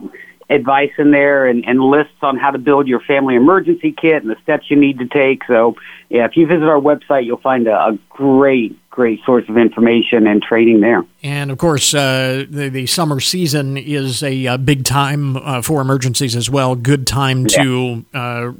advice 0.49 0.91
in 0.97 1.12
there 1.12 1.47
and, 1.47 1.65
and 1.65 1.79
lists 1.81 2.17
on 2.21 2.38
how 2.38 2.51
to 2.51 2.58
build 2.58 2.88
your 2.88 2.99
family 2.99 3.36
emergency 3.36 3.91
kit 3.91 4.21
and 4.21 4.29
the 4.29 4.39
steps 4.43 4.69
you 4.69 4.77
need 4.77 4.99
to 4.99 5.08
take. 5.08 5.43
So, 5.45 5.75
yeah, 6.10 6.25
if 6.25 6.38
you 6.38 6.45
visit 6.45 6.63
our 6.63 6.79
website, 6.79 7.25
you'll 7.25 7.38
find 7.38 7.67
a, 7.67 7.75
a 7.75 7.97
great, 8.10 8.78
great 8.89 9.22
source 9.26 9.43
of 9.49 9.57
information 9.57 10.28
and 10.28 10.41
training 10.41 10.82
there. 10.82 11.03
And 11.24 11.49
of 11.49 11.57
course, 11.57 11.93
uh, 11.93 12.45
the, 12.47 12.69
the 12.69 12.86
summer 12.86 13.19
season 13.19 13.78
is 13.78 14.22
a, 14.22 14.47
uh 14.47 14.57
big 14.57 14.86
time 14.86 15.38
uh, 15.38 15.61
for 15.61 15.82
emergencies 15.82 16.36
as 16.36 16.49
well. 16.49 16.76
Good 16.76 17.07
time 17.07 17.45
to 17.47 18.05
uh, 18.13 18.17
uh, 18.17 18.51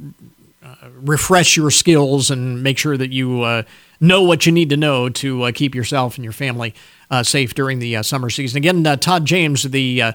refresh 1.00 1.56
your 1.56 1.70
skills 1.70 2.30
and 2.30 2.62
make 2.62 2.78
sure 2.78 2.96
that 2.96 3.12
you 3.12 3.42
uh, 3.42 3.62
know 4.00 4.22
what 4.22 4.46
you 4.46 4.52
need 4.52 4.70
to 4.70 4.76
know 4.76 5.08
to 5.08 5.44
uh, 5.44 5.52
keep 5.52 5.74
yourself 5.74 6.16
and 6.16 6.24
your 6.24 6.32
family 6.32 6.74
uh, 7.10 7.22
safe 7.22 7.54
during 7.54 7.78
the 7.78 7.96
uh, 7.96 8.02
summer 8.02 8.30
season. 8.30 8.58
Again, 8.58 8.86
uh, 8.86 8.96
Todd 8.96 9.24
James, 9.24 9.62
the 9.62 10.02
uh, 10.02 10.12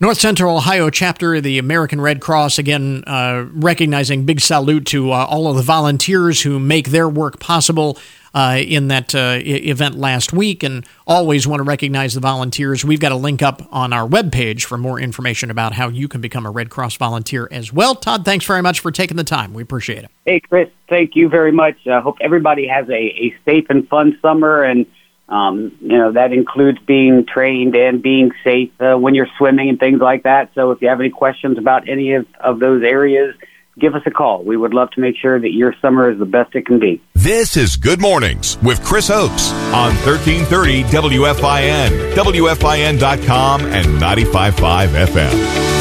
North 0.00 0.18
Central 0.18 0.56
Ohio 0.56 0.90
chapter 0.90 1.36
of 1.36 1.44
the 1.44 1.58
American 1.58 2.00
Red 2.00 2.20
Cross, 2.20 2.58
again, 2.58 3.04
uh, 3.06 3.46
recognizing 3.52 4.26
big 4.26 4.40
salute 4.40 4.86
to 4.86 5.12
uh, 5.12 5.26
all 5.26 5.46
of 5.46 5.56
the 5.56 5.62
volunteers 5.62 6.42
who 6.42 6.58
make 6.58 6.88
their 6.88 7.08
work 7.08 7.38
possible 7.38 7.98
uh, 8.34 8.58
in 8.58 8.88
that 8.88 9.14
uh, 9.14 9.38
event 9.42 9.94
last 9.94 10.32
week, 10.32 10.62
and 10.62 10.86
always 11.06 11.46
want 11.46 11.60
to 11.60 11.64
recognize 11.64 12.14
the 12.14 12.20
volunteers. 12.20 12.84
We've 12.84 12.98
got 12.98 13.12
a 13.12 13.16
link 13.16 13.42
up 13.42 13.62
on 13.70 13.92
our 13.92 14.08
webpage 14.08 14.64
for 14.64 14.76
more 14.76 14.98
information 14.98 15.50
about 15.50 15.74
how 15.74 15.88
you 15.88 16.08
can 16.08 16.20
become 16.20 16.46
a 16.46 16.50
Red 16.50 16.70
Cross 16.70 16.96
volunteer 16.96 17.46
as 17.52 17.72
well. 17.72 17.94
Todd, 17.94 18.24
thanks 18.24 18.46
very 18.46 18.62
much 18.62 18.80
for 18.80 18.90
taking 18.90 19.16
the 19.16 19.24
time. 19.24 19.54
We 19.54 19.62
appreciate 19.62 20.04
it. 20.04 20.10
Hey, 20.24 20.40
Chris, 20.40 20.68
thank 20.88 21.14
you 21.14 21.28
very 21.28 21.52
much. 21.52 21.76
I 21.86 22.00
hope 22.00 22.16
everybody 22.20 22.66
has 22.66 22.88
a, 22.88 22.92
a 22.92 23.36
safe 23.44 23.66
and 23.68 23.86
fun 23.88 24.18
summer 24.22 24.62
and 24.62 24.86
um, 25.32 25.72
you 25.80 25.96
know, 25.96 26.12
that 26.12 26.32
includes 26.34 26.78
being 26.86 27.24
trained 27.26 27.74
and 27.74 28.02
being 28.02 28.32
safe 28.44 28.70
uh, 28.80 28.96
when 28.96 29.14
you're 29.14 29.28
swimming 29.38 29.70
and 29.70 29.80
things 29.80 29.98
like 29.98 30.24
that. 30.24 30.50
So 30.54 30.72
if 30.72 30.82
you 30.82 30.88
have 30.88 31.00
any 31.00 31.08
questions 31.08 31.56
about 31.56 31.88
any 31.88 32.12
of, 32.12 32.26
of 32.38 32.60
those 32.60 32.82
areas, 32.82 33.34
give 33.78 33.94
us 33.94 34.02
a 34.04 34.10
call. 34.10 34.44
We 34.44 34.58
would 34.58 34.74
love 34.74 34.90
to 34.90 35.00
make 35.00 35.16
sure 35.16 35.40
that 35.40 35.50
your 35.50 35.74
summer 35.80 36.10
is 36.10 36.18
the 36.18 36.26
best 36.26 36.54
it 36.54 36.66
can 36.66 36.78
be. 36.78 37.00
This 37.14 37.56
is 37.56 37.76
Good 37.76 37.98
Mornings 37.98 38.58
with 38.62 38.84
Chris 38.84 39.08
Oakes 39.08 39.52
on 39.72 39.94
1330 40.04 40.82
WFIN, 40.84 42.12
WFIN.com, 42.12 43.62
and 43.62 43.86
95.5 43.86 44.88
FM. 45.06 45.72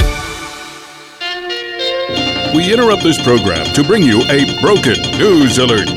We 2.55 2.71
interrupt 2.71 3.03
this 3.03 3.21
program 3.21 3.65
to 3.73 3.83
bring 3.83 4.03
you 4.03 4.21
a 4.29 4.61
broken 4.61 4.95
news 5.19 5.57
alert. 5.57 5.89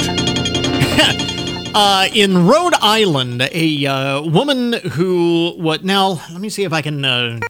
Uh, 1.77 2.07
in 2.15 2.47
Rhode 2.47 2.75
Island, 2.81 3.49
a 3.51 3.87
uh, 3.87 4.23
woman 4.23 4.75
who 4.75 5.55
what 5.57 5.85
now? 5.85 6.21
Let 6.31 6.41
me 6.41 6.49
see 6.49 6.63
if 6.63 6.73
I 6.73 6.83
can 6.83 7.05
uh, 7.05 7.41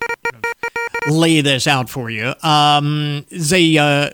lay 1.10 1.42
this 1.42 1.66
out 1.66 1.90
for 1.90 2.08
you. 2.08 2.32
Um, 2.42 3.26
is 3.28 3.52
a 3.52 3.76
uh, 3.76 4.10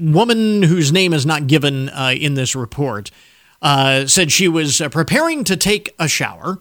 woman 0.00 0.62
whose 0.62 0.92
name 0.92 1.12
is 1.12 1.26
not 1.26 1.46
given 1.46 1.90
uh, 1.90 2.14
in 2.18 2.32
this 2.32 2.56
report. 2.56 3.10
Uh, 3.60 4.06
said 4.06 4.32
she 4.32 4.48
was 4.48 4.80
preparing 4.90 5.44
to 5.44 5.58
take 5.58 5.94
a 5.98 6.08
shower. 6.08 6.60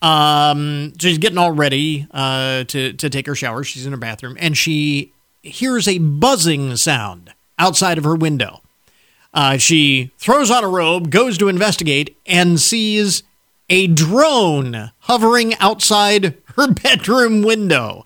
Um, 0.00 0.92
she's 1.00 1.18
getting 1.18 1.38
all 1.38 1.50
ready 1.50 2.06
to 2.12 2.64
to 2.92 3.10
take 3.10 3.26
her 3.26 3.34
shower. 3.34 3.64
She's 3.64 3.86
in 3.86 3.90
her 3.90 3.98
bathroom, 3.98 4.36
and 4.38 4.56
she 4.56 5.12
hears 5.42 5.88
a 5.88 5.98
buzzing 5.98 6.76
sound 6.76 7.34
outside 7.58 7.98
of 7.98 8.04
her 8.04 8.14
window. 8.14 8.59
Uh, 9.32 9.56
she 9.56 10.10
throws 10.18 10.50
on 10.50 10.64
a 10.64 10.68
robe, 10.68 11.10
goes 11.10 11.38
to 11.38 11.48
investigate, 11.48 12.16
and 12.26 12.60
sees 12.60 13.22
a 13.68 13.86
drone 13.86 14.90
hovering 15.00 15.54
outside 15.56 16.36
her 16.56 16.72
bedroom 16.82 17.42
window. 17.42 18.04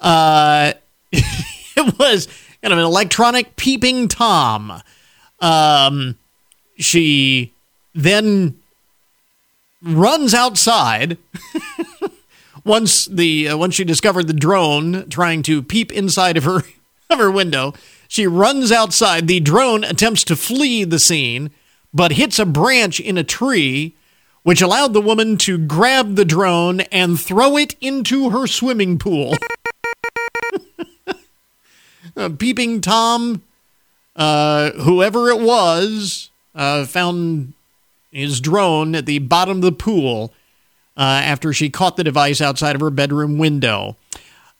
Uh, 0.00 0.72
it 1.12 1.98
was 1.98 2.26
kind 2.62 2.72
of 2.72 2.78
an 2.78 2.84
electronic 2.84 3.56
peeping 3.56 4.08
Tom. 4.08 4.82
Um, 5.40 6.16
she 6.78 7.52
then 7.94 8.58
runs 9.82 10.34
outside. 10.34 11.18
once 12.64 13.06
the 13.06 13.48
uh, 13.48 13.56
once 13.56 13.74
she 13.74 13.84
discovered 13.84 14.26
the 14.26 14.32
drone 14.32 15.08
trying 15.08 15.42
to 15.42 15.62
peep 15.62 15.92
inside 15.92 16.36
of 16.36 16.44
her 16.44 16.62
of 17.10 17.18
her 17.18 17.30
window, 17.30 17.72
she 18.08 18.26
runs 18.26 18.72
outside. 18.72 19.28
The 19.28 19.40
drone 19.40 19.84
attempts 19.84 20.24
to 20.24 20.36
flee 20.36 20.84
the 20.84 20.98
scene, 20.98 21.50
but 21.92 22.12
hits 22.12 22.38
a 22.38 22.46
branch 22.46 23.00
in 23.00 23.18
a 23.18 23.24
tree, 23.24 23.94
which 24.42 24.62
allowed 24.62 24.92
the 24.92 25.00
woman 25.00 25.36
to 25.38 25.58
grab 25.58 26.14
the 26.14 26.24
drone 26.24 26.80
and 26.92 27.18
throw 27.18 27.56
it 27.56 27.74
into 27.80 28.30
her 28.30 28.46
swimming 28.46 28.98
pool. 28.98 29.34
uh, 32.16 32.30
peeping 32.38 32.80
Tom, 32.80 33.42
uh, 34.14 34.70
whoever 34.72 35.28
it 35.30 35.40
was, 35.40 36.30
uh, 36.54 36.86
found 36.86 37.52
his 38.12 38.40
drone 38.40 38.94
at 38.94 39.06
the 39.06 39.18
bottom 39.18 39.58
of 39.58 39.62
the 39.62 39.72
pool 39.72 40.32
uh, 40.96 41.00
after 41.00 41.52
she 41.52 41.68
caught 41.68 41.96
the 41.96 42.04
device 42.04 42.40
outside 42.40 42.74
of 42.74 42.80
her 42.80 42.90
bedroom 42.90 43.38
window. 43.38 43.96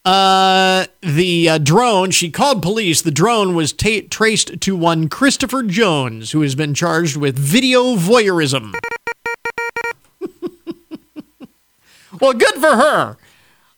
Uh, 0.06 0.86
the 1.02 1.48
uh, 1.48 1.58
drone, 1.58 2.12
she 2.12 2.30
called 2.30 2.62
police. 2.62 3.02
The 3.02 3.10
drone 3.10 3.56
was 3.56 3.72
traced 3.72 4.60
to 4.60 4.76
one 4.76 5.08
Christopher 5.08 5.64
Jones, 5.64 6.30
who 6.30 6.42
has 6.42 6.54
been 6.54 6.74
charged 6.74 7.16
with 7.16 7.36
video 7.36 7.96
voyeurism. 7.96 8.72
well, 12.20 12.34
good 12.34 12.54
for 12.54 12.76
her. 12.76 13.16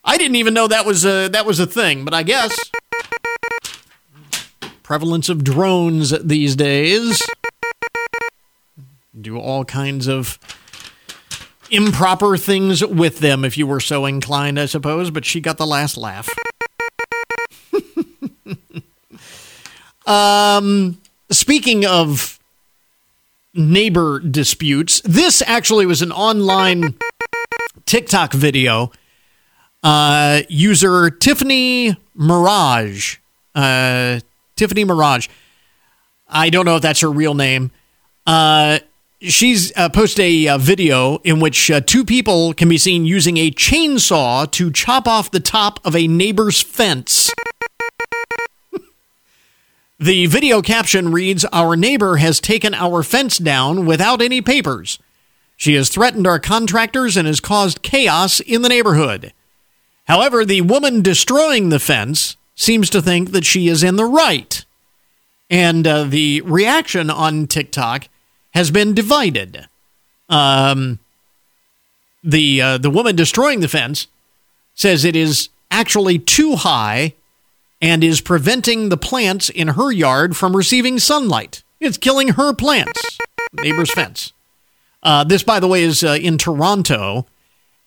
I 0.05 0.19
didn't 0.19 0.37
even 0.37 0.53
know 0.53 0.69
that 0.69 0.85
was 0.85 1.07
a, 1.07 1.29
that 1.29 1.47
was 1.47 1.61
a 1.61 1.67
thing, 1.67 2.05
but 2.05 2.13
I 2.13 2.25
guess 2.25 2.71
prevalence 4.83 5.31
of 5.31 5.43
drones 5.45 6.11
these 6.23 6.55
days 6.57 7.23
do 9.19 9.39
all 9.39 9.65
kinds 9.65 10.07
of 10.07 10.39
improper 11.71 12.37
things 12.37 12.85
with 12.85 13.19
them 13.19 13.45
if 13.45 13.59
you 13.59 13.67
were 13.67 13.81
so 13.81 14.07
inclined, 14.07 14.59
I 14.59 14.67
suppose, 14.67 15.11
but 15.11 15.25
she 15.25 15.41
got 15.41 15.59
the 15.59 15.67
last 15.67 15.97
laugh. 15.97 16.29
um, 20.07 21.01
speaking 21.31 21.87
of 21.87 22.39
neighbor 23.55 24.21
disputes, 24.21 25.01
this 25.05 25.43
actually 25.47 25.87
was 25.87 26.03
an 26.03 26.13
online 26.13 26.95
TikTok 27.87 28.33
video. 28.33 28.93
Uh, 29.83 30.43
user 30.49 31.11
Tiffany 31.11 31.97
Mirage. 32.15 33.17
Uh, 33.55 34.21
Tiffany 34.57 34.85
Mirage. 34.85 35.29
I 36.29 36.51
don't 36.51 36.67
know 36.67 36.77
if 36.77 36.83
that's 36.83 37.01
her 37.01 37.11
real 37.11 37.35
name. 37.35 37.71
Uh, 38.27 38.81
she's 39.21 39.73
uh, 39.77 39.89
posted 39.89 40.25
a 40.25 40.49
uh, 40.49 40.59
video 40.59 41.19
in 41.19 41.41
which 41.41 41.71
uh, 41.71 41.81
two 41.81 42.05
people 42.05 42.55
can 42.55 42.69
be 42.69 42.79
seen 42.79 43.05
using 43.05 43.37
a 43.37 43.51
chainsaw 43.51 44.51
to 44.51 44.71
chop 44.71 45.09
off 45.09 45.31
the 45.31 45.41
top 45.41 45.81
of 45.85 45.97
a 45.97 46.07
neighbor's 46.07 46.63
fence. 46.63 47.31
the 49.99 50.27
video 50.27 50.63
caption 50.63 51.13
reads 51.13 51.45
Our 51.47 51.77
neighbor 51.77 52.17
has 52.17 52.41
taken 52.41 52.75
our 52.75 53.03
fence 53.03 53.39
down 53.39 53.87
without 53.87 54.23
any 54.23 54.41
papers. 54.41 54.99
She 55.57 55.75
has 55.75 55.89
threatened 55.89 56.27
our 56.27 56.39
contractors 56.39 57.17
and 57.17 57.27
has 57.27 57.41
caused 57.41 57.83
chaos 57.83 58.39
in 58.41 58.63
the 58.63 58.69
neighborhood. 58.69 59.33
However, 60.05 60.45
the 60.45 60.61
woman 60.61 61.03
destroying 61.03 61.69
the 61.69 61.81
fence 61.81 62.37
seems 62.55 62.89
to 62.91 63.03
think 63.03 63.33
that 63.33 63.45
she 63.45 63.69
is 63.69 63.83
in 63.83 63.97
the 63.97 64.05
right. 64.05 64.65
And 65.51 65.87
uh, 65.87 66.05
the 66.05 66.43
reaction 66.43 67.11
on 67.11 67.47
TikTok 67.47 68.09
has 68.55 68.71
been 68.71 68.95
divided. 68.95 69.69
Um, 70.29 70.99
the 72.23 72.61
uh, 72.61 72.79
the 72.79 72.91
woman 72.91 73.17
destroying 73.17 73.61
the 73.61 73.69
fence 73.69 74.09
says 74.75 75.05
it 75.05 75.17
is 75.17 75.49
actually 75.71 76.19
too 76.19 76.57
high 76.57 77.15
and 77.81 78.03
is 78.03 78.21
preventing 78.21 78.89
the 78.89 78.97
plants 78.97 79.49
in 79.49 79.69
her 79.69 79.91
yard 79.93 80.37
from 80.37 80.57
receiving 80.57 80.99
sunlight. 80.99 81.63
It's 81.81 81.97
killing 81.97 82.31
her 82.31 82.53
plants. 82.53 83.19
Neighbor's 83.53 83.93
fence. 83.93 84.33
Uh, 85.03 85.25
this, 85.25 85.43
by 85.43 85.61
the 85.61 85.69
way, 85.69 85.83
is 85.83 86.03
uh, 86.03 86.19
in 86.21 86.39
Toronto, 86.39 87.27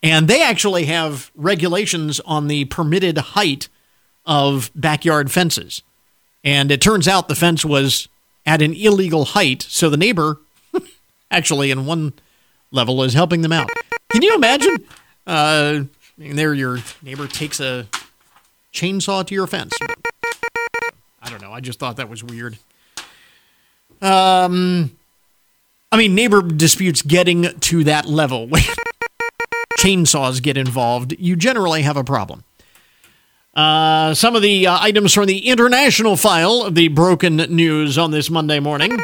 and 0.01 0.28
they 0.28 0.41
actually 0.41 0.86
have 0.86 1.30
regulations 1.36 2.20
on 2.22 2.47
the 2.47 2.66
permitted 2.66 3.18
height 3.18 3.68
of 4.26 4.72
backyard 4.74 5.30
fences. 5.30 5.82
And 6.43 6.72
it 6.72 6.82
turns 6.82 7.07
out 7.07 7.28
the 7.28 7.36
fence 7.36 7.66
was 7.66 8.07
at 8.45 8.62
an 8.62 8.74
illegal 8.74 9.26
height, 9.26 9.62
so 9.62 9.89
the 9.89 9.97
neighbor 9.97 10.39
actually, 11.32 11.71
in 11.71 11.86
one 11.86 12.13
level, 12.69 13.01
is 13.03 13.13
helping 13.13 13.41
them 13.41 13.51
out. 13.51 13.69
Can 14.11 14.21
you 14.21 14.36
imagine? 14.36 14.86
Uh, 15.25 15.84
there, 16.17 16.53
your 16.53 16.79
neighbor 17.01 17.27
takes 17.27 17.59
a 17.59 17.88
chainsaw 18.73 19.25
to 19.25 19.34
your 19.34 19.47
fence. 19.47 19.73
I 21.21 21.29
don't 21.29 21.41
know. 21.41 21.51
I 21.51 21.61
just 21.61 21.79
thought 21.79 21.97
that 21.97 22.09
was 22.09 22.23
weird. 22.23 22.57
Um, 24.01 24.95
I 25.91 25.97
mean, 25.97 26.15
neighbor 26.15 26.41
disputes 26.41 27.01
getting 27.01 27.59
to 27.59 27.84
that 27.84 28.05
level 28.05 28.49
chainsaws 29.82 30.41
get 30.41 30.57
involved, 30.57 31.15
you 31.17 31.36
generally 31.36 31.82
have 31.82 31.97
a 31.97 32.03
problem. 32.03 32.43
Uh, 33.55 34.13
some 34.13 34.36
of 34.36 34.41
the 34.41 34.67
uh, 34.67 34.77
items 34.79 35.13
from 35.13 35.25
the 35.25 35.47
international 35.47 36.15
file 36.15 36.63
of 36.63 36.75
the 36.75 36.88
broken 36.88 37.38
news 37.38 37.97
on 37.97 38.11
this 38.11 38.29
Monday 38.29 38.59
morning. 38.59 38.99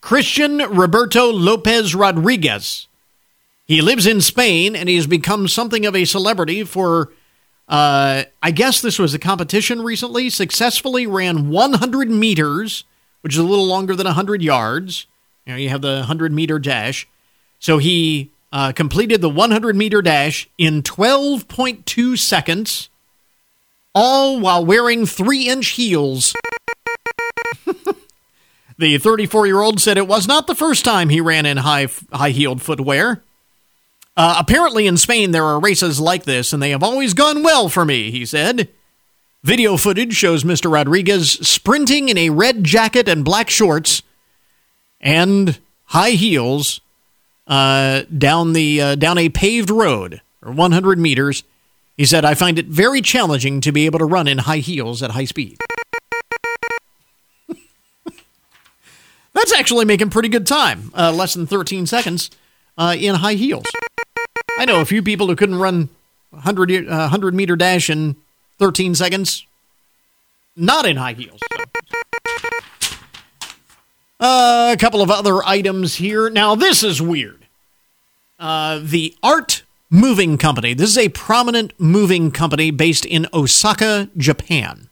Christian 0.00 0.58
Roberto 0.58 1.32
Lopez 1.32 1.94
Rodriguez. 1.94 2.86
He 3.64 3.82
lives 3.82 4.06
in 4.06 4.20
Spain 4.20 4.74
and 4.74 4.88
he 4.88 4.96
has 4.96 5.06
become 5.06 5.48
something 5.48 5.84
of 5.84 5.94
a 5.94 6.04
celebrity 6.06 6.64
for, 6.64 7.12
uh, 7.68 8.24
I 8.42 8.50
guess 8.50 8.80
this 8.80 8.98
was 8.98 9.12
a 9.12 9.18
competition 9.18 9.82
recently, 9.82 10.30
successfully 10.30 11.06
ran 11.06 11.50
100 11.50 12.10
meters, 12.10 12.84
which 13.20 13.34
is 13.34 13.38
a 13.38 13.44
little 13.44 13.66
longer 13.66 13.94
than 13.94 14.06
100 14.06 14.40
yards. 14.42 15.06
You 15.44 15.52
know, 15.52 15.58
you 15.58 15.68
have 15.68 15.82
the 15.82 15.96
100 15.96 16.32
meter 16.32 16.58
dash. 16.58 17.06
So 17.58 17.78
he 17.78 18.30
uh, 18.52 18.72
completed 18.72 19.20
the 19.20 19.28
100 19.28 19.76
meter 19.76 20.00
dash 20.00 20.48
in 20.56 20.82
12.2 20.82 22.16
seconds. 22.18 22.88
all 23.94 24.38
while 24.38 24.64
wearing 24.64 25.04
three 25.04 25.48
inch 25.48 25.68
heels. 25.70 26.34
the 28.78 28.96
34 28.98 29.46
year 29.46 29.60
old 29.60 29.80
said 29.80 29.98
it 29.98 30.08
was 30.08 30.26
not 30.26 30.46
the 30.46 30.54
first 30.54 30.84
time 30.84 31.08
he 31.08 31.20
ran 31.20 31.44
in 31.44 31.58
high 31.58 31.88
high 32.12 32.30
heeled 32.30 32.62
footwear. 32.62 33.22
Uh, 34.16 34.36
apparently, 34.38 34.86
in 34.86 34.96
Spain, 34.96 35.30
there 35.30 35.44
are 35.44 35.60
races 35.60 36.00
like 36.00 36.24
this, 36.24 36.52
and 36.52 36.60
they 36.60 36.70
have 36.70 36.82
always 36.82 37.14
gone 37.14 37.42
well 37.42 37.68
for 37.68 37.84
me, 37.84 38.10
he 38.10 38.24
said. 38.24 38.68
Video 39.44 39.76
footage 39.76 40.14
shows 40.14 40.42
Mr. 40.42 40.72
Rodriguez 40.72 41.30
sprinting 41.46 42.08
in 42.08 42.18
a 42.18 42.30
red 42.30 42.64
jacket 42.64 43.08
and 43.08 43.24
black 43.24 43.48
shorts 43.48 44.02
and 45.00 45.60
high 45.84 46.10
heels 46.10 46.80
uh, 47.46 48.02
down 48.16 48.52
the 48.52 48.80
uh, 48.80 48.94
down 48.96 49.18
a 49.18 49.28
paved 49.28 49.70
road 49.70 50.20
or 50.42 50.52
100 50.52 50.98
meters. 50.98 51.44
He 51.96 52.04
said, 52.04 52.24
"I 52.24 52.34
find 52.34 52.58
it 52.58 52.66
very 52.66 53.00
challenging 53.00 53.60
to 53.60 53.72
be 53.72 53.86
able 53.86 54.00
to 54.00 54.04
run 54.04 54.26
in 54.26 54.38
high 54.38 54.58
heels 54.58 55.02
at 55.02 55.12
high 55.12 55.24
speed." 55.24 55.58
That's 59.38 59.52
actually 59.52 59.84
making 59.84 60.10
pretty 60.10 60.28
good 60.28 60.48
time, 60.48 60.90
uh, 60.96 61.12
less 61.12 61.34
than 61.34 61.46
13 61.46 61.86
seconds 61.86 62.28
uh, 62.76 62.96
in 62.98 63.14
high 63.14 63.34
heels. 63.34 63.66
I 64.58 64.64
know 64.64 64.80
a 64.80 64.84
few 64.84 65.00
people 65.00 65.28
who 65.28 65.36
couldn't 65.36 65.60
run 65.60 65.90
100, 66.30 66.88
100 66.88 67.34
meter 67.34 67.54
dash 67.54 67.88
in 67.88 68.16
13 68.58 68.96
seconds, 68.96 69.46
not 70.56 70.86
in 70.86 70.96
high 70.96 71.12
heels. 71.12 71.38
So. 71.52 71.64
Uh, 74.18 74.70
a 74.72 74.76
couple 74.76 75.02
of 75.02 75.08
other 75.08 75.44
items 75.44 75.94
here. 75.94 76.28
Now, 76.28 76.56
this 76.56 76.82
is 76.82 77.00
weird. 77.00 77.46
Uh, 78.40 78.80
the 78.82 79.14
Art 79.22 79.62
Moving 79.88 80.36
Company. 80.36 80.74
This 80.74 80.90
is 80.90 80.98
a 80.98 81.10
prominent 81.10 81.74
moving 81.78 82.32
company 82.32 82.72
based 82.72 83.04
in 83.04 83.28
Osaka, 83.32 84.10
Japan. 84.16 84.87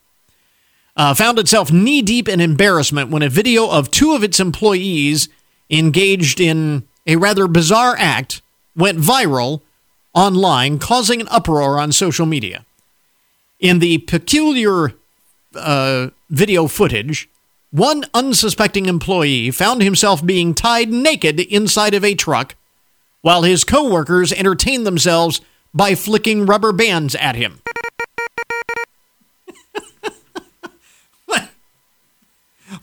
Uh, 0.97 1.13
found 1.13 1.39
itself 1.39 1.71
knee 1.71 2.01
deep 2.01 2.27
in 2.27 2.41
embarrassment 2.41 3.11
when 3.11 3.23
a 3.23 3.29
video 3.29 3.69
of 3.69 3.91
two 3.91 4.13
of 4.13 4.25
its 4.25 4.41
employees 4.41 5.29
engaged 5.69 6.41
in 6.41 6.87
a 7.07 7.17
rather 7.17 7.47
bizarre 7.47 7.95
act 7.99 8.41
went 8.75 8.99
viral 8.99 9.61
online, 10.15 10.79
causing 10.79 11.21
an 11.21 11.29
uproar 11.29 11.79
on 11.79 11.93
social 11.93 12.25
media. 12.25 12.65
In 13.61 13.79
the 13.79 13.99
peculiar 13.99 14.95
uh, 15.55 16.09
video 16.31 16.67
footage, 16.67 17.29
one 17.71 18.05
unsuspecting 18.15 18.87
employee 18.87 19.51
found 19.51 19.83
himself 19.83 20.25
being 20.25 20.55
tied 20.55 20.89
naked 20.89 21.41
inside 21.41 21.93
of 21.93 22.05
a 22.05 22.15
truck 22.15 22.55
while 23.21 23.43
his 23.43 23.65
coworkers 23.65 24.33
entertained 24.33 24.87
themselves 24.87 25.41
by 25.75 25.95
flicking 25.95 26.47
rubber 26.47 26.73
bands 26.73 27.15
at 27.17 27.37
him. 27.37 27.61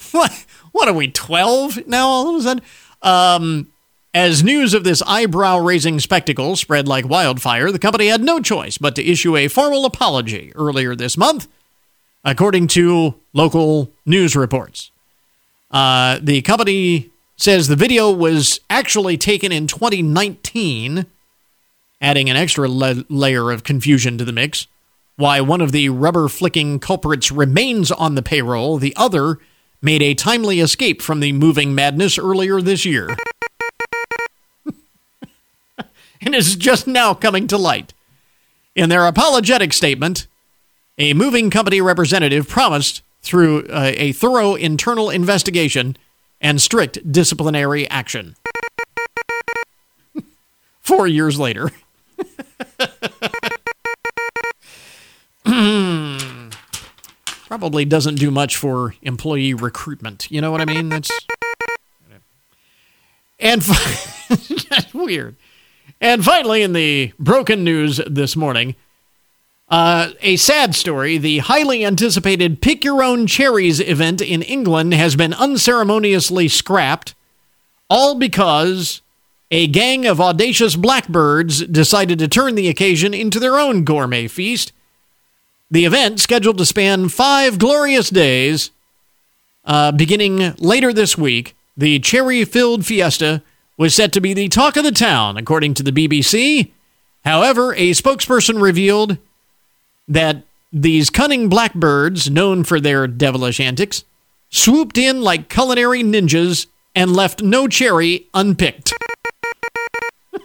what? 0.11 0.45
What 0.71 0.87
are 0.87 0.93
we, 0.93 1.09
12 1.09 1.87
now 1.87 2.07
all 2.07 2.35
of 2.35 2.41
a 2.41 2.43
sudden? 2.43 2.63
Um, 3.01 3.67
as 4.13 4.43
news 4.43 4.73
of 4.73 4.83
this 4.83 5.01
eyebrow 5.03 5.57
raising 5.57 5.99
spectacle 5.99 6.55
spread 6.55 6.87
like 6.87 7.07
wildfire, 7.07 7.71
the 7.71 7.79
company 7.79 8.07
had 8.07 8.21
no 8.21 8.39
choice 8.39 8.77
but 8.77 8.95
to 8.95 9.03
issue 9.03 9.35
a 9.35 9.47
formal 9.47 9.85
apology 9.85 10.51
earlier 10.55 10.95
this 10.95 11.17
month, 11.17 11.47
according 12.23 12.67
to 12.67 13.15
local 13.33 13.91
news 14.05 14.35
reports. 14.35 14.91
Uh, 15.71 16.19
the 16.21 16.43
company 16.43 17.09
says 17.37 17.67
the 17.67 17.75
video 17.75 18.11
was 18.11 18.59
actually 18.69 19.17
taken 19.17 19.51
in 19.51 19.65
2019, 19.65 21.07
adding 21.99 22.29
an 22.29 22.37
extra 22.37 22.67
la- 22.67 23.01
layer 23.09 23.49
of 23.49 23.63
confusion 23.63 24.17
to 24.19 24.25
the 24.25 24.31
mix. 24.31 24.67
Why 25.15 25.41
one 25.41 25.61
of 25.61 25.71
the 25.71 25.89
rubber 25.89 26.27
flicking 26.27 26.79
culprits 26.79 27.31
remains 27.31 27.91
on 27.91 28.13
the 28.13 28.21
payroll, 28.21 28.77
the 28.77 28.95
other 28.95 29.39
made 29.83 30.01
a 30.01 30.15
timely 30.15 30.61
escape 30.61 31.01
from 31.01 31.19
the 31.19 31.33
moving 31.33 31.75
madness 31.75 32.17
earlier 32.17 32.61
this 32.61 32.85
year. 32.85 33.09
and 36.21 36.33
is 36.33 36.55
just 36.55 36.87
now 36.87 37.13
coming 37.13 37.47
to 37.47 37.57
light. 37.57 37.93
In 38.75 38.89
their 38.89 39.05
apologetic 39.05 39.73
statement, 39.73 40.25
a 40.97 41.13
moving 41.13 41.49
company 41.49 41.81
representative 41.81 42.47
promised 42.47 43.03
through 43.21 43.65
uh, 43.67 43.91
a 43.95 44.13
thorough 44.13 44.55
internal 44.55 45.09
investigation 45.09 45.97
and 46.39 46.61
strict 46.61 47.11
disciplinary 47.11 47.87
action. 47.89 48.35
Four 50.79 51.07
years 51.07 51.37
later. 51.37 51.71
Probably 57.53 57.85
doesn't 57.85 58.15
do 58.15 58.31
much 58.31 58.57
for 58.57 58.95
employee 59.03 59.53
recruitment. 59.53 60.25
You 60.31 60.41
know 60.41 60.49
what 60.49 60.59
I 60.59 60.65
mean? 60.65 60.89
That's. 60.89 61.11
And 63.37 63.61
that's 63.61 64.91
weird. 64.95 65.35
And 66.01 66.25
finally, 66.25 66.63
in 66.63 66.73
the 66.73 67.13
broken 67.19 67.63
news 67.63 68.01
this 68.07 68.35
morning, 68.35 68.73
uh, 69.69 70.13
a 70.21 70.35
sad 70.37 70.73
story. 70.73 71.19
The 71.19 71.37
highly 71.37 71.85
anticipated 71.85 72.59
Pick 72.59 72.83
Your 72.83 73.03
Own 73.03 73.27
Cherries 73.27 73.79
event 73.79 74.19
in 74.19 74.41
England 74.41 74.95
has 74.95 75.15
been 75.15 75.35
unceremoniously 75.35 76.47
scrapped, 76.47 77.13
all 77.87 78.15
because 78.15 79.03
a 79.51 79.67
gang 79.67 80.07
of 80.07 80.19
audacious 80.19 80.75
blackbirds 80.75 81.63
decided 81.67 82.17
to 82.17 82.27
turn 82.27 82.55
the 82.55 82.67
occasion 82.67 83.13
into 83.13 83.39
their 83.39 83.59
own 83.59 83.83
gourmet 83.83 84.27
feast. 84.27 84.71
The 85.73 85.85
event, 85.85 86.19
scheduled 86.19 86.59
to 86.59 86.67
span 86.67 87.09
five 87.09 87.57
glorious 87.57 88.11
days, 88.11 88.69
uh, 89.65 89.91
beginning 89.91 90.53
later 90.59 90.93
this 90.93 91.17
week, 91.17 91.55
the 91.75 91.97
cherry 91.97 92.45
filled 92.45 92.85
fiesta 92.85 93.41
was 93.75 93.95
set 93.95 94.11
to 94.11 94.21
be 94.21 94.35
the 94.35 94.49
talk 94.49 94.77
of 94.77 94.83
the 94.83 94.91
town, 94.91 95.35
according 95.35 95.73
to 95.73 95.81
the 95.81 95.91
BBC. 95.91 96.69
However, 97.25 97.73
a 97.73 97.89
spokesperson 97.89 98.61
revealed 98.61 99.17
that 100.07 100.43
these 100.71 101.09
cunning 101.09 101.49
blackbirds, 101.49 102.29
known 102.29 102.63
for 102.63 102.79
their 102.79 103.07
devilish 103.07 103.59
antics, 103.59 104.03
swooped 104.51 104.99
in 104.99 105.23
like 105.23 105.49
culinary 105.49 106.03
ninjas 106.03 106.67
and 106.93 107.15
left 107.15 107.41
no 107.41 107.67
cherry 107.67 108.27
unpicked. 108.35 108.93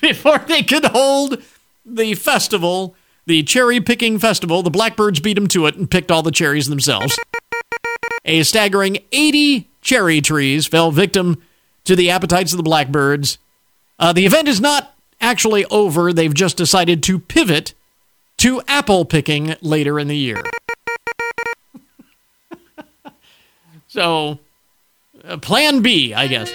Before 0.00 0.38
they 0.38 0.64
could 0.64 0.86
hold 0.86 1.40
the 1.86 2.14
festival, 2.14 2.96
the 3.28 3.42
cherry 3.42 3.78
picking 3.78 4.18
festival, 4.18 4.62
the 4.62 4.70
blackbirds 4.70 5.20
beat 5.20 5.34
them 5.34 5.46
to 5.48 5.66
it 5.66 5.76
and 5.76 5.90
picked 5.90 6.10
all 6.10 6.22
the 6.22 6.30
cherries 6.32 6.66
themselves. 6.68 7.18
A 8.24 8.42
staggering 8.42 8.98
80 9.12 9.68
cherry 9.82 10.22
trees 10.22 10.66
fell 10.66 10.90
victim 10.90 11.42
to 11.84 11.94
the 11.94 12.08
appetites 12.10 12.54
of 12.54 12.56
the 12.56 12.62
blackbirds. 12.62 13.36
Uh, 13.98 14.14
the 14.14 14.24
event 14.24 14.48
is 14.48 14.62
not 14.62 14.94
actually 15.20 15.66
over. 15.66 16.10
They've 16.10 16.32
just 16.32 16.56
decided 16.56 17.02
to 17.02 17.18
pivot 17.18 17.74
to 18.38 18.62
apple 18.66 19.04
picking 19.04 19.56
later 19.60 19.98
in 19.98 20.08
the 20.08 20.16
year. 20.16 20.42
so, 23.88 24.38
uh, 25.22 25.36
plan 25.36 25.82
B, 25.82 26.14
I 26.14 26.28
guess. 26.28 26.50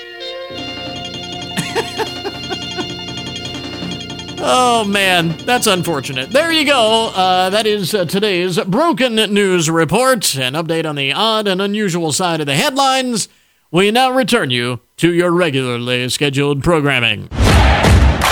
Oh, 4.44 4.84
man, 4.86 5.30
that's 5.46 5.68
unfortunate. 5.68 6.32
There 6.32 6.52
you 6.52 6.66
go. 6.66 7.12
Uh, 7.16 7.50
that 7.50 7.66
is 7.66 7.94
uh, 7.94 8.06
today's 8.06 8.60
Broken 8.60 9.16
News 9.16 9.70
Report, 9.70 10.36
an 10.36 10.54
update 10.54 10.86
on 10.88 10.96
the 10.96 11.14
odd 11.14 11.48
and 11.48 11.62
unusual 11.62 12.12
side 12.12 12.40
of 12.40 12.46
the 12.46 12.56
headlines. 12.56 13.30
We 13.72 13.90
now 13.92 14.12
return 14.12 14.50
you 14.50 14.82
to 14.98 15.14
your 15.14 15.32
regularly 15.32 16.08
scheduled 16.10 16.64
programming. 16.64 17.30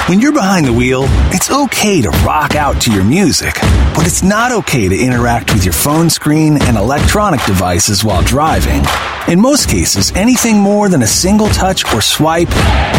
When 0.08 0.20
you're 0.20 0.34
behind 0.34 0.66
the 0.66 0.74
wheel, 0.74 1.04
it's 1.32 1.52
okay 1.52 2.02
to 2.02 2.10
rock 2.26 2.56
out 2.56 2.82
to 2.82 2.92
your 2.92 3.04
music, 3.04 3.54
but 3.96 4.08
it's 4.08 4.24
not 4.24 4.52
okay 4.52 4.90
to 4.90 4.98
interact 4.98 5.54
with 5.54 5.64
your 5.64 5.74
phone 5.74 6.10
screen 6.10 6.62
and 6.64 6.76
electronic 6.76 7.44
devices 7.46 8.04
while 8.04 8.24
driving. 8.24 8.84
In 9.28 9.40
most 9.40 9.70
cases, 9.70 10.12
anything 10.14 10.58
more 10.58 10.90
than 10.90 11.04
a 11.04 11.08
single 11.08 11.48
touch 11.50 11.86
or 11.94 12.02
swipe 12.02 12.50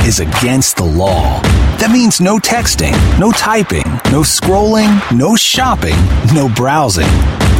is 0.06 0.20
against 0.20 0.76
the 0.76 0.84
law. 0.84 1.42
That 1.78 1.90
means 1.92 2.20
no 2.20 2.38
texting, 2.38 2.92
no 3.18 3.32
typing, 3.32 3.84
no 4.12 4.22
scrolling, 4.22 5.00
no 5.14 5.34
shopping, 5.34 5.96
no 6.32 6.48
browsing. 6.48 7.10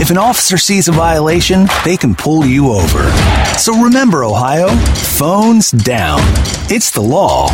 If 0.01 0.11
an 0.11 0.19
officer 0.19 0.57
sees 0.57 0.87
a 0.87 0.93
violation, 0.93 1.67
they 1.85 1.97
can 1.97 2.15
pull 2.15 2.47
you 2.47 2.71
over. 2.71 3.11
So 3.59 3.83
remember, 3.83 4.25
Ohio, 4.25 4.69
phones 5.19 5.73
down. 5.73 6.21
It's 6.71 6.93
the 6.93 7.03
law. 7.03 7.49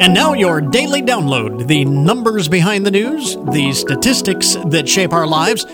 And 0.00 0.14
now, 0.14 0.32
your 0.32 0.62
daily 0.62 1.02
download 1.02 1.66
the 1.66 1.84
numbers 1.84 2.48
behind 2.48 2.86
the 2.86 2.90
news, 2.90 3.36
the 3.52 3.70
statistics 3.74 4.56
that 4.68 4.88
shape 4.88 5.12
our 5.12 5.26
lives. 5.26 5.66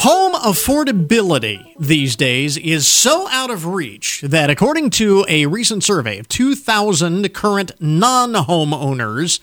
Home 0.00 0.34
affordability 0.34 1.74
these 1.78 2.14
days 2.14 2.58
is 2.58 2.86
so 2.86 3.26
out 3.30 3.48
of 3.48 3.64
reach 3.64 4.20
that, 4.20 4.50
according 4.50 4.90
to 4.90 5.24
a 5.30 5.46
recent 5.46 5.82
survey 5.82 6.18
of 6.18 6.28
2,000 6.28 7.32
current 7.32 7.72
non 7.80 8.34
homeowners, 8.34 9.40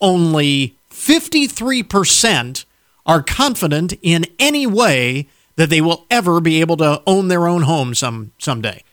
only 0.00 0.76
53% 0.90 2.64
are 3.06 3.22
confident 3.24 3.94
in 4.02 4.24
any 4.38 4.68
way 4.68 5.26
that 5.56 5.68
they 5.68 5.80
will 5.80 6.06
ever 6.12 6.40
be 6.40 6.60
able 6.60 6.76
to 6.76 7.02
own 7.08 7.26
their 7.26 7.48
own 7.48 7.62
home 7.62 7.96
some 7.96 8.30
someday. 8.38 8.84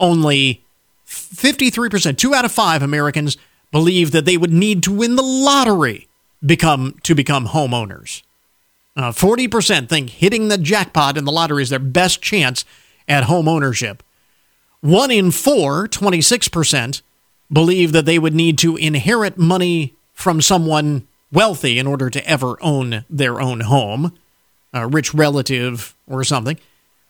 Only 0.00 0.64
53%, 1.06 2.16
2 2.16 2.34
out 2.34 2.46
of 2.46 2.52
5 2.52 2.80
Americans 2.82 3.36
believe 3.70 4.10
that 4.12 4.24
they 4.24 4.36
would 4.36 4.52
need 4.52 4.82
to 4.84 4.92
win 4.92 5.16
the 5.16 5.22
lottery 5.22 6.08
become 6.44 6.96
to 7.02 7.14
become 7.14 7.48
homeowners. 7.48 8.22
Uh, 8.96 9.12
40% 9.12 9.88
think 9.88 10.10
hitting 10.10 10.48
the 10.48 10.56
jackpot 10.56 11.18
in 11.18 11.24
the 11.24 11.32
lottery 11.32 11.62
is 11.62 11.70
their 11.70 11.78
best 11.78 12.22
chance 12.22 12.64
at 13.06 13.24
home 13.24 13.48
ownership. 13.48 14.02
One 14.80 15.10
in 15.10 15.30
four, 15.30 15.86
26%, 15.88 17.02
believe 17.52 17.92
that 17.92 18.06
they 18.06 18.18
would 18.18 18.34
need 18.34 18.58
to 18.58 18.76
inherit 18.76 19.38
money 19.38 19.94
from 20.12 20.40
someone 20.40 21.06
wealthy 21.30 21.78
in 21.78 21.86
order 21.86 22.08
to 22.08 22.26
ever 22.26 22.56
own 22.62 23.04
their 23.10 23.40
own 23.40 23.60
home, 23.60 24.16
a 24.72 24.86
rich 24.86 25.12
relative 25.12 25.94
or 26.06 26.24
something. 26.24 26.58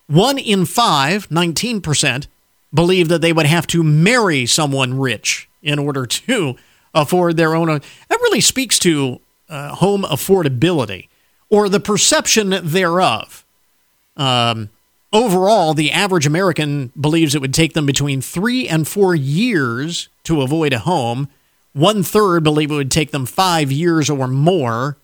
One 0.09 0.39
in 0.39 0.65
five, 0.65 1.29
19%, 1.29 2.27
believe 2.75 3.09
that 3.09 3.21
they 3.21 3.33
would 3.33 3.47
have 3.47 3.67
to 3.69 3.83
marry 3.83 4.47
someone 4.47 4.99
rich 4.99 5.49
in 5.67 5.79
order 5.79 6.07
to 6.07 6.57
afford 6.95 7.37
their 7.37 7.55
own. 7.55 7.67
That 7.67 7.83
really 8.23 8.41
speaks 8.41 8.79
to 8.81 9.21
uh, 9.49 9.75
home 9.75 10.03
affordability 10.05 11.09
or 11.51 11.69
the 11.69 11.81
perception 11.81 12.51
thereof. 12.62 13.45
Um, 14.17 14.71
overall, 15.12 15.75
the 15.75 15.93
average 15.93 16.27
American 16.27 16.93
believes 16.99 17.35
it 17.35 17.41
would 17.41 17.53
take 17.55 17.75
them 17.75 17.85
between 17.85 18.21
three 18.21 18.69
and 18.69 18.89
four 18.89 19.14
years 19.14 20.09
to 20.25 20.41
avoid 20.41 20.73
a 20.73 20.79
home. 20.79 21.29
One 21.73 22.03
third 22.03 22.43
believe 22.43 22.71
it 22.71 22.75
would 22.75 22.91
take 22.91 23.11
them 23.11 23.27
five 23.27 23.71
years 23.71 24.09
or 24.09 24.27
more. 24.27 24.97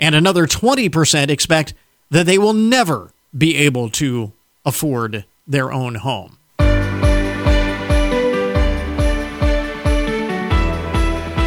And 0.00 0.14
another 0.14 0.46
20% 0.46 1.28
expect 1.28 1.74
that 2.10 2.26
they 2.26 2.38
will 2.38 2.52
never 2.52 3.12
be 3.36 3.56
able 3.56 3.90
to 3.90 4.32
afford 4.64 5.24
their 5.46 5.72
own 5.72 5.96
home. 5.96 6.38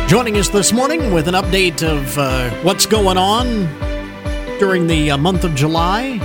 Joining 0.10 0.38
us 0.38 0.50
this 0.50 0.74
morning 0.74 1.14
with 1.14 1.28
an 1.28 1.36
update 1.36 1.84
of 1.84 2.18
uh, 2.18 2.50
what's 2.64 2.88
going 2.88 3.16
on 3.16 3.68
during 4.58 4.88
the 4.88 5.12
uh, 5.12 5.18
month 5.20 5.44
of 5.44 5.54
July, 5.54 6.18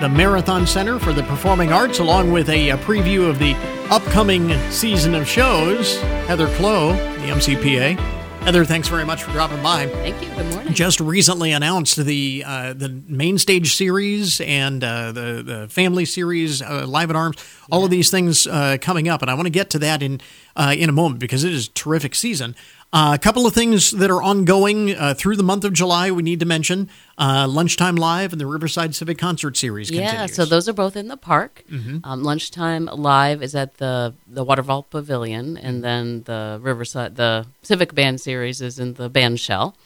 the 0.00 0.08
Marathon 0.08 0.66
Center 0.66 0.98
for 0.98 1.12
the 1.12 1.22
Performing 1.22 1.72
Arts, 1.72 2.00
along 2.00 2.32
with 2.32 2.48
a, 2.48 2.70
a 2.70 2.76
preview 2.78 3.30
of 3.30 3.38
the 3.38 3.54
upcoming 3.90 4.50
season 4.72 5.14
of 5.14 5.28
shows, 5.28 6.00
Heather 6.26 6.48
Clow, 6.56 6.94
the 6.94 7.28
MCPA. 7.32 8.18
Heather, 8.40 8.64
thanks 8.64 8.88
very 8.88 9.04
much 9.04 9.24
for 9.24 9.30
dropping 9.32 9.62
by. 9.62 9.86
Thank 9.88 10.22
you. 10.22 10.34
Good 10.34 10.54
morning. 10.54 10.72
Just 10.72 11.00
recently 11.00 11.52
announced 11.52 11.96
the 11.96 12.42
uh, 12.46 12.72
the 12.72 12.88
main 13.06 13.36
stage 13.36 13.74
series 13.76 14.40
and 14.40 14.82
uh, 14.82 15.12
the 15.12 15.42
the 15.44 15.68
family 15.68 16.06
series, 16.06 16.62
uh, 16.62 16.86
Live 16.86 17.10
at 17.10 17.16
Arms. 17.16 17.36
All 17.70 17.84
of 17.84 17.90
these 17.90 18.10
things 18.10 18.46
uh, 18.46 18.78
coming 18.80 19.06
up, 19.06 19.20
and 19.20 19.30
I 19.30 19.34
want 19.34 19.46
to 19.46 19.50
get 19.50 19.68
to 19.70 19.78
that 19.80 20.02
in 20.02 20.22
uh, 20.56 20.74
in 20.74 20.88
a 20.88 20.92
moment 20.92 21.20
because 21.20 21.44
it 21.44 21.52
is 21.52 21.66
a 21.66 21.70
terrific 21.72 22.14
season. 22.14 22.56
Uh, 22.90 23.12
a 23.14 23.18
couple 23.18 23.46
of 23.46 23.52
things 23.52 23.90
that 23.90 24.10
are 24.10 24.22
ongoing 24.22 24.94
uh, 24.96 25.12
through 25.12 25.36
the 25.36 25.42
month 25.42 25.62
of 25.64 25.74
July 25.74 26.10
we 26.10 26.22
need 26.22 26.40
to 26.40 26.46
mention. 26.46 26.88
Uh, 27.18 27.46
Lunchtime 27.46 27.96
Live 27.96 28.32
and 28.32 28.40
the 28.40 28.46
Riverside 28.46 28.94
Civic 28.94 29.18
Concert 29.18 29.58
Series 29.58 29.90
Yeah, 29.90 30.08
continues. 30.08 30.34
so 30.34 30.46
those 30.46 30.70
are 30.70 30.72
both 30.72 30.96
in 30.96 31.08
the 31.08 31.18
park. 31.18 31.64
Mhm. 31.70 32.00
Um, 32.02 32.22
lunchtime 32.24 32.86
live 32.90 33.42
is 33.42 33.54
at 33.54 33.76
the 33.76 34.14
the 34.26 34.42
Waterval 34.42 34.88
Pavilion, 34.88 35.58
and 35.58 35.84
then 35.84 36.22
the 36.24 36.58
Riverside 36.62 37.16
the 37.16 37.44
Civic 37.62 37.94
Band 37.94 38.22
series 38.22 38.62
is 38.62 38.78
in 38.78 38.94
the 38.94 39.10
band 39.10 39.38
shell, 39.38 39.76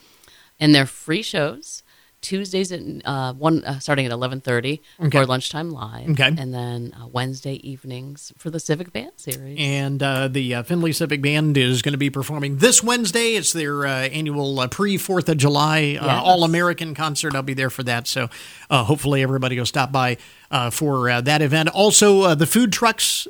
and 0.60 0.72
they're 0.72 0.86
free 0.86 1.22
shows. 1.22 1.82
Tuesdays 2.22 2.72
at 2.72 2.80
uh, 3.04 3.34
one 3.34 3.62
uh, 3.64 3.78
starting 3.80 4.06
at 4.06 4.12
eleven 4.12 4.40
thirty 4.40 4.80
Okay. 5.00 5.18
for 5.18 5.26
lunchtime 5.26 5.70
live, 5.70 6.08
Okay. 6.10 6.28
and 6.38 6.54
then 6.54 6.94
uh, 6.98 7.06
Wednesday 7.08 7.54
evenings 7.68 8.32
for 8.38 8.48
the 8.48 8.58
Civic 8.60 8.92
Band 8.92 9.12
series. 9.16 9.56
And 9.58 10.02
uh, 10.02 10.28
the 10.28 10.54
uh, 10.54 10.62
Findlay 10.62 10.92
Civic 10.92 11.20
Band 11.20 11.56
is 11.58 11.82
going 11.82 11.92
to 11.92 11.98
be 11.98 12.08
performing 12.10 12.58
this 12.58 12.82
Wednesday. 12.82 13.34
It's 13.34 13.52
their 13.52 13.84
uh, 13.86 13.90
annual 14.08 14.58
uh, 14.60 14.68
pre 14.68 14.96
Fourth 14.96 15.28
of 15.28 15.36
July 15.36 15.98
uh, 16.00 16.06
Yes. 16.06 16.22
All 16.24 16.44
American 16.44 16.94
concert. 16.94 17.34
I'll 17.34 17.42
be 17.42 17.54
there 17.54 17.70
for 17.70 17.82
that. 17.82 18.06
So 18.06 18.28
uh, 18.70 18.84
hopefully 18.84 19.22
everybody 19.22 19.58
will 19.58 19.66
stop 19.66 19.90
by 19.92 20.16
uh, 20.50 20.70
for 20.70 21.10
uh, 21.10 21.20
that 21.22 21.42
event. 21.42 21.68
Also, 21.70 22.22
uh, 22.22 22.34
the 22.34 22.46
food 22.46 22.72
trucks 22.72 23.26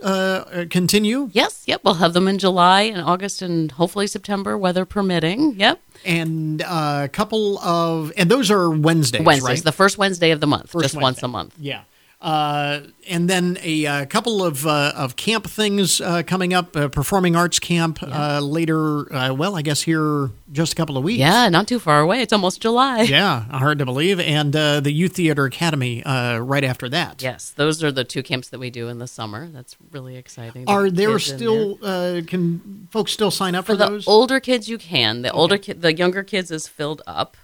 continue. 0.70 1.30
Yes, 1.32 1.62
yep, 1.66 1.80
we'll 1.84 1.94
have 1.94 2.12
them 2.12 2.28
in 2.28 2.38
July 2.38 2.82
and 2.82 3.00
August 3.00 3.42
and 3.42 3.70
hopefully 3.72 4.06
September, 4.06 4.58
weather 4.58 4.84
permitting. 4.84 5.54
Yep. 5.58 5.80
And 6.04 6.62
uh, 6.62 7.02
a 7.04 7.08
couple 7.08 7.58
of, 7.58 8.12
and 8.16 8.30
those 8.30 8.50
are 8.50 8.70
Wednesdays, 8.70 9.24
Wednesdays, 9.24 9.48
right? 9.48 9.64
the 9.64 9.72
first 9.72 9.98
Wednesday 9.98 10.30
of 10.30 10.40
the 10.40 10.46
month, 10.46 10.70
First 10.70 10.84
just 10.84 10.96
once 10.96 11.22
a 11.22 11.28
month. 11.28 11.54
Yeah. 11.58 11.82
Uh, 12.22 12.82
and 13.08 13.28
then 13.28 13.58
a, 13.64 13.84
uh 13.84 14.06
couple 14.06 14.44
of 14.44 14.64
uh, 14.64 14.92
of 14.94 15.16
camp 15.16 15.44
things 15.44 16.00
uh, 16.00 16.22
coming 16.24 16.54
up. 16.54 16.76
Uh, 16.76 16.86
performing 16.86 17.34
arts 17.34 17.58
camp 17.58 17.98
uh, 18.00 18.38
later. 18.40 19.12
Uh, 19.12 19.34
well, 19.34 19.56
I 19.56 19.62
guess 19.62 19.82
here 19.82 20.30
just 20.52 20.72
a 20.72 20.76
couple 20.76 20.96
of 20.96 21.02
weeks. 21.02 21.18
Yeah, 21.18 21.48
not 21.48 21.66
too 21.66 21.80
far 21.80 21.98
away. 22.00 22.22
It's 22.22 22.32
almost 22.32 22.62
July. 22.62 23.02
Yeah, 23.12 23.40
hard 23.40 23.78
to 23.80 23.84
believe. 23.84 24.20
And 24.20 24.54
uh, 24.54 24.80
the 24.80 24.92
Youth 24.92 25.16
Theater 25.16 25.44
Academy 25.44 26.02
uh, 26.04 26.38
right 26.38 26.64
after 26.64 26.88
that. 26.90 27.20
Yes, 27.20 27.50
those 27.50 27.82
are 27.82 27.92
the 27.92 28.04
two 28.04 28.22
camps 28.22 28.48
that 28.50 28.58
we 28.60 28.70
do 28.70 28.88
in 28.88 28.98
the 28.98 29.06
summer. 29.06 29.48
That's 29.48 29.76
really 29.90 30.16
exciting. 30.16 30.64
Are 30.68 30.90
there 30.90 31.18
still 31.18 31.78
uh, 31.82 32.22
can 32.26 32.88
folks 32.90 33.12
still 33.12 33.30
sign 33.32 33.54
up 33.54 33.66
for, 33.66 33.72
for 33.72 33.76
the 33.76 33.88
those? 33.88 34.08
older 34.08 34.40
kids? 34.40 34.68
You 34.68 34.78
can. 34.78 35.22
The 35.22 35.32
older 35.32 35.58
kid, 35.58 35.82
the 35.82 35.92
younger 35.92 36.22
kids 36.22 36.50
is 36.50 36.68
filled 36.68 37.02
up. 37.06 37.36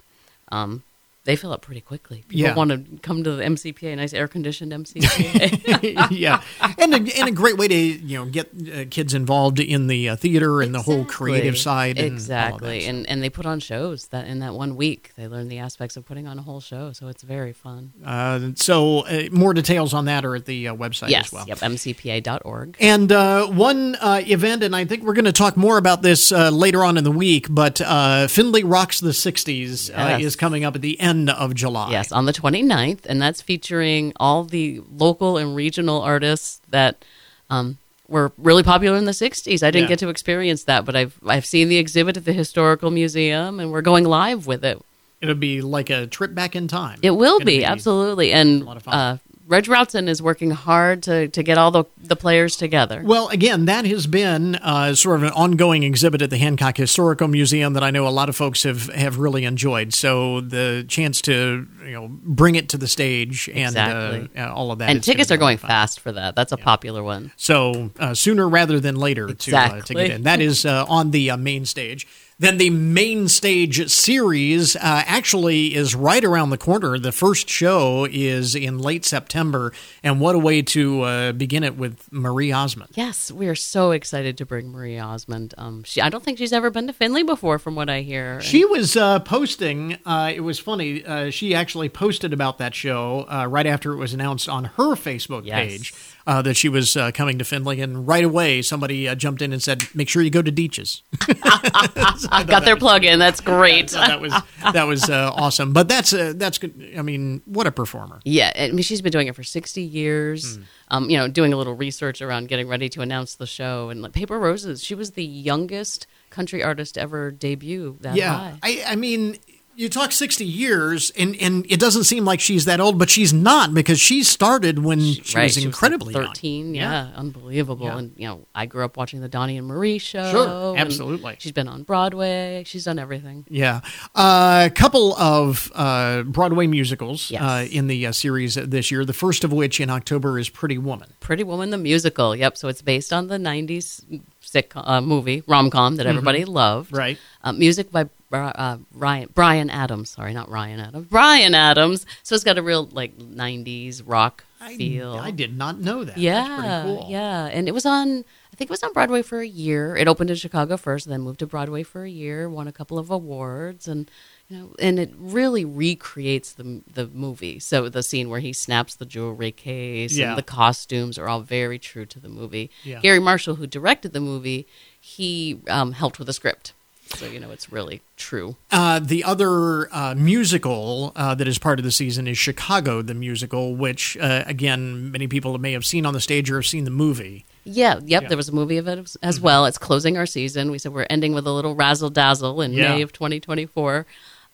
Um, 0.50 0.84
they 1.28 1.36
fill 1.36 1.52
up 1.52 1.60
pretty 1.60 1.82
quickly. 1.82 2.24
People 2.26 2.40
Yeah. 2.40 2.54
want 2.54 2.70
to 2.70 2.82
come 3.02 3.22
to 3.22 3.32
the 3.32 3.42
MCPA, 3.44 3.92
a 3.92 3.96
nice 3.96 4.14
air 4.14 4.26
conditioned 4.28 4.72
MCPA. 4.72 6.08
yeah, 6.10 6.40
and 6.78 6.94
a, 6.94 7.18
and 7.20 7.28
a 7.28 7.32
great 7.32 7.58
way 7.58 7.68
to 7.68 7.74
you 7.76 8.18
know 8.18 8.24
get 8.24 8.48
uh, 8.48 8.86
kids 8.90 9.12
involved 9.12 9.60
in 9.60 9.88
the 9.88 10.08
uh, 10.08 10.16
theater 10.16 10.62
and 10.62 10.74
the 10.74 10.80
whole 10.82 11.04
creative 11.04 11.58
side. 11.58 11.98
And 11.98 12.04
all 12.04 12.08
that. 12.10 12.14
exactly, 12.14 12.86
and 12.86 13.06
and 13.10 13.22
they 13.22 13.28
put 13.28 13.44
on 13.44 13.60
shows 13.60 14.06
that 14.08 14.26
in 14.26 14.38
that 14.38 14.54
one 14.54 14.74
week 14.74 15.12
they 15.16 15.28
learn 15.28 15.48
the 15.48 15.58
aspects 15.58 15.96
of 15.98 16.06
putting 16.06 16.26
on 16.26 16.38
a 16.38 16.42
whole 16.42 16.60
show. 16.60 16.92
So 16.92 17.08
it's 17.08 17.22
very 17.22 17.52
fun. 17.52 17.92
Uh, 18.02 18.52
so 18.54 19.00
uh, 19.00 19.24
more 19.30 19.52
details 19.52 19.92
on 19.92 20.06
that 20.06 20.24
are 20.24 20.34
at 20.34 20.46
the 20.46 20.68
uh, 20.68 20.74
website 20.74 21.10
yes, 21.10 21.26
as 21.26 21.32
well. 21.34 21.44
yep, 21.46 21.58
MCPA.org. 21.58 22.76
And 22.80 23.12
uh, 23.12 23.48
one 23.48 23.96
uh, 23.96 24.22
event, 24.26 24.62
and 24.62 24.74
I 24.74 24.86
think 24.86 25.02
we're 25.02 25.12
going 25.12 25.24
to 25.26 25.32
talk 25.32 25.56
more 25.58 25.76
about 25.76 26.00
this 26.00 26.32
uh, 26.32 26.48
later 26.50 26.82
on 26.84 26.96
in 26.96 27.04
the 27.04 27.10
week, 27.12 27.46
but 27.50 27.80
uh, 27.82 28.28
Findlay 28.28 28.62
Rocks 28.64 29.00
the 29.00 29.10
60s 29.10 29.90
uh, 29.90 29.94
Yes. 30.18 30.22
is 30.22 30.36
coming 30.36 30.64
up 30.64 30.74
at 30.74 30.80
the 30.80 30.98
end 31.00 31.17
of 31.28 31.54
July. 31.54 31.90
Yes, 31.90 32.12
on 32.12 32.26
the 32.26 32.32
29th, 32.32 33.06
and 33.06 33.20
that's 33.22 33.40
featuring 33.40 34.12
all 34.20 34.44
the 34.44 34.82
local 34.94 35.38
and 35.38 35.56
regional 35.56 36.02
artists 36.02 36.60
that 36.68 37.02
um, 37.50 37.78
were 38.08 38.30
really 38.36 38.62
popular 38.62 38.96
in 38.98 39.06
the 39.06 39.12
60s. 39.12 39.62
I 39.62 39.70
didn't 39.70 39.84
Yeah. 39.84 39.88
get 39.88 39.98
to 40.00 40.08
experience 40.10 40.64
that, 40.64 40.84
but 40.84 40.94
I've 40.94 41.18
I've 41.26 41.46
seen 41.46 41.68
the 41.68 41.78
exhibit 41.78 42.16
at 42.18 42.24
the 42.24 42.32
Historical 42.32 42.90
Museum, 42.90 43.58
and 43.60 43.72
we're 43.72 43.82
going 43.82 44.04
live 44.04 44.46
with 44.46 44.64
it. 44.64 44.78
It'll 45.20 45.34
be 45.34 45.60
like 45.62 45.90
a 45.90 46.06
trip 46.06 46.34
back 46.34 46.54
in 46.54 46.68
time. 46.68 47.00
It 47.02 47.10
will 47.12 47.38
Gonna 47.38 47.46
be, 47.46 47.64
absolutely, 47.64 48.32
and 48.32 48.64
lot 48.64 48.76
of 48.76 48.82
fun. 48.84 48.94
uh, 48.94 49.18
Reg 49.48 49.64
Routson 49.64 50.08
is 50.08 50.20
working 50.20 50.50
hard 50.50 51.02
to, 51.04 51.28
to 51.28 51.42
get 51.42 51.56
all 51.56 51.70
the, 51.70 51.84
the 51.96 52.16
players 52.16 52.54
together. 52.54 53.02
Well, 53.02 53.28
again, 53.28 53.64
that 53.64 53.86
has 53.86 54.06
been 54.06 54.56
uh, 54.56 54.94
sort 54.94 55.16
of 55.16 55.22
an 55.22 55.30
ongoing 55.30 55.84
exhibit 55.84 56.20
at 56.20 56.28
the 56.28 56.36
Hancock 56.36 56.76
Historical 56.76 57.28
Museum 57.28 57.72
that 57.72 57.82
I 57.82 57.90
know 57.90 58.06
a 58.06 58.10
lot 58.10 58.28
of 58.28 58.36
folks 58.36 58.64
have, 58.64 58.88
have 58.92 59.18
really 59.18 59.46
enjoyed. 59.46 59.94
So 59.94 60.42
the 60.42 60.84
chance 60.86 61.22
to 61.22 61.66
you 61.82 61.92
know 61.92 62.08
bring 62.10 62.56
it 62.56 62.68
to 62.68 62.76
the 62.76 62.86
stage 62.86 63.48
and 63.48 63.68
Exactly. 63.68 64.28
uh, 64.36 64.48
uh, 64.50 64.52
all 64.52 64.70
of 64.70 64.80
that. 64.80 64.90
and 64.90 65.02
tickets 65.02 65.30
are 65.30 65.38
going 65.38 65.56
fast 65.56 66.00
for 66.00 66.12
that. 66.12 66.36
That's 66.36 66.52
a 66.52 66.58
popular 66.58 67.02
one. 67.02 67.32
So 67.36 67.90
uh, 67.98 68.12
sooner 68.12 68.46
rather 68.46 68.78
than 68.80 68.96
later 68.96 69.32
to, 69.32 69.56
uh, 69.56 69.80
to 69.80 69.94
get 69.94 70.10
in. 70.10 70.22
That 70.24 70.42
is 70.42 70.66
uh, 70.66 70.84
on 70.88 71.10
the 71.10 71.30
uh, 71.30 71.36
main 71.38 71.64
stage. 71.64 72.06
Then 72.40 72.58
the 72.58 72.70
main 72.70 73.26
stage 73.26 73.90
series 73.90 74.76
uh, 74.76 74.80
actually 74.82 75.74
is 75.74 75.96
right 75.96 76.22
around 76.24 76.50
the 76.50 76.56
corner. 76.58 76.96
The 76.96 77.10
first 77.10 77.48
show 77.48 78.06
is 78.08 78.54
in 78.54 78.78
late 78.78 79.04
September, 79.04 79.72
and 80.04 80.20
what 80.20 80.36
a 80.36 80.38
way 80.38 80.62
to 80.62 81.02
uh, 81.02 81.32
begin 81.32 81.64
it 81.64 81.76
with 81.76 82.06
Marie 82.12 82.52
Osmond. 82.52 82.90
Yes, 82.94 83.32
we 83.32 83.48
are 83.48 83.56
so 83.56 83.90
excited 83.90 84.38
to 84.38 84.46
bring 84.46 84.70
Marie 84.70 85.00
Osmond. 85.00 85.52
Um, 85.58 85.82
she, 85.82 86.00
I 86.00 86.10
don't 86.10 86.22
think 86.22 86.38
she's 86.38 86.52
ever 86.52 86.70
been 86.70 86.86
to 86.86 86.92
Findlay 86.92 87.24
before, 87.24 87.58
from 87.58 87.74
what 87.74 87.90
I 87.90 88.02
hear. 88.02 88.40
She 88.40 88.64
was 88.64 88.96
uh, 88.96 89.18
posting. 89.18 89.98
Uh, 90.06 90.30
it 90.32 90.40
was 90.40 90.60
funny. 90.60 91.04
Uh, 91.04 91.30
she 91.30 91.56
actually 91.56 91.88
posted 91.88 92.32
about 92.32 92.58
that 92.58 92.72
show 92.72 93.26
uh, 93.28 93.46
right 93.46 93.66
after 93.66 93.92
it 93.92 93.96
was 93.96 94.14
announced 94.14 94.48
on 94.48 94.66
her 94.66 94.94
Facebook 94.94 95.44
Yes. 95.44 95.56
page 95.68 95.94
uh, 96.28 96.42
that 96.42 96.54
she 96.58 96.68
was 96.68 96.94
uh, 96.94 97.10
coming 97.10 97.38
to 97.38 97.44
Findlay, 97.44 97.80
and 97.80 98.06
right 98.06 98.22
away 98.22 98.60
somebody 98.60 99.08
uh, 99.08 99.14
jumped 99.14 99.40
in 99.40 99.50
and 99.50 99.62
said, 99.62 99.82
"Make 99.94 100.10
sure 100.10 100.22
you 100.22 100.28
go 100.28 100.42
to 100.42 100.50
Dietsch's." 100.52 101.02
I 101.22 102.44
got 102.46 102.66
their 102.66 102.76
plug 102.76 103.04
in. 103.04 103.18
That's 103.18 103.40
great. 103.40 103.88
So 103.88 103.96
that 103.98 104.20
was 104.20 104.34
that 104.74 104.86
was 104.86 105.08
uh, 105.08 105.32
awesome. 105.34 105.72
But 105.72 105.88
that's 105.88 106.12
uh, 106.12 106.34
that's 106.36 106.58
good. 106.58 106.92
I 106.96 107.00
mean, 107.02 107.40
what 107.46 107.66
a 107.66 107.72
performer. 107.72 108.20
Yeah, 108.24 108.52
I 108.54 108.68
mean, 108.68 108.82
she's 108.82 109.00
been 109.00 109.10
doing 109.10 109.26
it 109.26 109.34
for 109.34 109.42
60 109.42 109.86
Hmm. 109.88 109.94
years. 109.96 110.58
Um, 110.90 111.10
you 111.10 111.16
know, 111.18 111.28
doing 111.28 111.52
a 111.52 111.56
little 111.56 111.74
research 111.74 112.22
around 112.22 112.48
getting 112.48 112.68
ready 112.68 112.88
to 112.90 113.02
announce 113.02 113.34
the 113.34 113.46
show. 113.46 113.90
And 113.90 114.00
like, 114.00 114.12
Paper 114.12 114.38
Roses, 114.38 114.82
she 114.82 114.94
was 114.94 115.12
the 115.12 115.24
youngest 115.24 116.06
country 116.30 116.62
artist 116.62 116.96
ever 116.96 117.30
debut 117.30 117.96
that 118.00 118.16
yeah, 118.16 118.34
high. 118.34 118.58
I, 118.62 118.82
I 118.88 118.96
mean, 118.96 119.36
you 119.78 119.88
talk 119.88 120.10
60 120.10 120.44
years, 120.44 121.12
and, 121.16 121.36
and 121.36 121.64
it 121.70 121.78
doesn't 121.78 122.02
seem 122.02 122.24
like 122.24 122.40
she's 122.40 122.64
that 122.64 122.80
old, 122.80 122.98
but 122.98 123.08
she's 123.08 123.32
not 123.32 123.72
because 123.72 124.00
she 124.00 124.24
started 124.24 124.80
when 124.80 124.98
she, 124.98 125.36
right, 125.36 125.44
was 125.44 125.54
she 125.54 125.62
incredibly 125.62 126.12
young. 126.14 126.26
13, 126.26 126.74
yeah, 126.74 127.12
unbelievable. 127.14 127.86
Yeah. 127.86 127.98
And, 127.98 128.12
you 128.16 128.26
know, 128.26 128.44
I 128.56 128.66
grew 128.66 128.84
up 128.84 128.96
watching 128.96 129.20
the 129.20 129.28
Donnie 129.28 129.56
and 129.56 129.68
Marie 129.68 129.98
show. 129.98 130.28
Sure, 130.32 130.76
absolutely. 130.76 131.36
She's 131.38 131.52
been 131.52 131.68
on 131.68 131.84
Broadway. 131.84 132.64
She's 132.66 132.86
done 132.86 132.98
everything. 132.98 133.46
Yeah. 133.48 133.82
Uh, 134.16 134.64
a 134.66 134.70
couple 134.74 135.14
of 135.16 135.70
uh, 135.76 136.24
Broadway 136.24 136.66
musicals 136.66 137.30
Yes. 137.30 137.40
uh, 137.40 137.68
in 137.70 137.86
the 137.86 138.08
uh, 138.08 138.12
series 138.12 138.56
this 138.56 138.90
year, 138.90 139.04
the 139.04 139.12
first 139.12 139.44
of 139.44 139.52
which 139.52 139.78
in 139.78 139.90
October 139.90 140.40
is 140.40 140.48
Pretty 140.48 140.78
Woman. 140.78 141.12
Pretty 141.20 141.44
Woman 141.44 141.70
the 141.70 141.78
musical. 141.78 142.34
Yep. 142.34 142.56
So 142.56 142.66
it's 142.66 142.82
based 142.82 143.12
on 143.12 143.28
the 143.28 143.36
'90s 143.36 144.02
sick 144.40 144.72
uh, 144.74 145.00
movie 145.00 145.44
rom 145.46 145.70
com 145.70 145.96
that 145.96 146.06
everybody 146.06 146.44
loved. 146.44 146.88
Mm-hmm. 146.88 146.96
Right. 146.98 147.18
Uh, 147.44 147.52
music 147.52 147.92
by 147.92 148.08
uh, 148.32 148.78
Ryan 148.92 149.28
Bryan 149.34 149.70
Adams. 149.70 150.10
Sorry, 150.10 150.32
not 150.34 150.48
Ryan 150.50 150.80
Adams. 150.80 151.06
Bryan 151.08 151.54
Adams. 151.54 152.06
So 152.22 152.34
it's 152.34 152.44
got 152.44 152.58
a 152.58 152.62
real 152.62 152.86
like 152.92 153.16
'90s 153.18 154.02
rock 154.04 154.44
feel. 154.76 155.14
I 155.14 155.30
did 155.30 155.56
not 155.56 155.78
know 155.80 156.04
that. 156.04 156.18
Yeah, 156.18 156.82
cool. 156.84 157.06
yeah, 157.08 157.46
and 157.46 157.68
it 157.68 157.72
was 157.72 157.86
on. 157.86 158.24
I 158.52 158.56
think 158.58 158.70
it 158.70 158.72
was 158.72 158.82
on 158.82 158.92
Broadway 158.92 159.22
for 159.22 159.38
a 159.40 159.46
year. 159.46 159.94
It 159.96 160.08
opened 160.08 160.30
in 160.30 160.36
Chicago 160.36 160.76
first, 160.76 161.08
then 161.08 161.20
moved 161.20 161.38
to 161.40 161.46
Broadway 161.46 161.84
for 161.84 162.02
a 162.02 162.10
year. 162.10 162.48
Won 162.50 162.66
a 162.66 162.72
couple 162.72 162.98
of 162.98 163.08
awards, 163.08 163.86
and 163.86 164.10
you 164.48 164.56
know, 164.58 164.74
and 164.80 164.98
it 164.98 165.12
really 165.16 165.64
recreates 165.64 166.52
the 166.52 166.82
the 166.92 167.06
movie. 167.06 167.60
So 167.60 167.88
the 167.88 168.02
scene 168.02 168.28
where 168.30 168.40
he 168.40 168.52
snaps 168.52 168.96
the 168.96 169.06
jewelry 169.06 169.52
case, 169.52 170.16
Yeah. 170.18 170.30
and 170.30 170.38
the 170.38 170.42
costumes 170.42 171.18
are 171.18 171.28
all 171.28 171.40
very 171.40 171.78
true 171.78 172.04
to 172.06 172.18
the 172.18 172.28
movie. 172.28 172.70
Yeah. 172.82 172.98
Garry 173.00 173.20
Marshall, 173.20 173.54
who 173.56 173.66
directed 173.68 174.12
the 174.12 174.20
movie, 174.20 174.66
he 174.98 175.60
um, 175.68 175.92
helped 175.92 176.18
with 176.18 176.26
the 176.26 176.32
script, 176.32 176.72
so 177.16 177.26
you 177.26 177.40
know 177.40 177.50
it's 177.50 177.70
really 177.72 178.00
true. 178.16 178.56
Uh, 178.70 178.98
the 178.98 179.24
other 179.24 179.88
uh, 179.94 180.14
musical 180.16 181.12
uh, 181.16 181.34
that 181.34 181.48
is 181.48 181.58
part 181.58 181.78
of 181.78 181.84
the 181.84 181.90
season 181.90 182.26
is 182.26 182.38
Chicago, 182.38 183.02
the 183.02 183.14
musical, 183.14 183.74
which, 183.74 184.16
uh, 184.18 184.44
again, 184.46 185.10
many 185.10 185.26
people 185.26 185.56
may 185.58 185.72
have 185.72 185.84
seen 185.86 186.04
on 186.06 186.14
the 186.14 186.20
stage 186.20 186.50
or 186.50 186.56
have 186.56 186.66
seen 186.66 186.84
the 186.84 186.90
movie. 186.90 187.44
Yeah, 187.64 187.94
yep. 187.94 188.02
Yeah. 188.06 188.18
Mm-hmm. 188.20 188.28
There 188.28 188.36
was 188.36 188.48
a 188.48 188.54
movie 188.54 188.78
of 188.78 188.88
it 188.88 188.98
as, 188.98 189.16
as 189.22 189.40
well. 189.40 189.66
It's 189.66 189.78
closing 189.78 190.16
our 190.16 190.26
season. 190.26 190.70
We 190.70 190.78
said 190.78 190.92
we're 190.92 191.06
ending 191.10 191.34
with 191.34 191.46
a 191.46 191.52
little 191.52 191.74
razzle 191.74 192.10
dazzle 192.10 192.62
in 192.62 192.72
Yeah. 192.72 192.94
May 192.94 193.02
of 193.02 193.12
2024. 193.12 194.06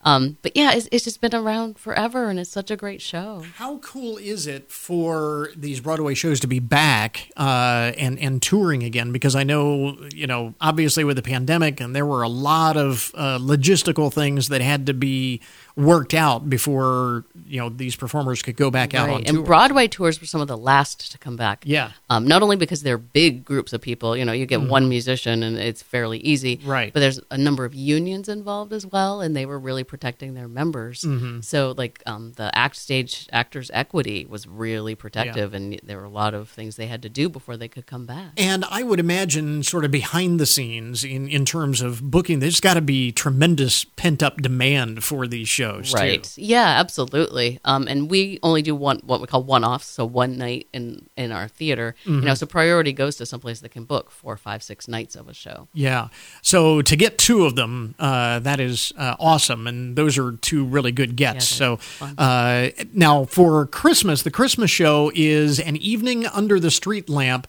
Um, 0.04 0.36
but 0.42 0.54
yeah, 0.54 0.72
it's, 0.72 0.88
it's 0.92 1.04
just 1.04 1.20
been 1.20 1.34
around 1.34 1.78
forever, 1.78 2.28
and 2.28 2.38
it's 2.38 2.50
such 2.50 2.70
a 2.70 2.76
great 2.76 3.00
show. 3.00 3.44
How 3.56 3.78
cool 3.78 4.18
is 4.18 4.46
it 4.46 4.70
for 4.70 5.50
these 5.56 5.80
Broadway 5.80 6.14
shows 6.14 6.40
to 6.40 6.46
be 6.46 6.58
back 6.58 7.30
uh, 7.36 7.92
and 7.96 8.18
and 8.18 8.42
touring 8.42 8.82
again? 8.82 9.12
Because 9.12 9.34
I 9.34 9.44
know 9.44 9.96
you 10.14 10.26
know 10.26 10.54
obviously 10.60 11.04
with 11.04 11.16
the 11.16 11.22
pandemic, 11.22 11.80
and 11.80 11.96
there 11.96 12.06
were 12.06 12.22
a 12.22 12.28
lot 12.28 12.76
of 12.76 13.12
uh, 13.14 13.38
logistical 13.38 14.12
things 14.12 14.48
that 14.48 14.60
had 14.60 14.86
to 14.86 14.94
be 14.94 15.40
worked 15.76 16.14
out 16.14 16.48
before 16.48 17.24
you 17.46 17.58
know 17.58 17.68
these 17.68 17.96
performers 17.96 18.42
could 18.42 18.56
go 18.56 18.70
back 18.70 18.94
out 18.94 19.08
on 19.08 19.16
Right. 19.16 19.26
tour. 19.26 19.36
And 19.38 19.44
Broadway 19.44 19.88
tours 19.88 20.20
were 20.20 20.26
some 20.26 20.40
of 20.40 20.46
the 20.48 20.56
last 20.56 21.10
to 21.12 21.18
come 21.18 21.36
back. 21.36 21.64
Yeah. 21.66 21.90
Um, 22.08 22.26
not 22.28 22.42
only 22.42 22.56
because 22.56 22.82
they're 22.82 22.96
big 22.98 23.44
groups 23.44 23.72
of 23.72 23.80
people, 23.80 24.16
you 24.16 24.24
know, 24.24 24.32
you 24.32 24.46
get 24.46 24.60
Mhm. 24.60 24.68
one 24.68 24.88
musician 24.88 25.42
and 25.42 25.58
it's 25.58 25.82
fairly 25.82 26.18
easy. 26.18 26.60
Right. 26.64 26.92
But 26.92 27.00
there's 27.00 27.18
a 27.30 27.36
number 27.38 27.64
of 27.64 27.74
unions 27.74 28.28
involved 28.28 28.72
as 28.72 28.86
well, 28.86 29.20
and 29.20 29.34
they 29.36 29.46
were 29.46 29.58
really 29.58 29.82
protecting 29.84 30.34
their 30.34 30.46
members. 30.48 31.02
Mhm. 31.02 31.44
So, 31.44 31.74
like, 31.76 32.02
um, 32.06 32.32
the 32.36 32.56
act 32.56 32.76
stage 32.76 33.26
actors' 33.32 33.70
equity 33.74 34.26
was 34.28 34.46
really 34.46 34.94
protective, 34.94 35.54
and 35.54 35.80
there 35.82 35.98
were 35.98 36.04
a 36.04 36.08
lot 36.08 36.34
of 36.34 36.48
things 36.48 36.76
they 36.76 36.86
had 36.86 37.02
to 37.02 37.08
do 37.08 37.28
before 37.28 37.56
they 37.56 37.68
could 37.68 37.86
come 37.86 38.06
back. 38.06 38.32
And 38.36 38.64
I 38.70 38.82
would 38.84 39.00
imagine, 39.00 39.62
sort 39.64 39.84
of 39.84 39.90
behind 39.90 40.38
the 40.38 40.46
scenes, 40.46 41.02
in, 41.04 41.28
in 41.28 41.44
terms 41.44 41.80
of 41.82 42.10
booking, 42.10 42.38
there's 42.38 42.60
got 42.60 42.74
to 42.74 42.80
be 42.80 43.10
tremendous 43.12 43.84
pent 43.84 44.22
up 44.22 44.40
demand 44.40 45.02
for 45.02 45.26
these 45.26 45.48
shows, 45.48 45.63
Right. 45.94 46.22
too. 46.22 46.42
Yeah, 46.42 46.66
absolutely. 46.80 47.60
Um, 47.64 47.86
and 47.88 48.10
we 48.10 48.38
only 48.42 48.62
do 48.62 48.74
one 48.74 49.00
what 49.04 49.20
we 49.20 49.26
call 49.26 49.42
one 49.42 49.64
offs, 49.64 49.86
so 49.86 50.04
one 50.04 50.38
night 50.38 50.68
in 50.72 51.08
in 51.16 51.32
our 51.32 51.48
theater. 51.48 51.94
You 52.04 52.20
know, 52.20 52.34
so 52.34 52.46
priority 52.46 52.92
goes 52.92 53.16
to 53.16 53.26
someplace 53.26 53.60
that 53.60 53.70
can 53.70 53.84
book 53.84 54.10
four, 54.10 54.36
five, 54.36 54.62
six 54.62 54.88
nights 54.88 55.16
of 55.16 55.28
a 55.28 55.34
show. 55.34 55.68
Yeah. 55.72 56.08
So 56.42 56.82
to 56.82 56.96
get 56.96 57.18
two 57.18 57.44
of 57.44 57.56
them, 57.56 57.94
uh, 57.98 58.38
that 58.40 58.60
is 58.60 58.92
uh, 58.96 59.16
awesome, 59.18 59.66
and 59.66 59.96
those 59.96 60.18
are 60.18 60.32
two 60.32 60.64
really 60.64 60.92
good 60.92 61.16
gets. 61.16 61.46
so 61.48 61.78
uh, 62.18 62.68
now 62.92 63.24
for 63.24 63.66
Christmas, 63.66 64.22
the 64.22 64.30
Christmas 64.30 64.70
show 64.70 65.10
is 65.14 65.60
an 65.60 65.76
evening 65.76 66.26
under 66.26 66.58
the 66.60 66.70
street 66.70 67.08
lamp. 67.08 67.46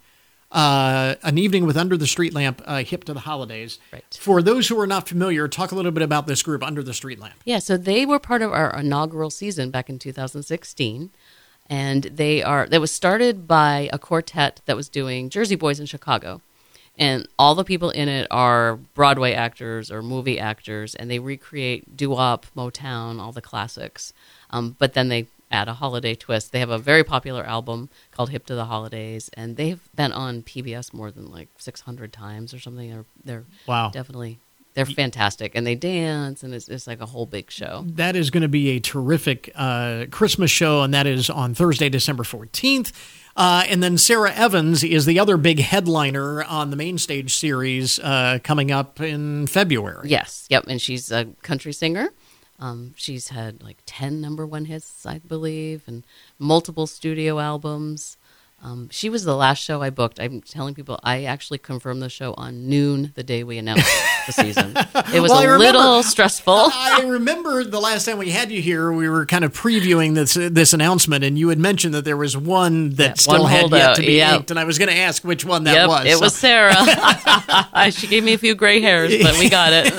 Uh, 0.51 1.15
an 1.23 1.37
evening 1.37 1.65
with 1.65 1.75
Under 1.75 1.97
the 1.97 2.07
Street 2.07 2.33
Lamp, 2.33 2.61
uh, 2.65 2.83
hip 2.83 3.03
to 3.05 3.13
the 3.13 3.21
holidays. 3.21 3.79
Right. 3.91 4.17
For 4.19 4.41
those 4.41 4.67
who 4.67 4.79
are 4.79 4.87
not 4.87 5.07
familiar, 5.07 5.47
talk 5.47 5.71
a 5.71 5.75
little 5.75 5.91
bit 5.91 6.03
about 6.03 6.27
this 6.27 6.43
group, 6.43 6.63
Under 6.63 6.81
the 6.83 6.93
Street 6.93 7.19
Lamp. 7.19 7.35
Yeah, 7.43 7.59
so 7.59 7.77
they 7.77 8.05
were 8.05 8.19
part 8.19 8.41
of 8.41 8.53
our 8.53 8.77
inaugural 8.79 9.29
season 9.29 9.71
back 9.71 9.89
in 9.89 9.99
2016, 9.99 11.09
and 11.69 12.03
they 12.03 12.43
are. 12.43 12.67
That 12.67 12.79
was 12.79 12.91
started 12.91 13.47
by 13.47 13.89
a 13.91 13.99
quartet 13.99 14.61
that 14.65 14.77
was 14.77 14.87
doing 14.87 15.29
Jersey 15.29 15.55
Boys 15.55 15.79
in 15.79 15.87
Chicago, 15.87 16.41
and 16.97 17.27
all 17.37 17.55
the 17.55 17.63
people 17.63 17.89
in 17.89 18.07
it 18.07 18.27
are 18.31 18.77
Broadway 18.93 19.33
actors 19.33 19.91
or 19.91 20.01
movie 20.01 20.39
actors, 20.39 20.95
and 20.95 21.09
they 21.09 21.19
recreate 21.19 21.97
doo-wop, 21.97 22.45
Motown, 22.55 23.19
all 23.19 23.31
the 23.31 23.41
classics. 23.41 24.13
Um, 24.51 24.75
but 24.79 24.93
then 24.93 25.09
they 25.09 25.27
add 25.51 25.67
a 25.67 25.73
holiday 25.73 26.15
twist. 26.15 26.51
They 26.51 26.59
have 26.59 26.69
a 26.69 26.77
very 26.77 27.03
popular 27.03 27.43
album 27.43 27.89
called 28.11 28.29
"Hip 28.31 28.45
to 28.47 28.55
the 28.55 28.65
Holidays," 28.65 29.29
and 29.35 29.57
they've 29.57 29.81
been 29.95 30.11
on 30.11 30.41
PBS 30.43 30.93
more 30.93 31.11
than 31.11 31.31
like 31.31 31.49
600 31.57 32.11
times 32.13 32.53
or 32.53 32.59
something. 32.59 32.89
They're 32.89 33.05
they're 33.23 33.45
Wow. 33.67 33.89
definitely. 33.91 34.39
They're 34.73 34.85
fantastic, 34.85 35.53
and 35.55 35.65
they 35.65 35.75
dance, 35.75 36.43
and 36.43 36.53
it's, 36.53 36.67
it's 36.67 36.85
like 36.85 36.99
a 36.99 37.05
whole 37.05 37.25
big 37.25 37.49
show. 37.49 37.85
That 37.87 38.17
is 38.17 38.29
going 38.29 38.41
to 38.41 38.49
be 38.49 38.71
a 38.71 38.81
terrific 38.81 39.49
uh, 39.55 40.07
Christmas 40.11 40.51
show, 40.51 40.81
and 40.81 40.93
that 40.93 41.07
is 41.07 41.29
on 41.29 41.53
Thursday, 41.53 41.87
December 41.87 42.23
14th. 42.23 42.91
Uh, 43.37 43.63
and 43.69 43.81
then 43.81 43.97
Sara 43.97 44.33
Evans 44.33 44.83
is 44.83 45.05
the 45.05 45.17
other 45.17 45.37
big 45.37 45.59
headliner 45.59 46.43
on 46.43 46.71
the 46.71 46.75
main 46.75 46.97
stage 46.97 47.33
series 47.37 47.99
uh, 47.99 48.39
coming 48.43 48.69
up 48.69 48.99
in 48.99 49.47
February. 49.47 50.09
Yes, 50.09 50.45
yep, 50.49 50.65
and 50.67 50.81
she's 50.81 51.09
a 51.09 51.23
country 51.41 51.71
singer. 51.71 52.09
Um, 52.60 52.93
she's 52.95 53.30
had 53.30 53.62
like 53.64 53.78
ten 53.86 54.22
number 54.22 54.45
one 54.45 54.66
hits, 54.66 55.06
I 55.06 55.20
believe, 55.20 55.84
and 55.88 56.03
multiple 56.39 56.88
studio 56.88 57.39
albums. 57.39 58.18
Um, 58.64 58.89
she 58.89 59.10
was 59.10 59.26
the 59.26 59.36
last 59.36 59.62
show 59.62 59.82
I 59.84 59.89
booked. 59.91 60.20
I'm 60.20 60.41
telling 60.41 60.74
people 60.74 60.97
I 61.03 61.26
actually 61.26 61.58
confirmed 61.60 62.01
the 62.01 62.10
show 62.10 62.34
on 62.36 62.68
noon 62.68 63.12
the 63.14 63.22
day 63.22 63.43
we 63.43 63.58
announced 63.60 63.86
the 64.26 64.32
season. 64.32 64.74
It 65.14 65.20
was 65.20 65.30
Well, 65.30 65.41
a 65.41 65.51
remember- 65.51 65.78
little 65.78 66.01
stressful. 66.03 66.53
I 66.74 67.01
remember 67.06 67.64
the 67.64 67.80
last 67.80 68.06
time 68.06 68.18
we 68.18 68.32
had 68.32 68.51
you 68.51 68.62
here, 68.62 68.91
we 68.91 69.08
were 69.08 69.26
kind 69.28 69.43
of 69.43 69.53
previewing 69.53 70.16
this 70.16 70.34
this 70.34 70.74
announcement, 70.74 71.24
and 71.24 71.38
you 71.38 71.49
had 71.49 71.60
mentioned 71.60 71.93
that 71.93 72.06
there 72.06 72.18
was 72.18 72.36
one 72.36 72.91
that 72.91 73.10
Yeah, 73.10 73.14
still 73.16 73.43
one 73.43 73.51
had 73.51 73.70
yet 73.70 73.95
to 73.97 74.01
be 74.01 74.14
yeah. 74.14 74.36
inked, 74.38 74.49
and 74.49 74.60
I 74.60 74.64
was 74.64 74.80
going 74.80 74.89
to 74.89 74.97
ask 74.97 75.24
which 75.24 75.45
one 75.45 75.66
that 75.66 75.76
yep, 75.76 75.88
was. 75.89 76.06
it 76.06 76.14
So- 76.14 76.22
was 76.22 76.34
Sara. 76.36 77.91
she 77.91 78.08
gave 78.08 78.24
me 78.24 78.34
a 78.34 78.38
few 78.39 78.56
gray 78.56 78.80
hairs, 78.82 79.14
but 79.22 79.38
we 79.38 79.49
got 79.49 79.74
it. 79.74 79.93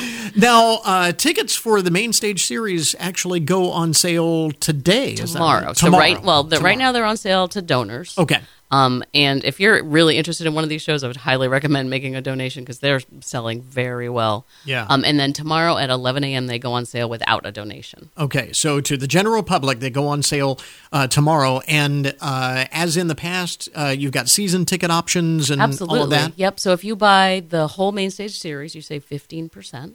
Now, 0.36 0.80
uh, 0.84 1.12
tickets 1.12 1.54
for 1.56 1.80
the 1.80 1.90
main 1.90 2.12
stage 2.12 2.44
series 2.44 2.94
actually 2.98 3.40
go 3.40 3.70
on 3.70 3.94
sale 3.94 4.50
today. 4.50 5.14
tomorrow. 5.14 5.68
right? 5.68 5.76
So 5.76 5.90
right, 5.90 6.22
well, 6.22 6.44
the, 6.44 6.60
right 6.60 6.76
now 6.76 6.92
they're 6.92 7.06
on 7.06 7.16
sale 7.16 7.48
to 7.48 7.62
donors. 7.62 8.16
Okay. 8.18 8.40
Um, 8.70 9.04
and 9.14 9.44
if 9.44 9.60
you're 9.60 9.82
really 9.84 10.16
interested 10.16 10.46
in 10.46 10.54
one 10.54 10.64
of 10.64 10.70
these 10.70 10.82
shows, 10.82 11.04
I 11.04 11.06
would 11.06 11.16
highly 11.16 11.48
recommend 11.48 11.88
making 11.88 12.16
a 12.16 12.20
donation 12.20 12.64
because 12.64 12.80
they're 12.80 13.00
selling 13.20 13.62
very 13.62 14.08
well. 14.08 14.46
Yeah. 14.64 14.86
Um, 14.88 15.04
and 15.04 15.18
then 15.20 15.32
tomorrow 15.32 15.76
at 15.76 15.90
11 15.90 16.24
a.m. 16.24 16.46
they 16.46 16.58
go 16.58 16.72
on 16.72 16.84
sale 16.84 17.08
without 17.08 17.46
a 17.46 17.52
donation. 17.52 18.10
Okay, 18.18 18.52
so 18.52 18.80
to 18.80 18.96
the 18.96 19.06
general 19.06 19.42
public, 19.42 19.78
they 19.80 19.90
go 19.90 20.08
on 20.08 20.22
sale 20.22 20.58
uh, 20.92 21.06
tomorrow, 21.06 21.60
and 21.68 22.14
uh, 22.20 22.66
as 22.72 22.96
in 22.96 23.06
the 23.06 23.14
past, 23.14 23.68
uh, 23.74 23.94
you've 23.96 24.12
got 24.12 24.28
season 24.28 24.64
ticket 24.64 24.90
options 24.90 25.50
and 25.50 25.62
Absolutely. 25.62 25.98
all 25.98 26.04
of 26.04 26.10
that. 26.10 26.32
Yep. 26.36 26.60
So 26.60 26.72
if 26.72 26.84
you 26.84 26.96
buy 26.96 27.44
the 27.48 27.68
whole 27.68 27.92
main 27.92 28.10
stage 28.10 28.38
series, 28.38 28.74
you 28.74 28.82
save 28.82 29.08
15%. 29.08 29.94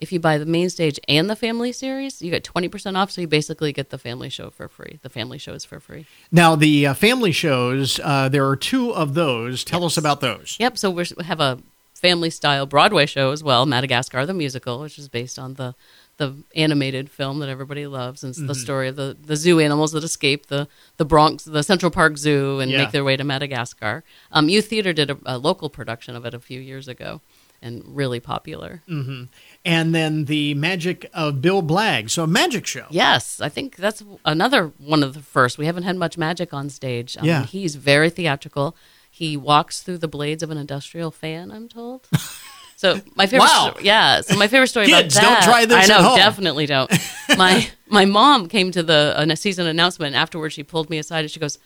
If 0.00 0.12
you 0.12 0.18
buy 0.20 0.38
the 0.38 0.46
main 0.46 0.70
stage 0.70 0.98
and 1.08 1.28
the 1.28 1.36
family 1.36 1.72
series, 1.72 2.22
you 2.22 2.30
get 2.30 2.42
20% 2.44 2.96
off. 2.96 3.10
So 3.10 3.20
you 3.20 3.28
basically 3.28 3.72
get 3.72 3.90
the 3.90 3.98
family 3.98 4.30
show 4.30 4.50
for 4.50 4.68
free. 4.68 4.98
The 5.02 5.10
family 5.10 5.38
show 5.38 5.52
is 5.52 5.64
for 5.64 5.78
free. 5.80 6.06
Now, 6.32 6.56
the 6.56 6.86
uh, 6.88 6.94
family 6.94 7.32
shows, 7.32 8.00
uh, 8.02 8.28
there 8.28 8.46
are 8.48 8.56
two 8.56 8.92
of 8.94 9.14
those. 9.14 9.62
Tell 9.64 9.84
us 9.84 9.96
about 9.96 10.20
those. 10.20 10.56
Yep. 10.58 10.78
So 10.78 10.90
we're, 10.90 11.04
we 11.18 11.24
have 11.24 11.40
a 11.40 11.58
family 11.94 12.30
style 12.30 12.64
Broadway 12.64 13.04
show 13.04 13.30
as 13.30 13.44
well, 13.44 13.66
Madagascar 13.66 14.24
the 14.24 14.32
musical, 14.32 14.80
which 14.80 14.98
is 14.98 15.08
based 15.08 15.38
on 15.38 15.54
the 15.54 15.74
the 16.16 16.34
animated 16.54 17.10
film 17.10 17.38
that 17.38 17.48
everybody 17.48 17.86
loves, 17.86 18.22
and 18.22 18.30
it's 18.32 18.38
the 18.38 18.52
Mhm. 18.52 18.56
story 18.56 18.88
of 18.88 18.96
the, 18.96 19.16
the 19.24 19.36
zoo 19.36 19.58
animals 19.58 19.92
that 19.92 20.04
escape 20.04 20.46
the 20.46 20.68
the 20.98 21.04
Bronx, 21.06 21.44
the 21.44 21.62
Central 21.62 21.90
Park 21.90 22.18
Zoo, 22.18 22.60
and 22.60 22.70
Yeah. 22.70 22.78
make 22.78 22.90
their 22.90 23.04
way 23.04 23.16
to 23.16 23.24
Madagascar. 23.24 24.04
Um, 24.30 24.50
Youth 24.50 24.68
Theater 24.68 24.92
did 24.92 25.10
a, 25.10 25.16
a 25.24 25.38
local 25.38 25.70
production 25.70 26.14
of 26.16 26.26
it 26.26 26.34
a 26.34 26.38
few 26.38 26.60
years 26.60 26.88
ago, 26.88 27.22
and 27.62 27.82
really 27.86 28.20
popular. 28.20 28.82
hmm 28.86 29.24
And 29.64 29.94
then 29.94 30.24
the 30.24 30.54
magic 30.54 31.08
of 31.12 31.42
Bill 31.42 31.62
Blagg. 31.62 32.08
So, 32.10 32.24
a 32.24 32.26
magic 32.26 32.66
show. 32.66 32.86
Yes, 32.90 33.40
I 33.42 33.50
think 33.50 33.76
that's 33.76 34.02
another 34.24 34.72
one 34.78 35.02
of 35.02 35.12
the 35.12 35.20
first. 35.20 35.58
We 35.58 35.66
haven't 35.66 35.82
had 35.82 35.96
much 35.96 36.16
magic 36.16 36.54
on 36.54 36.70
stage. 36.70 37.16
Yeah. 37.22 37.44
he's 37.44 37.74
very 37.76 38.08
theatrical. 38.08 38.74
He 39.10 39.36
walks 39.36 39.82
through 39.82 39.98
the 39.98 40.08
blades 40.08 40.42
of 40.42 40.50
an 40.50 40.56
industrial 40.56 41.10
fan. 41.10 41.50
I'm 41.50 41.68
told. 41.68 42.08
So 42.76 42.98
my 43.14 43.26
favorite, 43.26 43.40
Wow. 43.48 43.72
sto- 43.74 43.80
yeah. 43.82 44.22
So 44.22 44.36
my 44.38 44.46
favorite 44.48 44.68
story 44.68 44.86
Kids, 44.86 45.14
about 45.14 45.26
don't 45.28 45.42
try 45.42 45.66
this 45.66 45.76
I 45.76 45.82
at 45.82 45.88
know, 46.00 46.08
home. 46.08 46.16
definitely 46.16 46.64
don't. 46.64 46.90
My 47.36 47.68
my 47.88 48.06
mom 48.06 48.48
came 48.48 48.70
to 48.70 48.82
the 48.82 49.14
uh, 49.14 49.34
season 49.34 49.66
announcement. 49.66 50.14
and 50.14 50.22
Afterwards, 50.22 50.54
she 50.54 50.62
pulled 50.62 50.88
me 50.88 50.96
aside 50.96 51.20
and 51.20 51.30
she 51.30 51.38
goes, 51.38 51.58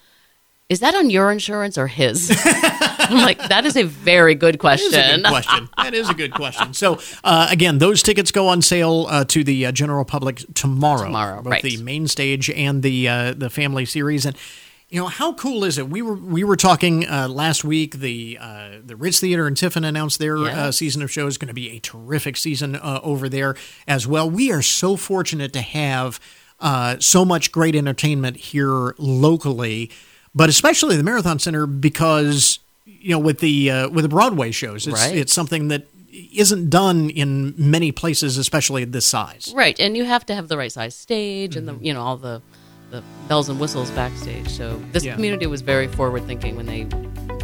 "Is 0.68 0.80
that 0.80 0.94
on 0.94 1.10
your 1.10 1.30
insurance 1.30 1.78
or 1.78 1.86
his?" 1.86 2.30
I'm 2.44 3.18
like, 3.18 3.38
"That 3.48 3.64
is 3.66 3.76
a 3.76 3.82
very 3.82 4.34
good 4.34 4.58
question. 4.58 4.92
That 4.92 5.18
is 5.18 5.18
a 5.18 5.28
question." 5.28 5.58
good 5.60 5.70
question. 5.70 5.84
That 5.84 5.94
is 5.94 6.08
a 6.10 6.14
good 6.14 6.34
question. 6.34 6.74
So, 6.74 7.00
uh, 7.22 7.48
again, 7.50 7.78
those 7.78 8.02
tickets 8.02 8.30
go 8.30 8.48
on 8.48 8.62
sale 8.62 9.06
uh, 9.08 9.24
to 9.26 9.44
the 9.44 9.66
uh, 9.66 9.72
general 9.72 10.04
public 10.04 10.42
tomorrow. 10.54 11.04
Tomorrow, 11.04 11.42
both 11.42 11.52
right. 11.52 11.62
the 11.62 11.76
main 11.78 12.08
stage 12.08 12.50
and 12.50 12.82
the 12.82 13.08
uh, 13.08 13.34
the 13.34 13.50
family 13.50 13.84
series. 13.84 14.26
And 14.26 14.36
you 14.94 15.00
know 15.00 15.08
how 15.08 15.32
cool 15.32 15.64
is 15.64 15.76
it? 15.76 15.88
We 15.88 16.02
were 16.02 16.14
we 16.14 16.44
were 16.44 16.56
talking 16.56 17.08
uh, 17.08 17.28
last 17.28 17.64
week. 17.64 17.96
The 17.96 18.38
uh, 18.40 18.70
the 18.84 18.94
Ritz 18.94 19.18
Theater 19.18 19.46
and 19.46 19.56
Tiffin 19.56 19.82
announced 19.82 20.18
their 20.20 20.38
uh, 20.38 20.70
season 20.70 21.02
of 21.02 21.10
shows. 21.10 21.36
Going 21.36 21.48
to 21.48 21.54
be 21.54 21.70
a 21.70 21.80
terrific 21.80 22.36
season 22.36 22.76
uh, 22.76 23.00
over 23.02 23.28
there 23.28 23.56
as 23.88 24.06
well. 24.06 24.30
We 24.30 24.52
are 24.52 24.62
so 24.62 24.96
fortunate 24.96 25.52
to 25.54 25.62
have 25.62 26.20
uh, 26.60 26.96
so 27.00 27.24
much 27.24 27.50
great 27.50 27.74
entertainment 27.74 28.36
here 28.36 28.94
locally, 28.98 29.90
but 30.35 30.49
especially 30.49 30.97
the 30.97 31.03
Marathon 31.03 31.39
Center 31.39 31.66
because 31.66 32.59
you 32.85 33.11
know 33.11 33.18
with 33.18 33.39
the 33.41 33.70
uh, 33.70 33.89
with 33.89 34.03
the 34.05 34.09
Broadway 34.09 34.51
shows, 34.51 34.87
it's 34.87 34.95
Right. 35.01 35.16
it's 35.16 35.32
something 35.32 35.68
that 35.68 35.87
isn't 36.32 36.70
done 36.70 37.11
in 37.11 37.55
many 37.57 37.91
places, 37.93 38.39
especially 38.39 38.82
at 38.82 38.93
this 38.93 39.05
size. 39.07 39.53
Right, 39.55 39.78
and 39.80 39.97
you 39.97 40.05
have 40.05 40.24
to 40.26 40.35
have 40.35 40.49
the 40.49 40.57
right 40.57 40.70
size 40.72 40.95
stage 40.95 41.57
and 41.57 41.68
Mm-hmm. 41.68 41.78
the 41.80 41.87
you 41.87 41.93
know 41.95 42.03
all 42.03 42.16
the 42.16 42.41
the 42.91 43.03
bells 43.28 43.49
and 43.49 43.59
whistles 43.59 43.91
backstage. 43.93 44.49
So 44.49 44.80
this 44.93 45.05
Yeah. 45.05 45.14
community 45.14 45.47
was 45.47 45.62
very 45.62 45.89
forward 45.89 46.24
thinking 46.26 46.55
when 46.57 46.66
they 46.66 46.85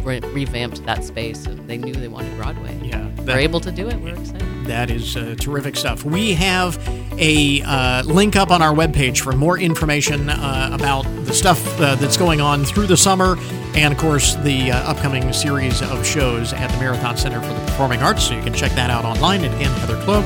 re- 0.03 0.19
revamped 0.19 0.85
that 0.85 1.03
space 1.03 1.45
and 1.45 1.67
they 1.67 1.77
knew 1.77 1.93
they 1.93 2.07
wanted 2.07 2.35
Broadway. 2.37 2.77
Yeah, 2.83 3.09
they're 3.17 3.39
able 3.39 3.59
to 3.61 3.71
do 3.71 3.87
it. 3.87 3.99
We're 3.99 4.15
excited. 4.15 4.65
That 4.65 4.89
is 4.91 5.17
uh, 5.17 5.35
terrific 5.39 5.75
stuff. 5.75 6.03
We 6.03 6.33
have 6.33 6.77
a 7.19 7.61
uh, 7.63 8.03
link 8.03 8.35
up 8.35 8.51
on 8.51 8.61
our 8.61 8.73
webpage 8.73 9.19
for 9.19 9.31
more 9.33 9.57
information 9.57 10.29
uh, 10.29 10.69
about 10.71 11.03
the 11.25 11.33
stuff 11.33 11.79
uh, 11.79 11.95
that's 11.95 12.17
going 12.17 12.41
on 12.41 12.63
through 12.63 12.87
the 12.87 12.97
summer 12.97 13.37
and, 13.75 13.93
of 13.93 13.99
course, 13.99 14.35
the 14.35 14.71
uh, 14.71 14.91
upcoming 14.91 15.31
series 15.33 15.81
of 15.81 16.05
shows 16.05 16.53
at 16.53 16.69
the 16.71 16.77
Marathon 16.77 17.17
Center 17.17 17.41
for 17.41 17.53
the 17.53 17.65
Performing 17.65 18.01
Arts. 18.01 18.23
So 18.23 18.35
you 18.35 18.43
can 18.43 18.53
check 18.53 18.71
that 18.73 18.89
out 18.89 19.05
online. 19.05 19.43
And 19.43 19.53
again, 19.55 19.71
Heather 19.79 20.01
Clow, 20.03 20.21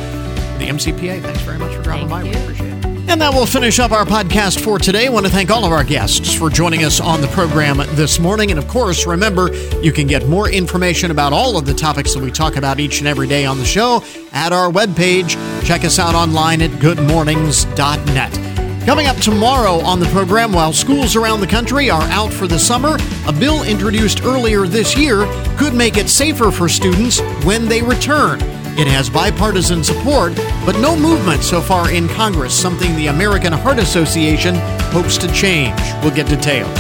the 0.58 0.66
MCPA, 0.68 1.22
thanks 1.22 1.42
very 1.42 1.58
much 1.58 1.76
for 1.76 1.82
dropping 1.82 2.10
by. 2.10 2.24
We 2.24 2.34
appreciate 2.34 2.70
it. 2.70 2.75
And 3.08 3.22
that 3.22 3.34
will 3.34 3.46
finish 3.46 3.80
up 3.80 3.92
our 3.92 4.04
podcast 4.04 4.62
for 4.62 4.80
today. 4.80 5.06
I 5.06 5.10
want 5.10 5.26
to 5.26 5.32
thank 5.32 5.52
all 5.52 5.64
of 5.64 5.72
our 5.72 5.84
guests 5.84 6.34
for 6.34 6.50
joining 6.50 6.84
us 6.84 7.00
on 7.00 7.22
the 7.22 7.28
program 7.28 7.78
this 7.96 8.20
morning. 8.20 8.50
And 8.50 8.60
of 8.60 8.68
course, 8.68 9.06
remember, 9.06 9.54
you 9.82 9.92
can 9.92 10.08
get 10.08 10.28
more 10.28 10.50
information 10.50 11.12
about 11.12 11.32
all 11.32 11.56
of 11.56 11.66
the 11.66 11.74
topics 11.74 12.16
that 12.16 12.24
we 12.24 12.32
talk 12.32 12.56
about 12.56 12.80
each 12.80 13.00
and 13.00 13.08
every 13.08 13.28
day 13.28 13.46
on 13.46 13.60
the 13.60 13.66
show 13.66 14.04
at 14.34 14.52
our 14.52 14.72
webpage. 14.72 15.36
Check 15.64 15.86
us 15.86 16.00
out 16.00 16.16
online 16.16 16.64
at 16.64 16.72
goodmornings.net. 16.72 18.86
Coming 18.86 19.08
up 19.08 19.18
tomorrow 19.18 19.80
on 19.82 20.00
the 20.00 20.06
program, 20.08 20.52
while 20.52 20.74
schools 20.74 21.16
around 21.16 21.42
the 21.42 21.48
country 21.48 21.90
are 21.90 22.04
out 22.04 22.34
for 22.34 22.48
the 22.48 22.60
summer, 22.60 22.98
a 23.28 23.34
bill 23.34 23.64
introduced 23.64 24.24
earlier 24.24 24.68
this 24.68 24.98
year 24.98 25.26
could 25.58 25.74
make 25.74 25.98
it 25.98 26.10
safer 26.10 26.52
for 26.52 26.68
students 26.68 27.20
when 27.46 27.68
they 27.68 27.82
return. 27.82 28.40
It 28.78 28.88
has 28.88 29.10
bipartisan 29.10 29.86
support, 29.86 30.36
but 30.66 30.78
no 30.80 30.98
movement 30.98 31.44
so 31.44 31.62
far 31.62 31.92
in 31.92 32.10
Congress, 32.10 32.54
something 32.54 32.94
the 32.98 33.08
American 33.08 33.54
Heart 33.54 33.80
Association 33.80 34.56
hopes 34.92 35.18
to 35.20 35.32
change. 35.32 35.80
We'll 36.02 36.14
get 36.14 36.28
details. 36.28 36.78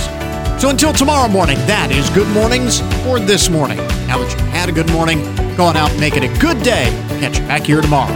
So 0.62 0.70
until 0.70 0.92
tomorrow 0.92 1.30
morning, 1.30 1.56
that 1.68 1.92
is 1.92 2.10
Good 2.10 2.28
Mornings 2.34 2.82
for 3.04 3.18
this 3.18 3.50
morning. 3.50 3.78
Now 4.08 4.18
that 4.18 4.30
you've 4.30 4.42
had 4.50 4.68
a 4.68 4.74
good 4.74 4.92
morning, 4.92 5.24
go 5.56 5.64
on 5.64 5.78
out 5.78 5.92
and 5.92 6.00
make 6.02 6.18
it 6.18 6.24
a 6.24 6.40
good 6.40 6.62
day. 6.64 6.90
Catch 7.22 7.40
you 7.40 7.48
back 7.48 7.64
here 7.64 7.80
tomorrow. 7.80 8.14